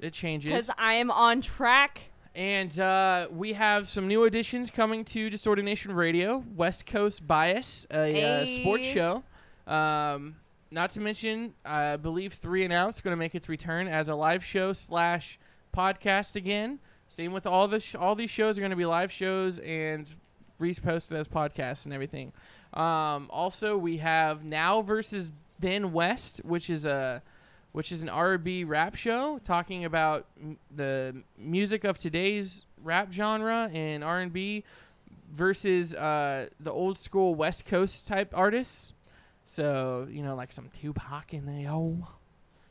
It 0.00 0.12
changes. 0.12 0.50
Because 0.50 0.70
I 0.78 0.94
am 0.94 1.10
on 1.10 1.40
track. 1.40 2.00
And 2.34 2.76
uh, 2.80 3.28
we 3.30 3.52
have 3.52 3.88
some 3.88 4.08
new 4.08 4.24
additions 4.24 4.70
coming 4.70 5.04
to 5.04 5.28
Distorted 5.28 5.66
Nation 5.66 5.92
Radio, 5.94 6.42
West 6.56 6.86
Coast 6.86 7.26
Bias, 7.26 7.86
a 7.92 8.42
uh, 8.42 8.46
sports 8.46 8.86
show. 8.86 9.22
Um, 9.66 10.36
not 10.70 10.88
to 10.90 11.00
mention, 11.00 11.52
I 11.64 11.96
believe 11.96 12.32
Three 12.32 12.64
and 12.64 12.72
Out's 12.72 13.02
going 13.02 13.12
to 13.12 13.18
make 13.18 13.34
its 13.34 13.50
return 13.50 13.86
as 13.86 14.08
a 14.08 14.14
live 14.14 14.42
show 14.42 14.72
slash 14.72 15.38
podcast 15.76 16.34
again. 16.34 16.78
Same 17.08 17.32
with 17.32 17.46
all 17.46 17.68
the 17.68 17.80
sh- 17.80 17.94
all 17.94 18.14
these 18.14 18.30
shows 18.30 18.56
are 18.56 18.62
going 18.62 18.70
to 18.70 18.76
be 18.76 18.86
live 18.86 19.12
shows 19.12 19.58
and 19.58 20.06
reposted 20.58 21.12
as 21.12 21.28
podcasts 21.28 21.84
and 21.84 21.92
everything. 21.92 22.32
Um, 22.74 23.28
also, 23.30 23.76
we 23.76 23.98
have 23.98 24.44
Now 24.44 24.82
versus 24.82 25.32
Then 25.58 25.92
West, 25.92 26.40
which 26.44 26.70
is 26.70 26.84
a 26.84 27.22
which 27.72 27.90
is 27.90 28.02
an 28.02 28.10
R&B 28.10 28.64
rap 28.64 28.94
show 28.94 29.38
talking 29.38 29.86
about 29.86 30.26
m- 30.38 30.58
the 30.74 31.22
music 31.38 31.84
of 31.84 31.96
today's 31.96 32.66
rap 32.82 33.10
genre 33.10 33.70
and 33.72 34.04
R&B 34.04 34.62
versus 35.32 35.94
uh, 35.94 36.48
the 36.60 36.70
old 36.70 36.98
school 36.98 37.34
West 37.34 37.64
Coast 37.64 38.06
type 38.06 38.32
artists. 38.36 38.92
So 39.44 40.06
you 40.10 40.22
know, 40.22 40.34
like 40.34 40.52
some 40.52 40.68
Tupac 40.68 41.32
in 41.32 41.46
the 41.46 41.68
old 41.68 42.04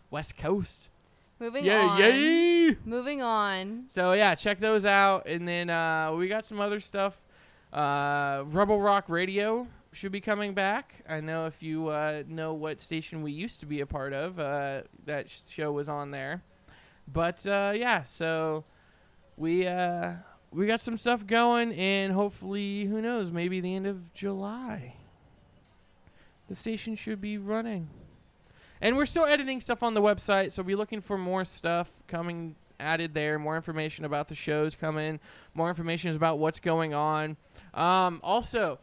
West 0.10 0.38
Coast. 0.38 0.90
Moving 1.40 1.66
yeah, 1.66 1.82
on. 1.82 2.00
yeah. 2.00 2.72
Moving 2.86 3.24
on. 3.24 3.86
So 3.88 4.14
yeah, 4.14 4.36
check 4.36 4.60
those 4.60 4.86
out, 4.86 5.28
and 5.28 5.48
then 5.48 5.72
uh, 5.72 6.14
we 6.14 6.28
got 6.28 6.46
some 6.46 6.60
other 6.60 6.80
stuff. 6.80 7.20
Uh, 7.74 8.44
Rebel 8.46 8.80
Rock 8.80 9.06
Radio 9.08 9.68
should 9.94 10.12
be 10.12 10.22
coming 10.22 10.54
back. 10.54 11.04
I 11.08 11.20
know 11.20 11.46
if 11.48 11.62
you 11.62 11.90
uh, 11.90 12.24
know 12.28 12.54
what 12.54 12.80
station 12.80 13.22
we 13.22 13.32
used 13.32 13.60
to 13.60 13.66
be 13.66 13.82
a 13.82 13.86
part 13.86 14.14
of, 14.14 14.40
uh, 14.40 14.84
that 15.06 15.30
sh- 15.30 15.42
show 15.50 15.72
was 15.72 15.90
on 15.90 16.12
there. 16.12 16.44
But 17.08 17.46
uh, 17.46 17.74
yeah, 17.76 18.04
so 18.04 18.64
we 19.36 19.68
uh, 19.68 20.14
we 20.52 20.66
got 20.66 20.80
some 20.80 20.98
stuff 20.98 21.26
going, 21.26 21.74
and 21.74 22.14
hopefully, 22.14 22.86
who 22.86 23.02
knows, 23.02 23.32
maybe 23.32 23.60
the 23.60 23.76
end 23.76 23.88
of 23.88 24.14
July, 24.14 24.96
the 26.48 26.56
station 26.56 26.96
should 26.96 27.22
be 27.22 27.38
running. 27.38 27.90
And 28.80 28.98
we're 28.98 29.06
still 29.06 29.26
editing 29.26 29.62
stuff 29.62 29.84
on 29.84 29.94
the 29.94 30.02
website, 30.02 30.52
so 30.52 30.64
be 30.64 30.76
looking 30.76 31.02
for 31.02 31.18
more 31.18 31.46
stuff 31.46 31.92
coming 32.08 32.56
added 32.80 33.14
there, 33.14 33.38
more 33.38 33.56
information 33.56 34.06
about 34.06 34.28
the 34.28 34.36
shows 34.36 34.74
coming, 34.74 35.20
more 35.54 35.70
information 35.70 36.16
about 36.16 36.40
what's 36.40 36.60
going 36.60 36.94
on. 36.94 37.38
Um, 37.74 38.20
also, 38.24 38.80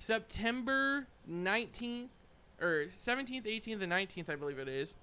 September 0.00 1.06
19th, 1.30 2.08
or 2.60 2.86
17th, 2.86 3.44
18th, 3.44 3.82
and 3.82 3.92
19th, 3.92 4.30
I 4.30 4.34
believe 4.34 4.58
it 4.58 4.66
is, 4.66 4.96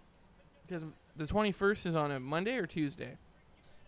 because 0.65 0.85
the 1.15 1.25
21st 1.25 1.85
is 1.85 1.95
on 1.95 2.11
a 2.11 2.19
Monday 2.19 2.55
or 2.57 2.65
Tuesday. 2.65 3.15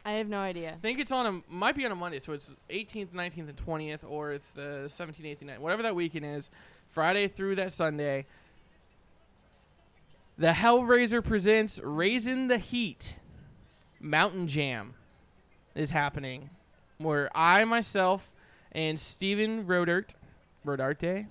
I 0.06 0.14
have 0.14 0.30
no 0.30 0.38
idea. 0.38 0.74
I 0.74 0.76
think 0.76 1.00
it's 1.00 1.12
on 1.12 1.26
a 1.26 1.54
might 1.54 1.76
be 1.76 1.84
on 1.84 1.92
a 1.92 1.96
Monday, 1.96 2.20
so 2.20 2.32
it's 2.32 2.56
18th, 2.70 3.10
19th, 3.10 3.50
and 3.50 3.56
20th, 3.56 4.04
or 4.08 4.32
it's 4.32 4.52
the 4.52 4.86
17th, 4.86 5.26
18th, 5.26 5.46
19th, 5.46 5.60
whatever 5.60 5.82
that 5.82 5.96
weekend 5.96 6.26
is, 6.26 6.52
Friday 6.90 7.28
through 7.28 7.56
that 7.56 7.72
Sunday. 7.72 8.26
the 10.38 10.50
Hellraiser 10.50 11.24
presents 11.24 11.82
Raising 11.84 12.48
the 12.48 12.60
Heat 12.60 13.16
Mountain 14.00 14.48
Jam 14.48 14.94
is 15.74 15.90
happening, 15.90 16.52
where 17.00 17.30
I 17.36 17.66
myself 17.66 18.32
and 18.72 19.00
Steven 19.00 19.66
Rodert, 19.66 20.14
Rodarte, 20.66 21.28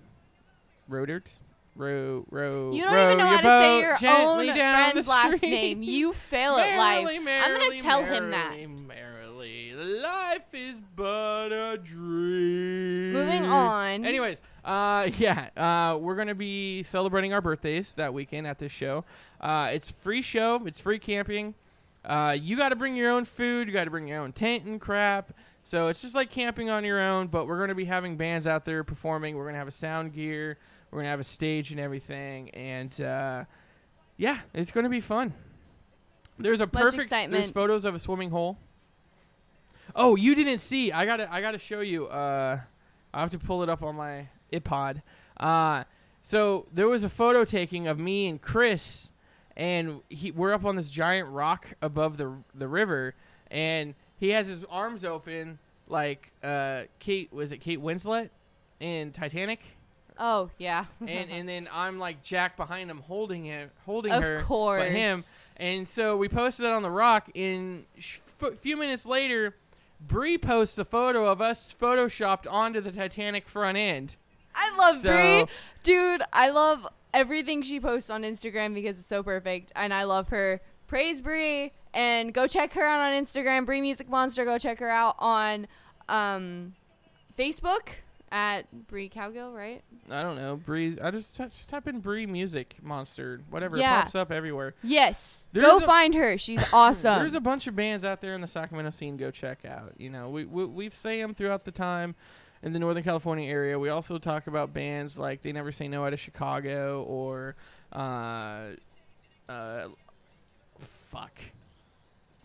Rodert, 0.88 1.36
Ro, 1.74 2.24
ro, 2.30 2.72
You 2.72 2.84
don't 2.84 2.94
row 2.94 3.04
even 3.04 3.18
know 3.18 3.26
how 3.28 3.40
to 3.40 3.42
say 3.46 3.80
your 3.80 4.26
own 4.26 4.46
friend's 4.46 5.06
last 5.06 5.42
name. 5.42 5.82
You 5.82 6.12
fail 6.12 6.56
at 6.56 6.76
life. 6.76 7.04
Merrily, 7.22 7.28
I'm 7.28 7.56
gonna 7.56 7.82
tell 7.82 8.04
him 8.04 8.30
that. 8.32 8.50
merrily, 8.50 8.66
Merrily, 8.66 10.00
life 10.00 10.52
is 10.52 10.82
but 10.96 11.52
a 11.52 11.78
dream. 11.78 13.12
Moving 13.12 13.44
on. 13.44 14.04
Anyways, 14.04 14.40
uh, 14.64 15.08
yeah, 15.18 15.50
uh, 15.56 15.96
we're 15.98 16.16
gonna 16.16 16.34
be 16.34 16.82
celebrating 16.82 17.32
our 17.32 17.40
birthdays 17.40 17.94
that 17.94 18.12
weekend 18.12 18.46
at 18.48 18.58
this 18.58 18.72
show. 18.72 19.04
Uh, 19.40 19.70
it's 19.72 19.90
free 19.90 20.22
show. 20.22 20.66
It's 20.66 20.80
free 20.80 20.98
camping. 20.98 21.54
Uh, 22.04 22.36
you 22.40 22.56
got 22.56 22.70
to 22.70 22.76
bring 22.76 22.96
your 22.96 23.10
own 23.10 23.24
food. 23.24 23.68
You 23.68 23.74
got 23.74 23.84
to 23.84 23.90
bring 23.90 24.08
your 24.08 24.20
own 24.20 24.32
tent 24.32 24.64
and 24.64 24.80
crap. 24.80 25.32
So 25.68 25.88
it's 25.88 26.00
just 26.00 26.14
like 26.14 26.30
camping 26.30 26.70
on 26.70 26.82
your 26.82 26.98
own. 26.98 27.26
But 27.26 27.46
we're 27.46 27.58
gonna 27.58 27.74
be 27.74 27.84
having 27.84 28.16
bands 28.16 28.46
out 28.46 28.64
there 28.64 28.82
performing. 28.84 29.36
We're 29.36 29.44
gonna 29.44 29.58
have 29.58 29.68
a 29.68 29.70
sound 29.70 30.14
gear. 30.14 30.56
We're 30.90 31.00
gonna 31.00 31.10
have 31.10 31.20
a 31.20 31.24
stage 31.24 31.72
and 31.72 31.78
everything. 31.78 32.48
And 32.52 32.98
uh, 33.02 33.44
yeah, 34.16 34.38
it's 34.54 34.70
gonna 34.70 34.88
be 34.88 35.02
fun. 35.02 35.34
There's 36.38 36.62
a 36.62 36.64
Much 36.64 36.72
perfect. 36.72 37.10
There's 37.10 37.50
photos 37.50 37.84
of 37.84 37.94
a 37.94 37.98
swimming 37.98 38.30
hole. 38.30 38.56
Oh, 39.94 40.16
you 40.16 40.34
didn't 40.34 40.56
see? 40.58 40.90
I 40.90 41.04
gotta. 41.04 41.30
I 41.30 41.42
gotta 41.42 41.58
show 41.58 41.80
you. 41.80 42.06
Uh, 42.06 42.60
I 43.12 43.20
have 43.20 43.30
to 43.32 43.38
pull 43.38 43.62
it 43.62 43.68
up 43.68 43.82
on 43.82 43.94
my 43.94 44.28
iPod. 44.50 45.02
Uh, 45.36 45.84
so 46.22 46.66
there 46.72 46.88
was 46.88 47.04
a 47.04 47.10
photo 47.10 47.44
taking 47.44 47.86
of 47.86 47.98
me 47.98 48.26
and 48.26 48.40
Chris, 48.40 49.12
and 49.54 50.00
he, 50.08 50.30
we're 50.30 50.54
up 50.54 50.64
on 50.64 50.76
this 50.76 50.88
giant 50.88 51.28
rock 51.28 51.74
above 51.82 52.16
the 52.16 52.38
the 52.54 52.68
river, 52.68 53.14
and 53.50 53.94
he 54.18 54.30
has 54.30 54.46
his 54.46 54.64
arms 54.70 55.04
open 55.04 55.58
like 55.86 56.32
uh, 56.42 56.82
Kate. 56.98 57.32
Was 57.32 57.52
it 57.52 57.58
Kate 57.58 57.80
Winslet 57.80 58.30
in 58.80 59.12
Titanic? 59.12 59.60
Oh 60.18 60.50
yeah. 60.58 60.86
and 61.00 61.30
and 61.30 61.48
then 61.48 61.68
I'm 61.72 61.98
like 61.98 62.22
Jack 62.22 62.56
behind 62.56 62.90
him, 62.90 62.98
holding 63.00 63.44
him, 63.44 63.70
holding 63.86 64.12
Of 64.12 64.22
her, 64.22 64.42
course. 64.42 64.82
but 64.82 64.90
him. 64.92 65.24
And 65.56 65.88
so 65.88 66.16
we 66.16 66.28
posted 66.28 66.66
it 66.66 66.72
on 66.72 66.82
the 66.82 66.90
rock. 66.90 67.30
In 67.34 67.84
sh- 67.98 68.18
f- 68.40 68.58
few 68.58 68.76
minutes 68.76 69.04
later, 69.06 69.54
Bree 70.00 70.38
posts 70.38 70.78
a 70.78 70.84
photo 70.84 71.26
of 71.26 71.40
us 71.40 71.74
photoshopped 71.80 72.50
onto 72.50 72.80
the 72.80 72.92
Titanic 72.92 73.48
front 73.48 73.76
end. 73.78 74.16
I 74.54 74.76
love 74.76 74.98
So- 74.98 75.12
Bree. 75.12 75.44
Dude, 75.84 76.22
I 76.32 76.50
love 76.50 76.86
everything 77.14 77.62
she 77.62 77.80
posts 77.80 78.10
on 78.10 78.22
Instagram 78.22 78.74
because 78.74 78.98
it's 78.98 79.06
so 79.08 79.22
perfect 79.22 79.72
and 79.74 79.92
I 79.94 80.02
love 80.04 80.28
her. 80.28 80.60
Praise 80.86 81.20
Bree 81.20 81.72
and 81.98 82.32
go 82.32 82.46
check 82.46 82.74
her 82.74 82.84
out 82.84 83.00
on 83.00 83.12
Instagram, 83.12 83.66
Bree 83.66 83.80
Music 83.80 84.08
Monster. 84.08 84.44
Go 84.44 84.56
check 84.56 84.78
her 84.78 84.88
out 84.88 85.16
on 85.18 85.66
um, 86.08 86.74
Facebook 87.36 87.88
at 88.30 88.86
Bree 88.86 89.10
Cowgill, 89.10 89.52
right? 89.52 89.82
I 90.08 90.22
don't 90.22 90.36
know 90.36 90.54
Bree. 90.54 90.96
I 91.02 91.10
just, 91.10 91.36
t- 91.36 91.46
just 91.46 91.68
type 91.68 91.88
in 91.88 91.98
Bree 91.98 92.24
Music 92.24 92.76
Monster, 92.80 93.40
whatever. 93.50 93.76
Yeah. 93.76 94.02
Pops 94.02 94.14
up 94.14 94.30
everywhere. 94.30 94.74
Yes. 94.84 95.44
There's 95.52 95.66
go 95.66 95.80
find 95.80 96.14
her. 96.14 96.38
She's 96.38 96.64
awesome. 96.72 97.18
There's 97.18 97.34
a 97.34 97.40
bunch 97.40 97.66
of 97.66 97.74
bands 97.74 98.04
out 98.04 98.20
there 98.20 98.34
in 98.34 98.42
the 98.42 98.46
Sacramento 98.46 98.92
scene. 98.92 99.16
Go 99.16 99.32
check 99.32 99.64
out. 99.64 99.94
You 99.98 100.10
know, 100.10 100.30
we, 100.30 100.44
we 100.44 100.66
we've 100.66 100.94
say 100.94 101.20
them 101.20 101.34
throughout 101.34 101.64
the 101.64 101.72
time 101.72 102.14
in 102.62 102.72
the 102.72 102.78
Northern 102.78 103.02
California 103.02 103.50
area. 103.50 103.76
We 103.76 103.88
also 103.88 104.18
talk 104.18 104.46
about 104.46 104.72
bands 104.72 105.18
like 105.18 105.42
They 105.42 105.50
Never 105.50 105.72
Say 105.72 105.88
No 105.88 106.04
out 106.04 106.12
of 106.12 106.20
Chicago 106.20 107.02
or 107.02 107.56
uh, 107.92 108.66
uh, 109.48 109.88
fuck. 111.10 111.40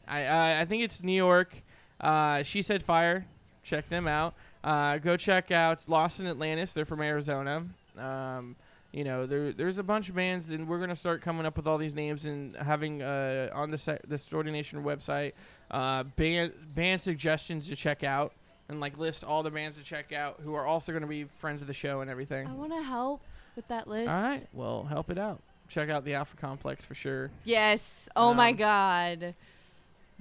I 0.08 0.26
I, 0.26 0.62
I 0.62 0.66
think 0.66 0.84
it's 0.84 1.04
New 1.04 1.14
York. 1.16 1.56
Uh, 2.00 2.44
she 2.44 2.62
said 2.62 2.84
fire. 2.84 3.26
Check 3.64 3.88
them 3.90 4.08
out. 4.08 4.34
Uh, 4.64 4.98
go 4.98 5.16
check 5.18 5.52
out 5.52 5.88
Lost 5.88 6.20
in 6.20 6.28
Atlantis. 6.28 6.74
They're 6.74 6.86
from 6.86 7.02
Arizona. 7.02 7.64
Um, 7.98 8.56
you 8.92 9.04
know, 9.04 9.26
there 9.26 9.52
there's 9.54 9.78
a 9.78 9.84
bunch 9.84 10.10
of 10.10 10.16
bands, 10.16 10.52
and 10.52 10.68
we're 10.68 10.80
gonna 10.80 10.96
start 10.96 11.22
coming 11.22 11.46
up 11.46 11.56
with 11.58 11.66
all 11.68 11.78
these 11.78 11.96
names 11.96 12.26
and 12.26 12.56
having 12.56 13.02
uh, 13.02 13.50
on 13.54 13.72
the 13.72 13.78
se- 13.78 14.00
the 14.08 14.18
Story 14.18 14.52
Nation 14.52 14.84
website 14.84 15.34
uh, 15.72 16.04
band 16.04 16.54
band 16.76 17.02
suggestions 17.02 17.68
to 17.70 17.76
check 17.76 18.04
out 18.04 18.34
and 18.70 18.80
like 18.80 18.98
list 18.98 19.24
all 19.24 19.42
the 19.44 19.52
bands 19.52 19.78
to 19.78 19.84
check 19.84 20.12
out 20.14 20.40
who 20.44 20.54
are 20.54 20.66
also 20.66 20.94
gonna 20.94 21.08
be 21.08 21.24
friends 21.24 21.62
of 21.62 21.68
the 21.68 21.74
show 21.74 22.02
and 22.02 22.10
everything. 22.12 22.48
I 22.48 22.54
want 22.54 22.72
to 22.72 22.84
help 22.84 23.22
with 23.56 23.68
that 23.70 23.88
list. 23.88 24.10
All 24.12 24.22
right, 24.22 24.46
well, 24.54 24.84
help 24.84 25.10
it 25.10 25.18
out. 25.18 25.42
Check 25.70 25.90
out 25.90 26.06
the 26.06 26.14
Alpha 26.16 26.36
Complex 26.38 26.86
for 26.86 26.94
sure. 26.94 27.32
Yes. 27.46 28.08
Oh 28.16 28.34
my 28.34 28.50
Um, 28.52 28.56
God. 28.58 29.34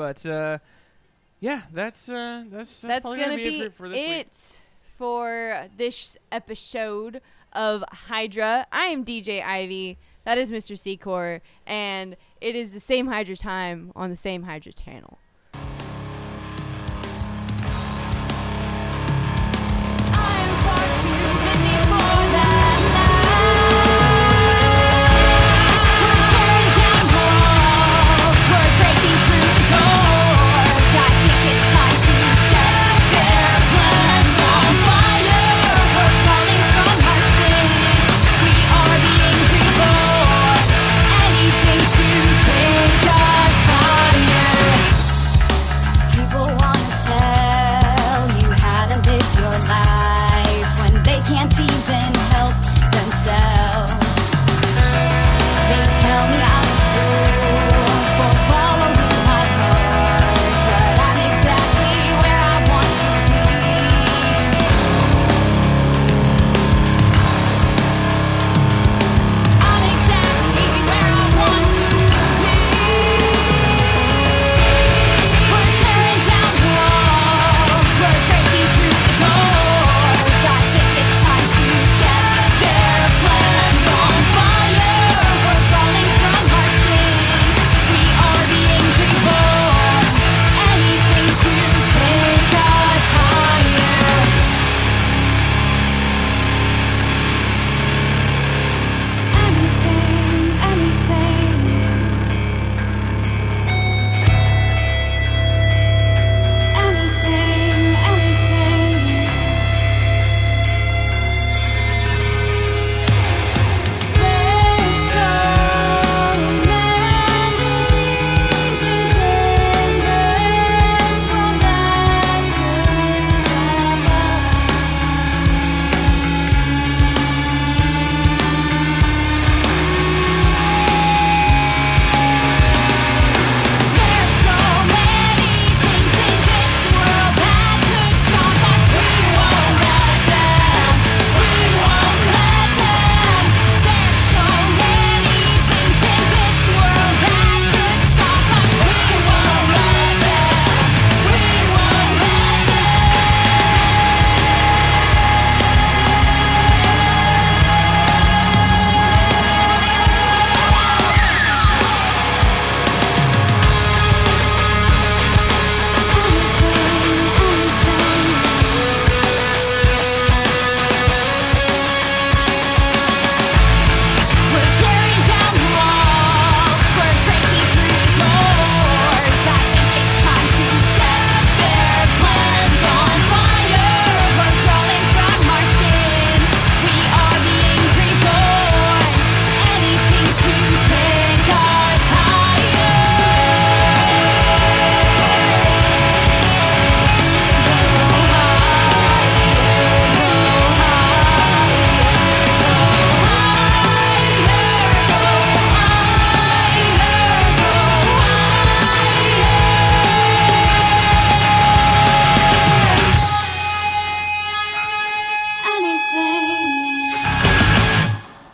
But 0.03 0.26
uh, 0.26 0.59
yeah, 1.38 1.62
that's 1.72 2.09
uh, 2.09 2.42
that's 2.50 2.80
that's, 2.80 2.80
That's 2.80 3.03
probably 3.03 3.20
gonna 3.20 3.36
be, 3.36 3.61
it 3.61 3.72
for, 3.72 3.84
for 3.84 3.88
this 3.88 3.96
week. 3.96 4.18
it 4.18 4.61
for 4.98 5.68
this 5.76 6.16
episode 6.32 7.20
of 7.53 7.84
Hydra. 7.88 8.66
I 8.72 8.86
am 8.86 9.05
DJ 9.05 9.44
Ivy. 9.44 9.98
That 10.24 10.38
is 10.38 10.50
Mr. 10.50 10.76
Secor, 10.76 11.40
and 11.68 12.16
it 12.40 12.57
is 12.57 12.72
the 12.72 12.80
same 12.80 13.07
Hydra 13.07 13.36
time 13.36 13.92
on 13.94 14.11
the 14.11 14.16
same 14.16 14.42
Hydra 14.42 14.72
channel. 14.72 15.18